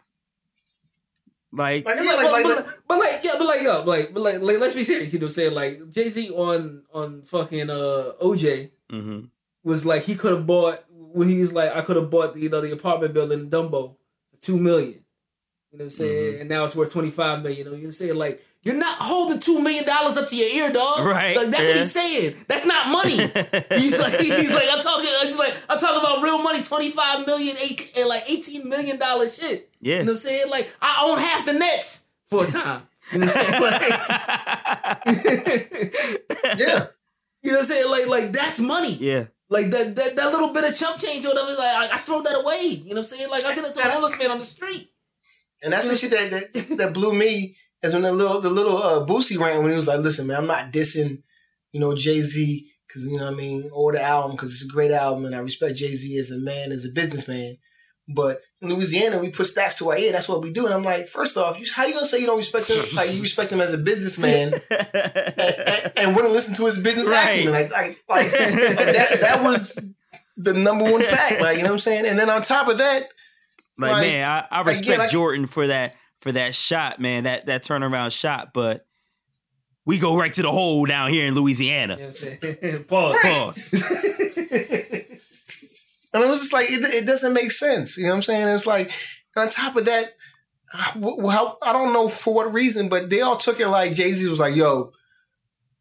Like, 1.52 1.86
Like, 1.86 1.98
Yeah, 2.00 2.14
like, 2.14 2.22
but, 2.26 2.32
like, 2.32 2.44
but, 2.44 2.56
like- 2.66 2.66
but 2.88 3.00
like 3.00 3.24
yeah, 3.24 3.32
but 3.38 3.48
like 3.48 3.62
yo, 3.64 3.84
like 3.86 4.14
but 4.14 4.22
like, 4.22 4.40
like 4.42 4.60
let's 4.60 4.76
be 4.76 4.84
serious. 4.84 5.12
You 5.14 5.20
know, 5.20 5.26
what 5.26 5.30
I'm 5.30 5.34
saying 5.34 5.54
like 5.54 5.92
Jay 5.92 6.08
Z 6.08 6.30
on 6.30 6.84
on 6.94 7.24
fucking 7.24 7.70
uh 7.70 8.12
OJ 8.22 8.70
mhm. 8.92 9.30
Was 9.64 9.86
like 9.86 10.04
he 10.04 10.16
could 10.16 10.32
have 10.32 10.46
bought 10.46 10.84
when 10.90 11.28
he 11.28 11.40
was 11.40 11.54
like 11.54 11.76
I 11.76 11.82
could 11.82 11.96
have 11.96 12.10
bought 12.10 12.34
the 12.34 12.42
you 12.42 12.50
know 12.50 12.62
the 12.62 12.72
apartment 12.72 13.14
building 13.14 13.40
in 13.42 13.50
Dumbo 13.50 13.96
for 14.32 14.40
two 14.40 14.58
million. 14.58 15.04
You 15.72 15.78
know 15.78 15.84
what 15.84 15.86
I'm 15.86 15.90
saying? 15.92 16.34
Mm-hmm. 16.34 16.42
And 16.42 16.50
now 16.50 16.64
it's 16.66 16.76
worth 16.76 16.92
twenty 16.92 17.12
five 17.12 17.42
million. 17.42 17.60
You 17.60 17.66
know 17.66 17.72
what 17.72 17.84
I'm 17.84 17.92
saying? 17.92 18.16
Like 18.16 18.44
you're 18.64 18.76
not 18.76 18.98
holding 19.00 19.40
two 19.40 19.62
million 19.62 19.86
dollars 19.86 20.18
up 20.18 20.28
to 20.30 20.36
your 20.36 20.50
ear, 20.50 20.72
dog. 20.74 21.06
Right, 21.06 21.36
Like 21.36 21.48
that's 21.48 21.68
what 21.68 21.78
he's 21.78 21.92
saying. 21.92 22.36
That's 22.48 22.66
not 22.66 22.90
money. 22.90 23.16
he's 23.80 24.00
like 24.00 24.20
he's 24.20 24.54
like 24.54 24.68
I'm 24.70 24.82
talking. 24.82 25.10
He's 25.22 25.38
like 25.38 25.56
I'm 25.70 25.80
talking 25.80 26.00
about 26.00 26.22
real 26.22 26.40
money. 26.40 26.62
Twenty 26.62 26.92
five 26.92 27.26
million, 27.26 27.56
eight, 27.62 27.94
and 27.98 28.08
like 28.10 28.30
eighteen 28.30 28.68
million 28.68 29.00
dollar 29.00 29.28
shit. 29.30 29.70
yeah. 29.80 29.94
You 29.94 30.00
know 30.00 30.06
what 30.06 30.12
I'm 30.12 30.18
saying? 30.18 30.50
Like 30.50 30.76
I 30.82 31.08
own 31.10 31.18
half 31.20 31.46
the 31.46 31.54
Nets 31.54 32.10
for 32.26 32.46
a 32.46 32.48
time. 32.48 32.82
You 33.12 33.20
know 33.20 33.28
what 33.28 33.38
I'm 33.38 33.44
saying? 33.46 33.62
Like, 35.02 36.58
yeah 36.60 36.88
you 37.44 37.52
know 37.52 37.58
what 37.58 37.62
I'm 37.62 37.66
saying? 37.66 37.90
Like 37.90 38.08
like 38.08 38.32
that's 38.32 38.60
money. 38.60 38.94
yeah. 38.96 39.26
Like 39.52 39.70
that, 39.72 39.98
that 39.98 40.16
that 40.16 40.32
little 40.32 40.54
bit 40.54 40.64
of 40.64 40.74
chump 40.74 40.98
change 40.98 41.26
or 41.26 41.30
whatever, 41.30 41.52
like 41.60 41.92
I, 41.92 41.96
I 41.96 41.98
throw 41.98 42.22
that 42.22 42.40
away. 42.42 42.68
You 42.68 42.86
know 42.86 42.90
what 42.92 42.98
I'm 43.00 43.04
saying? 43.04 43.30
Like 43.30 43.44
I 43.44 43.54
get 43.54 43.66
it 43.66 43.74
to 43.74 43.88
a 43.88 43.92
homeless 43.92 44.18
man 44.18 44.32
on 44.32 44.40
the 44.40 44.46
street. 44.46 44.88
And 45.62 45.74
that's 45.74 45.90
the 45.90 45.98
shit 45.98 46.12
that, 46.12 46.32
that 46.32 46.78
that 46.78 46.94
blew 46.94 47.14
me 47.14 47.58
is 47.84 47.94
when 47.94 48.04
the 48.04 48.14
little 48.14 48.40
the 48.40 48.50
little 48.50 48.78
uh, 48.78 49.06
Boosie 49.06 49.38
rant 49.38 49.62
when 49.62 49.72
he 49.72 49.76
was 49.76 49.90
like, 49.90 50.00
"Listen, 50.00 50.28
man, 50.28 50.38
I'm 50.38 50.48
not 50.48 50.72
dissing, 50.72 51.22
you 51.74 51.82
know, 51.82 51.94
Jay 51.94 52.22
Z 52.22 52.66
because 52.88 53.06
you 53.06 53.18
know 53.18 53.26
what 53.26 53.34
I 53.34 53.38
mean, 53.38 53.70
or 53.74 53.92
the 53.92 54.02
album 54.02 54.32
because 54.32 54.54
it's 54.54 54.64
a 54.64 54.74
great 54.74 54.92
album 54.92 55.26
and 55.26 55.36
I 55.36 55.40
respect 55.40 55.76
Jay 55.76 55.96
Z 55.96 56.18
as 56.18 56.32
a 56.32 56.40
man, 56.40 56.72
as 56.72 56.86
a 56.86 56.90
businessman. 56.94 57.58
But 58.14 58.40
in 58.62 58.70
Louisiana, 58.70 59.20
we 59.20 59.30
put 59.30 59.48
stats 59.48 59.78
to 59.80 59.90
our 59.90 59.98
ear. 59.98 60.12
That's 60.12 60.28
what 60.30 60.42
we 60.42 60.52
do. 60.52 60.66
And 60.66 60.74
I'm 60.74 60.84
like, 60.84 61.08
first 61.08 61.38
off, 61.38 61.60
you, 61.60 61.66
how 61.74 61.86
you 61.86 61.94
gonna 61.94 62.06
say 62.06 62.20
you 62.20 62.26
don't 62.26 62.38
respect 62.38 62.70
him? 62.70 62.78
Like 62.96 63.14
you 63.14 63.22
respect 63.22 63.52
him 63.52 63.60
as 63.62 63.74
a 63.74 63.78
businessman 63.78 64.54
and, 64.72 65.40
and, 65.40 65.92
and 65.98 66.16
wouldn't 66.16 66.34
listen 66.34 66.56
to 66.56 66.66
his 66.66 66.82
business 66.82 67.08
Right. 67.08 67.40
acumen? 67.40 67.54
Like, 67.54 67.72
like, 67.72 67.98
like, 68.10 68.32
like 68.32 68.76
that. 68.96 69.18
That 69.22 69.44
was 69.44 69.78
the 70.38 70.54
number 70.54 70.86
one 70.92 71.02
fact. 71.02 71.42
Like 71.42 71.58
you 71.58 71.64
know 71.64 71.70
what 71.70 71.74
I'm 71.74 71.80
saying. 71.80 72.06
And 72.06 72.18
then 72.20 72.30
on 72.30 72.42
top 72.42 72.68
of 72.68 72.78
that, 72.80 73.04
Like, 73.78 73.92
Like, 73.94 74.02
man, 74.02 74.28
I, 74.30 74.48
I 74.58 74.62
again, 74.62 74.68
respect 74.68 75.00
like- 75.00 75.10
Jordan 75.12 75.46
for 75.48 75.68
that 75.68 75.96
for 76.20 76.32
that 76.32 76.54
shot, 76.56 77.00
man. 77.00 77.24
That 77.24 77.46
that 77.48 77.64
turnaround 77.64 78.12
shot, 78.12 78.50
but 78.54 78.86
we 79.86 79.98
go 79.98 80.16
right 80.16 80.32
to 80.34 80.42
the 80.44 80.52
hole 80.52 80.86
down 80.86 81.10
here 81.10 81.26
in 81.28 81.34
Louisiana. 81.34 81.94
You 81.96 82.00
know 82.02 82.08
what 82.08 82.24
I'm 82.24 82.54
saying? 82.54 82.84
Pause. 82.90 83.18
Pause. 83.24 84.18
And 86.14 86.24
it 86.24 86.28
was 86.28 86.40
just 86.40 86.54
like 86.54 86.70
it, 86.70 86.82
it 86.94 87.06
doesn't 87.06 87.34
make 87.34 87.52
sense. 87.52 87.98
You 87.98 88.04
know 88.06 88.10
what 88.12 88.16
I'm 88.18 88.22
saying? 88.24 88.48
It's 88.50 88.68
like 88.68 88.92
on 89.38 89.50
top 89.50 89.76
of 89.78 89.86
that, 89.86 90.06
how 90.74 91.58
I 91.62 91.74
don't 91.74 91.94
know 91.94 92.08
for 92.10 92.34
what 92.34 92.54
reason, 92.54 92.90
but 92.90 93.10
they 93.10 93.22
all 93.22 93.38
took 93.38 93.60
it 93.60 93.68
like 93.68 93.94
Jay 93.94 94.14
Z 94.14 94.28
was 94.28 94.40
like, 94.40 94.56
"Yo, 94.56 94.92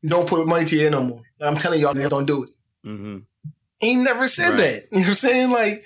don't 0.06 0.28
put 0.28 0.46
money 0.46 0.64
to 0.66 0.76
your 0.76 0.84
ear 0.86 0.90
no 0.90 1.02
more." 1.04 1.22
I'm 1.40 1.56
telling 1.56 1.80
y'all, 1.80 1.94
don't 1.94 2.26
do 2.26 2.44
it. 2.44 2.50
hmm 2.84 3.18
He 3.80 3.94
never 3.96 4.28
said 4.28 4.50
Right. 4.50 4.58
that. 4.58 4.82
You 4.92 4.98
know 4.98 5.00
what 5.02 5.08
I'm 5.08 5.14
saying? 5.14 5.50
Like 5.50 5.84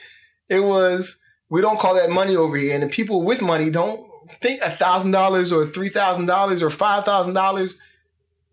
it 0.48 0.61
was. 0.61 1.20
We 1.50 1.61
don't 1.61 1.78
call 1.78 1.94
that 1.94 2.11
money 2.11 2.35
over 2.35 2.57
here, 2.57 2.74
and 2.74 2.83
the 2.83 2.88
people 2.88 3.22
with 3.22 3.40
money 3.42 3.70
don't 3.70 4.00
think 4.40 4.61
a 4.62 4.70
thousand 4.70 5.12
dollars 5.12 5.52
or 5.52 5.66
three 5.66 5.90
thousand 5.90 6.26
dollars 6.26 6.62
or 6.62 6.70
five 6.70 7.04
thousand 7.04 7.35
dollars 7.35 7.78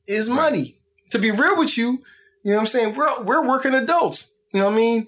is 0.08 0.30
money. 0.30 0.77
To 1.12 1.19
be 1.19 1.32
real 1.32 1.58
with 1.58 1.77
you, 1.77 2.04
you 2.43 2.51
know 2.51 2.56
what 2.56 2.60
I'm 2.62 2.67
saying? 2.67 2.95
We're 2.95 3.23
we're 3.23 3.47
working 3.47 3.73
adults. 3.73 4.38
You 4.54 4.60
know 4.60 4.65
what 4.67 4.73
I 4.73 4.77
mean? 4.77 5.08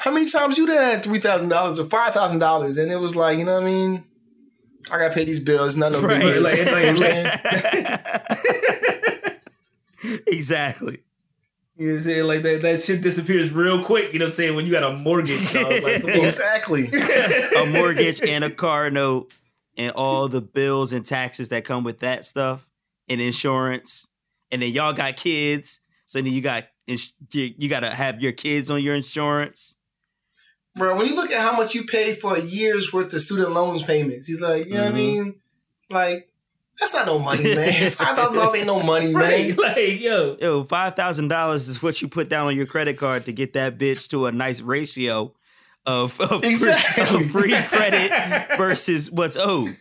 How 0.00 0.10
many 0.10 0.30
times 0.30 0.56
you 0.56 0.66
done 0.66 0.76
had 0.76 1.02
three 1.02 1.18
thousand 1.18 1.50
dollars 1.50 1.78
or 1.78 1.84
five 1.84 2.14
thousand 2.14 2.38
dollars, 2.38 2.78
and 2.78 2.90
it 2.90 2.96
was 2.96 3.14
like, 3.14 3.38
you 3.38 3.44
know 3.44 3.54
what 3.54 3.64
I 3.64 3.66
mean? 3.66 4.04
I 4.90 4.96
gotta 4.98 5.14
pay 5.14 5.24
these 5.24 5.44
bills. 5.44 5.76
Not 5.76 5.92
no 5.92 6.00
big 6.00 6.10
Right. 6.10 6.20
deal. 6.22 6.42
Like, 6.42 6.56
You 6.58 6.64
know 6.64 6.72
what 6.72 6.88
I'm 6.88 6.96
saying? 6.96 7.26
exactly. 10.26 11.02
You 11.76 11.86
know 11.88 11.92
what 11.94 11.98
I'm 11.98 12.02
saying? 12.04 12.24
Like 12.24 12.42
that, 12.42 12.62
that 12.62 12.80
shit 12.80 13.02
disappears 13.02 13.52
real 13.52 13.82
quick. 13.84 14.12
You 14.12 14.18
know 14.18 14.24
what 14.24 14.30
I'm 14.32 14.34
saying? 14.36 14.56
When 14.56 14.66
you 14.66 14.72
got 14.72 14.82
a 14.82 14.96
mortgage. 14.96 15.54
Like. 15.54 16.02
Exactly. 16.04 16.86
a 17.56 17.66
mortgage 17.66 18.20
and 18.26 18.42
a 18.44 18.50
car 18.50 18.90
note 18.90 19.32
and 19.76 19.92
all 19.92 20.28
the 20.28 20.40
bills 20.40 20.92
and 20.92 21.04
taxes 21.04 21.50
that 21.50 21.64
come 21.64 21.84
with 21.84 22.00
that 22.00 22.24
stuff 22.24 22.66
and 23.08 23.20
insurance 23.20 24.06
and 24.50 24.62
then 24.62 24.72
y'all 24.72 24.92
got 24.92 25.16
kids 25.16 25.80
so 26.06 26.20
then 26.20 26.32
you 26.32 26.40
got 26.40 26.64
you 26.86 26.98
you 27.32 27.68
got 27.68 27.80
to 27.80 27.90
have 27.90 28.20
your 28.20 28.32
kids 28.32 28.70
on 28.70 28.82
your 28.82 28.94
insurance 28.94 29.76
bro, 30.76 30.96
when 30.96 31.06
you 31.06 31.14
look 31.16 31.30
at 31.30 31.40
how 31.40 31.56
much 31.56 31.74
you 31.74 31.84
pay 31.84 32.14
for 32.14 32.36
a 32.36 32.40
year's 32.40 32.92
worth 32.92 33.12
of 33.12 33.20
student 33.20 33.52
loans 33.52 33.82
payments, 33.82 34.26
he's 34.28 34.40
like, 34.40 34.66
you 34.66 34.74
know 34.74 34.84
what 34.84 34.88
I 34.88 34.92
Mhm. 34.92 34.94
mean? 34.94 35.34
Like, 35.90 36.28
that's 36.78 36.94
not 36.94 37.06
no 37.06 37.18
money, 37.18 37.54
man. 37.54 37.72
Five 37.90 38.16
thousand 38.16 38.36
dollars 38.38 38.54
ain't 38.54 38.66
no 38.66 38.80
money, 38.82 39.12
Right? 39.14 39.48
man. 39.48 39.56
Like, 39.74 40.00
yo, 40.00 40.36
yo 40.40 40.64
$5000 40.64 41.54
is 41.68 41.82
what 41.82 42.00
you 42.00 42.08
put 42.08 42.28
down 42.28 42.46
on 42.46 42.56
your 42.56 42.66
credit 42.66 42.96
card 42.96 43.24
to 43.26 43.32
get 43.32 43.52
that 43.54 43.76
bitch 43.78 44.08
to 44.08 44.26
a 44.26 44.32
nice 44.32 44.60
ratio 44.60 45.34
of, 45.86 46.18
of, 46.20 46.28
free- 46.40 46.50
Exactly. 46.50 47.24
of 47.24 47.30
free 47.30 47.52
credit 47.64 48.56
versus 48.56 49.10
what's 49.10 49.36
owed 49.36 49.76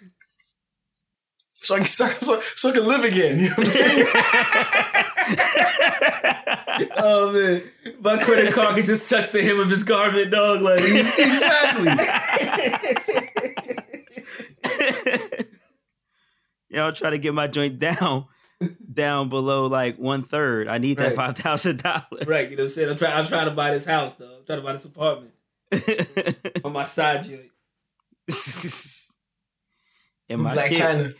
So 1.61 1.75
I 1.75 1.79
can 1.79 1.87
so, 1.87 2.07
so, 2.55 2.69
I 2.69 2.71
can 2.71 2.87
live 2.87 3.03
again. 3.03 3.37
You 3.39 3.49
know 3.49 3.55
what 3.55 3.59
I'm 3.59 3.65
saying? 3.65 4.07
oh 6.97 7.33
man, 7.33 7.61
my 8.01 8.17
credit 8.23 8.53
card 8.53 8.75
can 8.75 8.85
just 8.85 9.09
touch 9.09 9.31
the 9.31 9.41
hem 9.41 9.59
of 9.59 9.69
his 9.69 9.83
garment, 9.83 10.31
dog. 10.31 10.61
Like, 10.61 10.79
exactly. 10.79 11.91
y'all 16.69 16.93
try 16.93 17.09
to 17.09 17.17
get 17.17 17.33
my 17.33 17.47
joint 17.47 17.79
down 17.79 18.25
down 18.93 19.29
below 19.29 19.67
like 19.67 19.97
one 19.97 20.21
third 20.21 20.67
i 20.67 20.77
need 20.77 20.97
that 20.97 21.15
$5000 21.15 22.27
right? 22.27 22.49
You 22.49 22.57
know 22.57 22.63
what 22.63 22.65
I'm 22.65 22.69
saying? 22.69 22.89
I'm 22.89 22.97
trying. 22.97 23.13
I'm 23.13 23.25
trying 23.25 23.45
to 23.45 23.51
buy 23.51 23.71
this 23.71 23.85
house, 23.85 24.15
though. 24.15 24.39
I'm 24.39 24.45
trying 24.45 24.59
to 24.59 24.65
buy 24.65 24.73
this 24.73 24.83
apartment 24.85 25.31
on 26.63 26.73
my 26.73 26.83
side 26.83 27.23
joint. 27.23 27.49
and 30.29 30.41
my 30.41 30.53
Black 30.53 30.69
kid, 30.69 30.81
Chyna. 30.81 31.13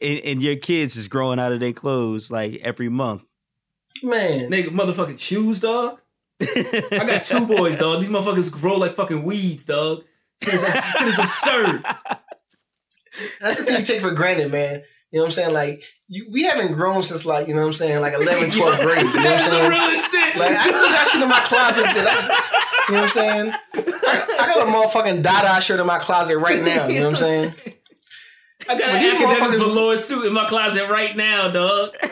And, 0.00 0.20
and 0.24 0.42
your 0.42 0.56
kids 0.56 0.96
is 0.96 1.08
growing 1.08 1.38
out 1.38 1.52
of 1.52 1.60
their 1.60 1.72
clothes 1.72 2.30
like 2.30 2.60
every 2.62 2.88
month. 2.88 3.22
Man. 4.02 4.50
Nigga, 4.50 4.68
motherfucking 4.68 5.18
shoes, 5.18 5.60
dog. 5.60 6.00
I 6.40 7.04
got 7.06 7.22
two 7.22 7.46
boys, 7.46 7.78
dog. 7.78 8.00
These 8.00 8.10
motherfuckers 8.10 8.52
grow 8.52 8.76
like 8.76 8.92
fucking 8.92 9.24
weeds, 9.24 9.64
dog. 9.64 10.04
Shit 10.42 10.54
is, 10.54 10.62
shit 10.62 11.08
is 11.08 11.18
absurd. 11.18 11.82
That's 13.40 13.58
the 13.58 13.64
thing 13.64 13.78
you 13.78 13.84
take 13.84 14.00
for 14.00 14.10
granted, 14.10 14.52
man. 14.52 14.82
You 15.12 15.20
know 15.20 15.22
what 15.22 15.26
I'm 15.28 15.30
saying? 15.32 15.54
Like, 15.54 15.82
you, 16.08 16.26
we 16.30 16.42
haven't 16.44 16.74
grown 16.74 17.02
since 17.02 17.24
like, 17.24 17.48
you 17.48 17.54
know 17.54 17.62
what 17.62 17.68
I'm 17.68 17.72
saying, 17.72 18.00
like 18.00 18.12
11, 18.20 18.50
12th 18.50 18.82
grade. 18.82 18.98
You 18.98 19.04
know 19.04 19.10
what 19.10 19.16
I'm 19.16 19.22
That's 19.22 19.44
the 19.44 19.50
saying? 19.50 19.70
realest 19.70 20.10
shit. 20.10 20.36
Like, 20.36 20.50
I 20.50 20.68
still 20.68 20.88
got 20.90 21.06
shit 21.08 21.22
in 21.22 21.28
my 21.28 21.40
closet. 21.40 21.84
That 21.84 22.06
I, 22.06 22.88
you 22.88 22.94
know 22.94 23.00
what 23.00 23.04
I'm 23.04 23.08
saying? 23.08 23.52
I, 23.74 24.26
I 24.40 24.46
got 24.46 24.68
a 24.68 24.70
motherfucking 24.70 25.22
Dada 25.22 25.60
shirt 25.62 25.80
in 25.80 25.86
my 25.86 25.98
closet 25.98 26.36
right 26.38 26.62
now. 26.62 26.86
You 26.88 27.00
know 27.00 27.10
what 27.10 27.22
I'm 27.22 27.50
saying? 27.54 27.54
I 28.68 28.78
got 28.78 28.86
But 28.86 28.94
an 28.96 29.02
these 29.02 29.14
academics 29.14 29.56
motherfuckers- 29.58 29.74
velour 29.74 29.96
suit 29.96 30.26
in 30.26 30.32
my 30.32 30.46
closet 30.48 30.88
right 30.90 31.16
now, 31.16 31.48
dog. 31.50 31.90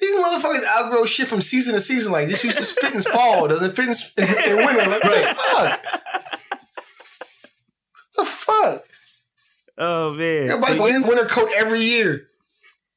These 0.00 0.22
motherfuckers 0.22 0.62
outgrow 0.76 1.06
shit 1.06 1.28
from 1.28 1.40
season 1.40 1.72
to 1.74 1.80
season. 1.80 2.12
Like, 2.12 2.28
this 2.28 2.44
used 2.44 2.58
to 2.58 2.64
fit 2.64 2.94
in 2.94 3.00
fall, 3.00 3.48
doesn't 3.48 3.74
fit 3.74 3.88
in, 4.18 4.50
in 4.50 4.56
winter. 4.66 4.90
Like, 4.90 5.02
what 5.02 5.14
the 5.14 5.34
fuck? 5.34 5.84
What 8.14 8.16
the 8.16 8.24
fuck? 8.24 8.82
Oh 9.78 10.12
man. 10.14 10.50
Everybody's 10.50 10.76
So, 10.76 10.82
wearing 10.82 11.06
winter 11.06 11.24
coat 11.24 11.48
every 11.56 11.80
year. 11.80 12.26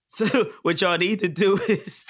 so 0.10 0.26
what 0.64 0.82
y'all 0.82 0.98
need 0.98 1.20
to 1.20 1.28
do 1.30 1.58
is 1.70 2.04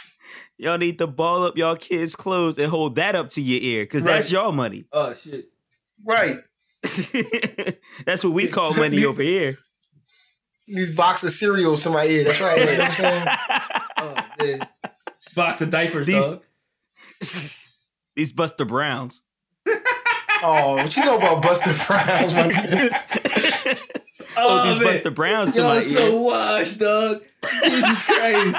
y'all 0.58 0.78
need 0.78 0.98
to 0.98 1.08
ball 1.08 1.44
up 1.44 1.58
y'all 1.58 1.76
kids' 1.76 2.16
clothes 2.16 2.58
and 2.58 2.68
hold 2.72 2.96
that 2.96 3.16
up 3.16 3.30
to 3.30 3.42
your 3.42 3.62
ear 3.62 3.84
because 3.86 4.04
that's 4.04 4.28
Right. 4.34 4.42
y'all 4.42 4.52
money. 4.52 4.86
Oh 4.92 5.14
shit. 5.14 5.46
Right. 6.06 6.36
that's 8.06 8.24
what 8.24 8.34
we 8.34 8.48
call 8.48 8.74
money 8.74 9.06
over 9.06 9.22
here. 9.22 9.58
These 10.68 10.96
box 10.96 11.24
of 11.24 11.32
cereals 11.32 11.84
to 11.84 11.90
my 11.90 12.06
ear. 12.06 12.24
That's 12.26 12.42
right. 12.42 12.60
You 12.60 12.66
know 12.66 12.72
what 12.78 12.82
I'm 12.82 12.94
saying? 12.94 13.28
Oh 14.00 14.14
man. 14.40 14.68
This 15.20 15.34
box 15.36 15.62
of 15.62 15.72
diapers, 15.72 16.06
These- 16.06 16.16
dog. 16.24 16.44
These 18.16 18.32
Buster 18.32 18.66
Browns. 18.66 19.24
Oh, 20.44 20.76
what 20.76 20.96
you 20.96 21.04
know 21.04 21.18
about 21.18 21.42
Buster 21.42 21.74
Browns, 21.88 22.34
man? 22.36 22.90
Oh, 24.40 24.62
oh, 24.66 24.70
these 24.70 24.80
man. 24.80 24.94
Buster 24.94 25.10
Browns 25.10 25.52
to 25.54 25.62
Y'all 25.62 25.70
my 25.70 25.76
ear. 25.78 25.82
so 25.82 26.22
washed, 26.22 26.80
dog. 26.80 27.24
Jesus 27.64 28.04
Christ. 28.06 28.58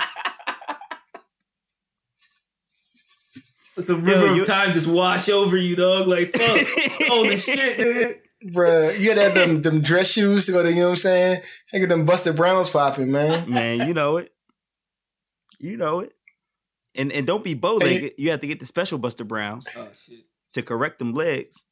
Let 3.76 3.86
the 3.86 3.94
river 3.94 4.34
you- 4.34 4.40
of 4.40 4.46
time 4.46 4.72
just 4.72 4.88
wash 4.88 5.28
over 5.28 5.56
you, 5.56 5.76
dog. 5.76 6.08
Like, 6.08 6.36
fuck. 6.36 6.66
Holy 7.06 7.36
shit, 7.36 7.78
dude. 7.78 8.16
Bruh, 8.44 8.98
you 8.98 9.08
had 9.08 9.14
to 9.16 9.22
have 9.22 9.34
them, 9.34 9.62
them 9.62 9.80
dress 9.80 10.10
shoes 10.12 10.46
to 10.46 10.52
go 10.52 10.62
to, 10.62 10.70
you 10.70 10.76
know 10.76 10.84
what 10.86 10.90
I'm 10.90 10.96
saying? 10.96 11.42
Hey, 11.70 11.80
get 11.80 11.88
them 11.88 12.06
Buster 12.06 12.32
Browns 12.32 12.68
popping, 12.68 13.10
man. 13.10 13.50
Man, 13.50 13.86
you 13.88 13.94
know 13.94 14.16
it. 14.18 14.32
You 15.58 15.76
know 15.76 16.00
it. 16.00 16.12
And 16.94 17.12
and 17.12 17.26
don't 17.26 17.44
be 17.44 17.54
bow 17.54 17.76
legged. 17.76 18.14
You 18.18 18.30
have 18.30 18.40
to 18.40 18.46
get 18.46 18.60
the 18.60 18.66
special 18.66 18.98
Buster 18.98 19.24
Browns 19.24 19.66
Oh, 19.76 19.88
shit. 19.92 20.20
to 20.54 20.62
correct 20.62 20.98
them 20.98 21.12
legs. 21.14 21.64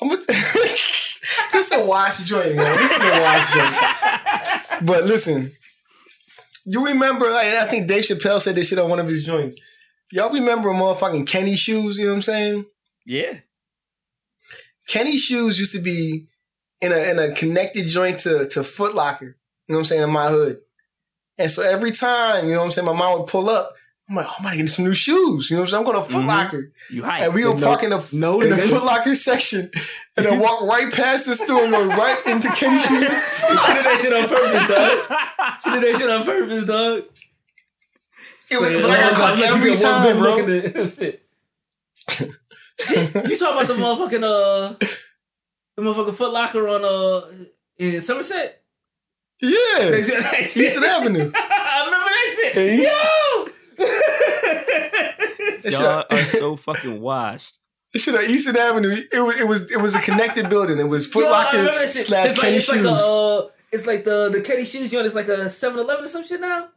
I'm 0.00 0.08
gonna 0.08 0.22
this 0.26 1.54
is 1.54 1.72
a 1.72 1.84
wash 1.84 2.18
joint, 2.24 2.54
man. 2.56 2.76
This 2.76 2.92
is 2.92 3.02
a 3.02 3.20
wash 3.20 3.52
joint. 3.54 4.86
But 4.86 5.04
listen, 5.04 5.50
you 6.64 6.86
remember, 6.86 7.30
like, 7.30 7.46
I 7.48 7.66
think 7.66 7.88
Dave 7.88 8.04
Chappelle 8.04 8.40
said 8.40 8.54
this 8.54 8.68
shit 8.68 8.78
on 8.78 8.88
one 8.88 9.00
of 9.00 9.08
his 9.08 9.24
joints. 9.24 9.58
Y'all 10.12 10.32
remember 10.32 10.70
motherfucking 10.70 11.26
Kenny 11.26 11.56
shoes, 11.56 11.98
you 11.98 12.04
know 12.04 12.12
what 12.12 12.16
I'm 12.16 12.22
saying? 12.22 12.64
Yeah. 13.06 13.38
Kenny 14.90 15.16
shoes 15.18 15.58
used 15.60 15.72
to 15.76 15.80
be 15.80 16.26
in 16.80 16.90
a 16.92 16.96
in 17.10 17.18
a 17.20 17.32
connected 17.32 17.86
joint 17.86 18.18
to 18.20 18.48
to 18.48 18.64
Foot 18.64 18.94
Locker. 18.94 19.36
You 19.68 19.72
know 19.72 19.76
what 19.76 19.78
I'm 19.78 19.84
saying 19.84 20.02
in 20.02 20.10
my 20.10 20.26
hood. 20.28 20.58
And 21.38 21.48
so 21.50 21.62
every 21.62 21.92
time, 21.92 22.46
you 22.46 22.52
know 22.52 22.58
what 22.58 22.64
I'm 22.66 22.70
saying, 22.72 22.86
my 22.86 22.92
mom 22.92 23.18
would 23.20 23.28
pull 23.28 23.48
up. 23.48 23.70
I'm 24.08 24.16
like, 24.16 24.26
oh, 24.28 24.34
I'm 24.40 24.44
gonna 24.44 24.56
get 24.56 24.68
some 24.68 24.84
new 24.84 24.94
shoes. 24.94 25.48
You 25.48 25.56
know 25.56 25.62
what 25.62 25.68
I'm 25.68 25.70
saying? 25.70 25.86
I'm 25.86 25.92
going 25.92 26.04
to 26.04 26.10
Foot 26.12 26.24
Mhm. 26.24 26.26
Locker. 26.26 26.72
You 26.90 27.04
hype. 27.04 27.22
And 27.22 27.32
we 27.34 27.46
would 27.46 27.60
No- 27.60 27.76
in 27.78 27.90
the, 27.90 28.04
no, 28.12 28.40
in 28.40 28.50
the. 28.50 28.56
Foot 28.58 28.82
Locker 28.82 29.14
section 29.14 29.70
and 30.16 30.26
then 30.26 30.40
walk 30.40 30.62
right 30.62 30.92
past 30.92 31.26
the 31.26 31.36
store 31.36 31.62
and 31.62 31.72
go 31.72 31.86
right 31.86 32.20
into 32.26 32.48
Kenny 32.48 32.78
shoes. 32.80 32.88
She 32.88 32.98
did 33.06 33.84
that 33.86 33.98
shit 34.02 34.12
on 34.12 34.28
purpose, 34.28 34.66
dog. 34.66 34.98
She 35.62 35.70
did 35.70 35.82
that 35.94 35.98
shit 36.00 36.10
on 36.10 36.24
purpose, 36.24 36.64
dog. 36.66 37.04
It 38.50 38.60
was, 38.60 38.72
but 38.82 38.90
I 38.90 38.96
got 38.96 39.14
caught 39.14 39.38
every 39.38 39.76
time, 39.76 40.18
bro. 40.18 40.34
look 42.90 43.16
at 43.16 43.24
it. 43.24 43.30
you 43.30 43.36
talking 43.38 43.56
about 43.62 43.66
the 43.68 43.74
motherfucking 43.74 44.24
uh 44.24 44.74
the 45.76 45.82
motherfucking 45.82 46.14
Foot 46.14 46.32
Locker 46.32 46.68
on 46.68 46.84
uh 46.84 47.22
in 47.78 48.00
Somerset? 48.02 48.62
Yeah. 49.42 49.94
Eastern 49.96 50.24
Eastern 50.62 50.84
Avenue. 50.84 51.32
I 51.34 51.84
remember 51.84 52.06
that 52.08 52.34
shit. 52.36 52.54
Yeah, 52.56 52.74
East- 52.74 52.90
Yo! 55.72 55.80
Y'all 55.82 56.04
are 56.10 56.18
so 56.18 56.56
fucking 56.56 57.00
washed. 57.00 57.58
that 57.92 57.98
shit 58.00 58.14
on 58.14 58.24
Eastern 58.24 58.56
Avenue. 58.56 58.94
It 59.12 59.20
was 59.20 59.40
it 59.40 59.46
was 59.46 59.70
it 59.72 59.80
was 59.80 59.94
a 59.94 60.00
connected 60.00 60.48
building. 60.48 60.78
It 60.78 60.88
was 60.88 61.06
Foot 61.06 61.24
Yo, 61.24 61.30
Locker 61.30 61.86
slash 61.86 62.26
it's 62.26 62.36
like, 62.36 62.44
Kenny 62.44 62.56
it's 62.56 62.64
shoes. 62.66 62.84
like 62.84 62.94
a 63.00 63.08
uh, 63.08 63.48
it's 63.72 63.86
like 63.86 64.04
the 64.04 64.28
the 64.30 64.40
Kenny 64.42 64.64
shoes 64.64 64.90
joint. 64.90 65.06
It's 65.06 65.14
like 65.14 65.28
a 65.28 65.46
7-Eleven 65.46 66.04
or 66.04 66.08
some 66.08 66.24
shit 66.24 66.40
now. 66.40 66.68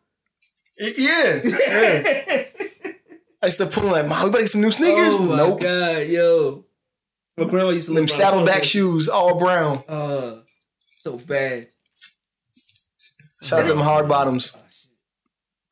yeah. 0.77 1.41
yeah. 1.43 2.43
I 3.43 3.47
used 3.47 3.57
to 3.57 3.65
pull 3.65 3.91
like, 3.91 4.07
mom, 4.07 4.23
we 4.23 4.29
better 4.31 4.43
get 4.43 4.49
some 4.51 4.61
new 4.61 4.71
sneakers. 4.71 5.15
Oh 5.15 5.23
my 5.23 5.35
nope. 5.35 5.59
god, 5.59 6.07
yo! 6.07 6.65
My 7.35 7.43
grandma 7.43 7.71
used 7.71 7.89
to 7.89 7.93
Them 7.93 8.03
live 8.03 8.11
saddleback 8.11 8.53
Harlem. 8.53 8.67
shoes, 8.67 9.09
all 9.09 9.37
brown. 9.37 9.83
Uh, 9.85 10.39
so 10.95 11.17
bad. 11.17 11.67
Shout 13.41 13.59
out 13.59 13.63
to 13.63 13.73
them 13.73 13.79
hard 13.81 14.07
bottoms. 14.07 14.55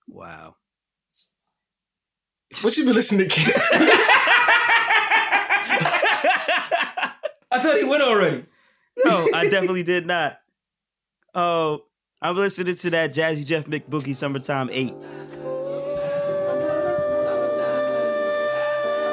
Wow. 0.09 0.55
What 2.61 2.75
you 2.75 2.83
been 2.83 2.93
listening 2.93 3.29
to? 3.29 3.35
I 7.53 7.59
thought 7.59 7.77
he 7.77 7.85
went 7.85 8.03
already. 8.03 8.43
No, 9.05 9.27
I 9.33 9.47
definitely 9.49 9.83
did 9.83 10.05
not. 10.05 10.39
Oh, 11.33 11.83
I'm 12.21 12.35
listening 12.35 12.75
to 12.75 12.89
that 12.89 13.13
Jazzy 13.13 13.45
Jeff 13.45 13.65
Mick 13.67 13.87
Boogie 13.89 14.13
Summertime 14.13 14.69
8. 14.71 14.93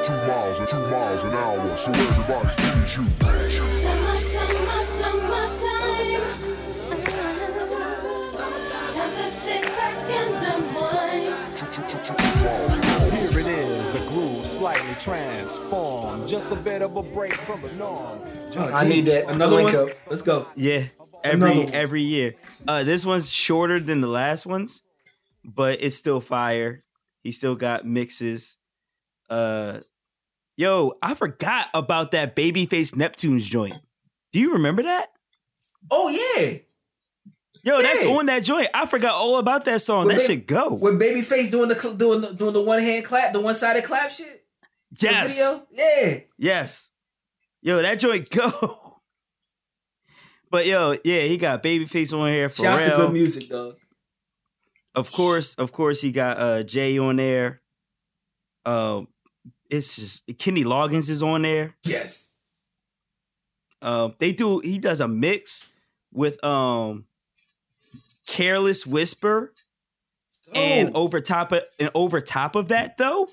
Two 0.09 0.15
miles 0.27 0.59
and 0.59 0.67
two 0.67 0.87
miles 0.87 1.23
an 1.23 1.33
hour, 1.35 1.77
so 1.77 1.93
everybody 1.93 2.49
sees 2.55 2.97
you. 2.97 3.05
Summer, 3.69 4.17
summer, 4.17 4.83
summertime. 4.83 6.23
Time 8.95 9.13
to 9.17 9.29
sit 9.29 9.61
back 9.61 9.95
and 10.09 10.31
unwind. 10.47 11.59
Here 13.13 13.39
it 13.39 13.47
is, 13.49 13.95
a 13.97 13.99
groove 14.09 14.47
slightly 14.47 14.95
transformed. 14.99 16.27
Just 16.27 16.53
a 16.53 16.57
bit 16.57 16.81
of 16.81 16.97
a 16.97 17.03
break 17.03 17.35
from 17.35 17.61
the 17.61 17.73
norm. 17.75 18.23
I 18.57 18.89
need 18.89 19.03
that 19.03 19.29
Another 19.29 19.57
link 19.57 19.75
one. 19.75 19.91
up. 19.91 19.97
Let's 20.09 20.23
go. 20.23 20.49
Yeah, 20.57 20.85
every 21.23 21.65
every 21.65 22.01
year. 22.01 22.35
Uh, 22.67 22.83
this 22.83 23.05
one's 23.05 23.31
shorter 23.31 23.79
than 23.79 24.01
the 24.01 24.09
last 24.09 24.47
ones, 24.47 24.81
but 25.45 25.83
it's 25.83 25.97
still 25.97 26.23
fire. 26.23 26.83
He 27.23 27.31
still 27.31 27.57
got 27.57 27.85
mixes. 27.85 28.57
Uh, 29.29 29.81
yo, 30.59 30.93
I 31.01 31.15
forgot 31.15 31.69
about 31.73 32.11
that 32.11 32.37
Babyface 32.37 32.95
Neptune's 32.95 33.49
joint. 33.49 33.77
Do 34.33 34.41
you 34.41 34.53
remember 34.53 34.83
that? 34.83 35.09
Oh 35.91 36.11
yeah, 36.11 36.59
Yo, 37.65 37.83
that's 37.83 38.05
on 38.05 38.27
that 38.27 38.45
joint. 38.45 38.69
I 38.73 38.87
forgot 38.87 39.15
all 39.15 39.39
about 39.39 39.65
that 39.65 39.81
song. 39.83 40.07
When 40.07 40.17
that 40.17 40.27
they- 40.27 40.35
should 40.35 40.47
go. 40.47 40.75
with 40.75 41.01
Babyface 41.01 41.51
doing 41.51 41.69
the 41.69 41.95
doing 41.97 42.21
the, 42.21 42.33
doing 42.35 42.53
the 42.53 42.63
one 42.63 42.81
hand 42.81 43.05
clap, 43.05 43.33
the 43.33 43.41
one 43.41 43.55
sided 43.55 43.85
clap 43.85 44.11
shit. 44.11 44.45
Yes. 45.01 45.63
Yeah. 45.73 46.15
yes. 46.39 46.91
Yo, 47.63 47.83
that 47.83 47.99
joint 47.99 48.29
go. 48.31 49.01
But 50.51 50.67
yo, 50.67 50.97
yeah, 51.05 51.23
he 51.23 51.37
got 51.37 51.63
Babyface 51.63 52.19
on 52.19 52.29
here. 52.31 52.49
Shouts 52.49 52.85
to 52.87 52.97
good 52.97 53.13
music, 53.13 53.51
dog. 53.51 53.75
Of 54.95 55.13
course, 55.13 55.55
of 55.57 55.73
course, 55.73 56.01
he 56.01 56.11
got 56.11 56.39
uh 56.39 56.63
Jay 56.63 56.99
on 56.99 57.17
there. 57.17 57.61
Um, 58.65 59.09
it's 59.71 59.97
just 59.97 60.39
Kenny 60.39 60.65
Loggins 60.65 61.11
is 61.11 61.23
on 61.23 61.43
there. 61.43 61.75
Yes. 61.85 62.35
Um, 63.83 64.15
they 64.19 64.33
do. 64.33 64.61
He 64.61 64.79
does 64.79 65.01
a 65.01 65.09
mix 65.09 65.67
with 66.13 66.43
um, 66.45 67.05
Careless 68.27 68.87
Whisper, 68.87 69.53
and 70.55 70.91
Oh. 70.95 71.03
over 71.03 71.21
top 71.21 71.53
of 71.53 71.63
and 71.79 71.91
over 71.95 72.21
top 72.21 72.57
of 72.57 72.69
that 72.69 72.97
though, 72.99 73.29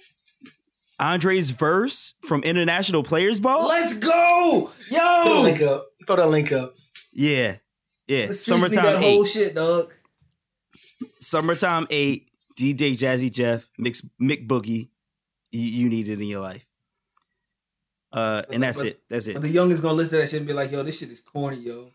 Andre's 1.00 1.50
verse 1.50 2.14
from 2.26 2.44
International 2.44 3.02
Players 3.04 3.40
Ball. 3.40 3.68
Let's 3.68 3.98
go, 4.00 4.72
Throw 4.90 4.98
that 4.98 5.26
yo. 5.36 5.42
link 5.42 5.62
up. 5.62 5.86
Throw 6.06 6.16
that 6.18 6.28
link 6.30 6.52
up. 6.52 6.74
Yeah, 7.12 7.58
yeah. 8.08 8.26
Let's 8.28 8.42
Summertime 8.46 8.84
that 8.84 9.02
whole 9.02 9.24
eight. 9.24 9.30
shit, 9.30 9.56
dog. 9.56 9.94
Summertime 11.20 11.88
eight. 11.90 12.30
DJ 12.58 12.98
Jazzy 12.98 13.30
Jeff, 13.30 13.68
Mix 13.78 14.02
Mick 14.22 14.48
Boogie. 14.48 14.88
You, 15.56 15.84
you 15.84 15.90
need 15.90 16.08
it 16.10 16.20
in 16.22 16.28
your 16.28 16.42
life. 16.42 16.66
Uh, 18.12 18.44
and 18.52 18.62
that's 18.64 18.80
But- 18.80 18.88
it. 18.88 19.02
That's 19.10 19.28
But 19.28 19.36
it. 19.38 19.42
the 19.42 19.50
youngest 19.50 19.82
gonna 19.82 19.96
listen 19.96 20.12
to 20.12 20.18
that 20.18 20.30
shit 20.30 20.40
and 20.40 20.48
be 20.48 20.54
like, 20.54 20.72
"Yo, 20.72 20.84
this 20.84 21.00
shit 21.00 21.10
is 21.10 21.22
corny, 21.22 21.58
yo." 21.58 21.92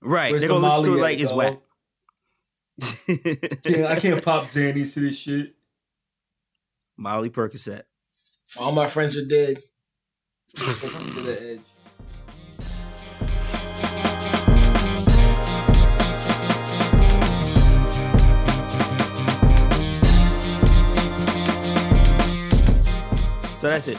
Right. 0.00 0.30
Where's 0.30 0.42
They're 0.42 0.48
gonna 0.48 0.64
listen 0.66 0.82
to 0.84 0.88
Molly 0.90 1.00
it 1.00 1.02
like 1.02 1.16
at, 1.16 1.20
it's 1.22 1.30
dog? 1.30 1.38
whack. 1.38 1.58
Yeah, 3.64 3.88
I 3.88 3.98
can't 3.98 4.24
pop 4.24 4.44
Xannies 4.44 4.94
to 4.94 5.00
this 5.00 5.18
shit. 5.18 5.54
Molly 6.96 7.30
Percocet. 7.30 7.82
All 8.58 8.72
my 8.72 8.86
friends 8.86 9.16
are 9.16 9.24
dead. 9.24 9.58
to 10.56 10.64
the 10.64 11.38
edge. 11.52 11.60
So 23.58 23.68
that's 23.68 23.88
it. 23.88 23.98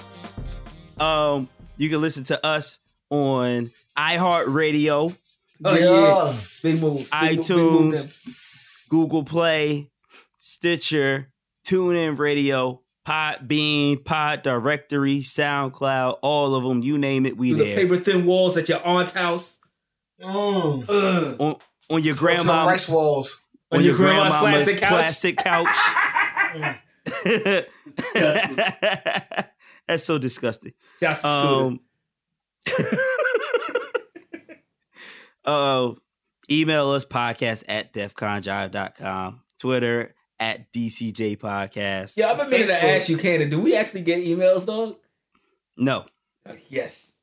Um, 1.00 1.50
you 1.78 1.90
can 1.90 2.02
listen 2.02 2.24
to 2.26 2.46
us 2.46 2.80
on 3.10 3.72
iHeartRadio, 3.98 5.16
Oh 5.66 5.76
Yeah. 5.76 6.32
yeah, 6.32 6.38
big 6.64 6.82
move. 6.82 6.82
Big 6.82 6.82
move, 6.82 7.12
big 7.12 7.12
move 7.12 8.00
iTunes, 8.00 8.88
Google 8.90 9.24
Play, 9.26 9.90
Stitcher, 10.38 11.32
TuneIn 11.68 12.18
Radio, 12.18 12.82
Podbean, 13.06 14.06
Pod 14.06 14.44
Directory, 14.44 15.20
SoundCloud, 15.20 16.20
all 16.22 16.56
of 16.56 16.64
them. 16.64 16.82
You 16.82 16.98
name 16.98 17.26
it, 17.26 17.36
we 17.36 17.54
through 17.54 17.66
the 17.66 17.76
paper 17.76 17.98
thin 17.98 18.26
walls 18.26 18.56
at 18.56 18.70
your 18.70 18.86
aunt's 18.86 19.14
house. 19.14 19.60
Mm. 20.22 20.86
Ugh. 20.88 21.36
on, 21.40 21.56
on 21.90 22.04
your 22.04 22.16
Some 22.16 22.26
grandma, 22.26 22.66
rice 22.66 22.88
walls. 22.88 23.46
On 23.72 23.84
your 23.84 23.96
grandma's 23.98 24.32
grandmama's 24.32 24.66
plastic 24.66 24.80
couch. 25.38 25.38
plastic 25.38 25.38
couch. 25.38 27.66
That's 29.88 30.04
so 30.04 30.18
disgusting. 30.18 30.74
Shouts 31.00 31.22
to 31.24 31.28
Scooter. 31.28 31.66
Um, 31.66 31.80
uh, 35.46 35.92
email 36.52 36.90
us 36.92 37.06
podcast 37.06 37.64
at 37.68 37.94
defconjive.com. 37.94 39.42
Twitter 39.60 40.16
at 40.40 40.72
DCJ 40.72 41.38
Podcast. 41.38 42.16
yeah, 42.18 42.32
I've 42.32 42.38
been 42.38 42.50
meaning 42.50 42.68
to 42.68 42.74
Facebook. 42.74 42.96
ask 42.96 43.10
you, 43.10 43.18
Cannon, 43.18 43.50
do 43.50 43.60
we 43.60 43.76
actually 43.76 44.02
get 44.04 44.20
emails, 44.24 44.66
dog? 44.66 44.96
No, 45.76 46.06
Uh, 46.48 46.54
yes. 46.70 47.16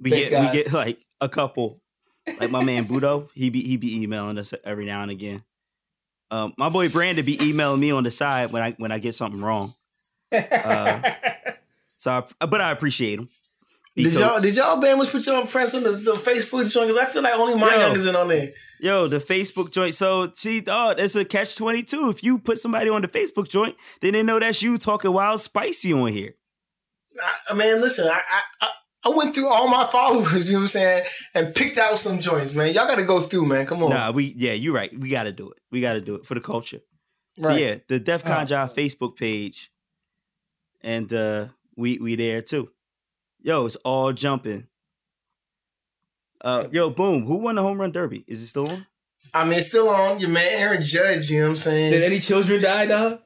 we 0.00 0.10
Thank 0.10 0.30
get 0.30 0.40
we 0.40 0.52
get 0.62 0.72
like 0.72 0.98
a 1.20 1.28
couple. 1.28 1.80
Like 2.40 2.50
my 2.50 2.62
man 2.62 2.86
Budo, 2.86 3.28
he 3.34 3.50
be 3.50 3.62
he 3.62 3.76
be 3.76 4.02
emailing 4.02 4.36
us 4.38 4.52
every 4.64 4.84
now 4.84 5.02
and 5.02 5.10
again. 5.10 5.42
Um, 6.30 6.52
my 6.56 6.68
boy 6.68 6.88
Brandon 6.88 7.24
be 7.24 7.42
emailing 7.42 7.80
me 7.80 7.90
on 7.90 8.04
the 8.04 8.10
side 8.10 8.52
when 8.52 8.62
I 8.62 8.72
when 8.72 8.92
I 8.92 8.98
get 8.98 9.14
something 9.14 9.40
wrong. 9.40 9.74
Uh, 10.32 11.00
So, 11.98 12.24
I, 12.40 12.46
but 12.46 12.60
I 12.60 12.70
appreciate 12.70 13.18
him. 13.18 13.28
He 13.94 14.04
Did 14.04 14.14
y'all 14.14 14.38
did 14.38 14.56
y'all 14.56 14.80
bandwidth 14.80 15.10
put 15.10 15.26
your 15.26 15.44
friends 15.46 15.74
on 15.74 15.82
the, 15.82 15.90
the 15.90 16.12
Facebook 16.12 16.72
joint? 16.72 16.88
Because 16.88 17.02
I 17.02 17.06
feel 17.06 17.22
like 17.22 17.34
only 17.34 17.56
my 17.56 17.74
Yo. 17.74 17.80
youngest 17.80 18.06
in 18.06 18.14
on 18.14 18.28
there. 18.28 18.52
Yo, 18.80 19.08
the 19.08 19.18
Facebook 19.18 19.72
joint. 19.72 19.92
So, 19.92 20.30
see, 20.36 20.62
oh, 20.68 20.90
it's 20.96 21.16
a 21.16 21.24
catch 21.24 21.56
22. 21.56 22.08
If 22.10 22.22
you 22.22 22.38
put 22.38 22.58
somebody 22.60 22.88
on 22.88 23.02
the 23.02 23.08
Facebook 23.08 23.48
joint, 23.48 23.74
then 24.00 24.12
they 24.12 24.22
know 24.22 24.38
that's 24.38 24.62
you 24.62 24.78
talking 24.78 25.12
wild 25.12 25.40
spicy 25.40 25.92
on 25.92 26.12
here. 26.12 26.36
I, 27.20 27.52
I 27.52 27.54
mean, 27.54 27.80
listen, 27.80 28.06
I, 28.06 28.22
I 28.60 28.68
I 29.04 29.10
I 29.10 29.16
went 29.16 29.34
through 29.34 29.48
all 29.48 29.68
my 29.68 29.84
followers, 29.84 30.46
you 30.48 30.52
know 30.54 30.58
what 30.58 30.62
I'm 30.62 30.66
saying, 30.68 31.04
and 31.34 31.54
picked 31.54 31.78
out 31.78 31.98
some 31.98 32.18
joints, 32.20 32.54
man. 32.54 32.74
Y'all 32.74 32.86
got 32.86 32.96
to 32.96 33.04
go 33.04 33.20
through, 33.20 33.46
man. 33.46 33.64
Come 33.66 33.82
on. 33.82 33.90
Nah, 33.90 34.10
we, 34.10 34.34
yeah, 34.36 34.52
you're 34.52 34.74
right. 34.74 34.90
We 34.98 35.08
got 35.10 35.24
to 35.24 35.32
do 35.32 35.50
it. 35.50 35.58
We 35.70 35.80
got 35.80 35.92
to 35.94 36.00
do 36.00 36.14
it 36.16 36.26
for 36.26 36.34
the 36.34 36.40
culture. 36.40 36.80
So, 37.38 37.48
Right. 37.48 37.60
yeah, 37.60 37.76
the 37.86 38.00
DEF 38.00 38.24
CON 38.24 38.42
Oh, 38.42 38.46
Jive. 38.46 38.74
Facebook 38.74 39.16
page. 39.16 39.70
And 40.80 41.12
uh 41.12 41.46
we 41.76 41.98
we 41.98 42.16
there 42.16 42.42
too. 42.42 42.70
Yo, 43.40 43.66
it's 43.66 43.76
all 43.76 44.12
jumping. 44.12 44.66
Uh, 46.40 46.68
yo, 46.70 46.90
boom. 46.90 47.24
Who 47.26 47.36
won 47.36 47.56
the 47.56 47.62
home 47.62 47.80
run 47.80 47.92
derby? 47.92 48.24
Is 48.26 48.42
it 48.42 48.46
still 48.46 48.68
on? 48.68 48.86
I 49.34 49.44
mean, 49.44 49.58
it's 49.58 49.68
still 49.68 49.88
on. 49.88 50.20
Your 50.20 50.30
man 50.30 50.48
Aaron 50.52 50.82
Judge, 50.84 51.30
you 51.30 51.38
know 51.40 51.46
what 51.46 51.50
I'm 51.50 51.56
saying? 51.56 51.92
Did 51.92 52.02
any 52.02 52.18
children 52.18 52.62
die, 52.62 52.86
dog? 52.86 53.20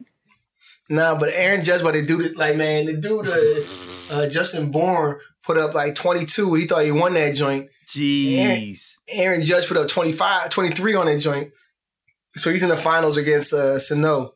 Nah, 0.88 1.18
but 1.18 1.30
Aaron 1.34 1.62
Judge, 1.64 1.82
but 1.82 1.94
the 1.94 2.02
dude, 2.04 2.36
like, 2.36 2.56
man, 2.56 2.86
the 2.86 2.94
dude, 2.94 3.26
uh, 3.26 4.14
uh, 4.14 4.28
Justin 4.28 4.70
Bour 4.70 5.20
put 5.42 5.58
up 5.58 5.74
like 5.74 5.94
22. 5.94 6.54
He 6.54 6.66
thought 6.66 6.84
he 6.84 6.92
won 6.92 7.14
that 7.14 7.34
joint. 7.34 7.70
Jeez. 7.88 8.96
Aaron 9.08 9.44
Judge 9.44 9.66
put 9.66 9.76
up 9.76 9.88
25, 9.88 10.50
23 10.50 10.94
on 10.94 11.06
that 11.06 11.18
joint. 11.18 11.52
So 12.36 12.50
he's 12.50 12.62
in 12.62 12.68
the 12.68 12.76
finals 12.76 13.16
against 13.16 13.52
uh, 13.52 13.78
Sano. 13.78 14.34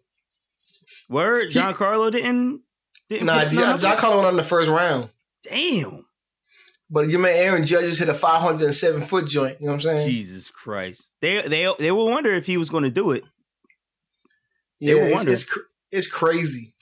Word, 1.08 1.50
Giancarlo 1.50 2.10
didn't. 2.10 2.62
didn't 3.08 3.26
Nah, 3.26 3.44
John, 3.48 3.96
Carlo 3.96 4.16
went 4.16 4.28
on 4.28 4.36
the 4.36 4.42
first 4.42 4.68
round. 4.68 5.10
Damn. 5.42 6.04
But 6.90 7.08
your 7.08 7.20
man 7.20 7.32
Aaron 7.34 7.64
Judge 7.64 7.86
just 7.86 7.98
hit 7.98 8.08
a 8.08 8.14
507 8.14 9.02
foot 9.02 9.26
joint. 9.26 9.60
You 9.60 9.66
know 9.66 9.72
what 9.72 9.76
I'm 9.76 9.82
saying? 9.82 10.08
Jesus 10.08 10.50
Christ. 10.50 11.10
They 11.20 11.42
they 11.42 11.72
they 11.78 11.90
will 11.90 12.10
wonder 12.10 12.32
if 12.32 12.46
he 12.46 12.56
was 12.56 12.70
going 12.70 12.84
to 12.84 12.90
do 12.90 13.10
it. 13.10 13.24
yeah, 14.78 14.94
were 14.94 15.00
it's, 15.00 15.26
it's, 15.26 15.58
it's 15.90 16.10
crazy. 16.10 16.74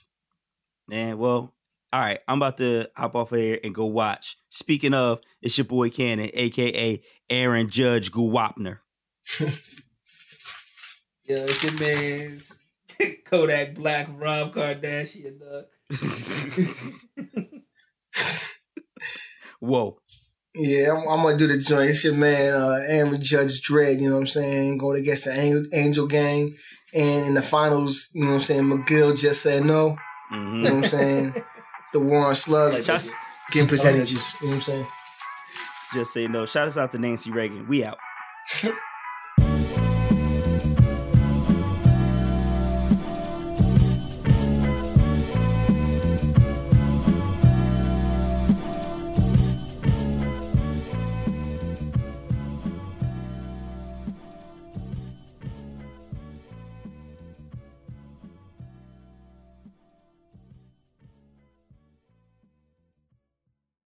Man, 0.87 1.17
well, 1.17 1.54
all 1.93 2.01
right. 2.01 2.19
I'm 2.27 2.37
about 2.39 2.57
to 2.57 2.87
hop 2.95 3.15
off 3.15 3.31
of 3.31 3.37
there 3.39 3.59
and 3.63 3.73
go 3.73 3.85
watch. 3.85 4.37
Speaking 4.49 4.93
of, 4.93 5.19
it's 5.41 5.57
your 5.57 5.65
boy 5.65 5.89
Cannon, 5.89 6.29
aka 6.33 7.01
Aaron 7.29 7.69
Judge 7.69 8.11
Guwapner. 8.11 8.79
Yeah, 11.27 11.37
it's 11.39 11.63
your 11.63 11.73
man's 11.79 12.63
Kodak 13.25 13.73
Black 13.73 14.07
Rob 14.11 14.53
Kardashian, 14.53 15.39
dog. 15.39 15.65
Whoa. 19.59 19.97
Yeah, 20.53 20.91
I'm, 20.91 21.07
I'm 21.09 21.23
gonna 21.23 21.35
do 21.37 21.47
the 21.47 21.57
joint. 21.57 21.89
It's 21.89 22.03
your 22.05 22.13
man 22.13 22.53
uh, 22.53 22.79
Aaron 22.87 23.19
Judge 23.21 23.61
Dredd. 23.67 23.99
You 23.99 24.09
know 24.09 24.15
what 24.15 24.21
I'm 24.21 24.27
saying? 24.27 24.77
Going 24.77 24.99
against 25.01 25.25
the 25.25 25.31
Angel, 25.37 25.63
Angel 25.73 26.07
Gang, 26.07 26.55
and 26.93 27.25
in 27.25 27.33
the 27.33 27.41
finals, 27.41 28.09
you 28.13 28.21
know 28.21 28.27
what 28.27 28.33
I'm 28.35 28.39
saying? 28.41 28.63
McGill 28.63 29.19
just 29.19 29.41
said 29.41 29.65
no. 29.65 29.97
You 30.31 30.37
Mhm. 30.37 30.61
know 30.61 30.75
what 30.75 30.83
I'm 30.83 30.83
saying? 30.85 31.35
The 31.95 31.99
War 32.01 32.25
on 32.25 32.35
Slug 32.35 32.83
Shout- 32.83 33.09
getting 33.51 33.69
percentages. 33.69 34.35
You 34.41 34.47
know 34.47 34.51
what 34.51 34.55
I'm 34.55 34.61
saying? 34.61 34.87
Just 35.93 36.13
say 36.13 36.27
no. 36.27 36.45
Shout 36.45 36.67
us 36.67 36.75
out 36.75 36.91
to 36.91 36.97
Nancy 36.99 37.31
Reagan. 37.31 37.67
We 37.69 37.85
out. 37.85 37.97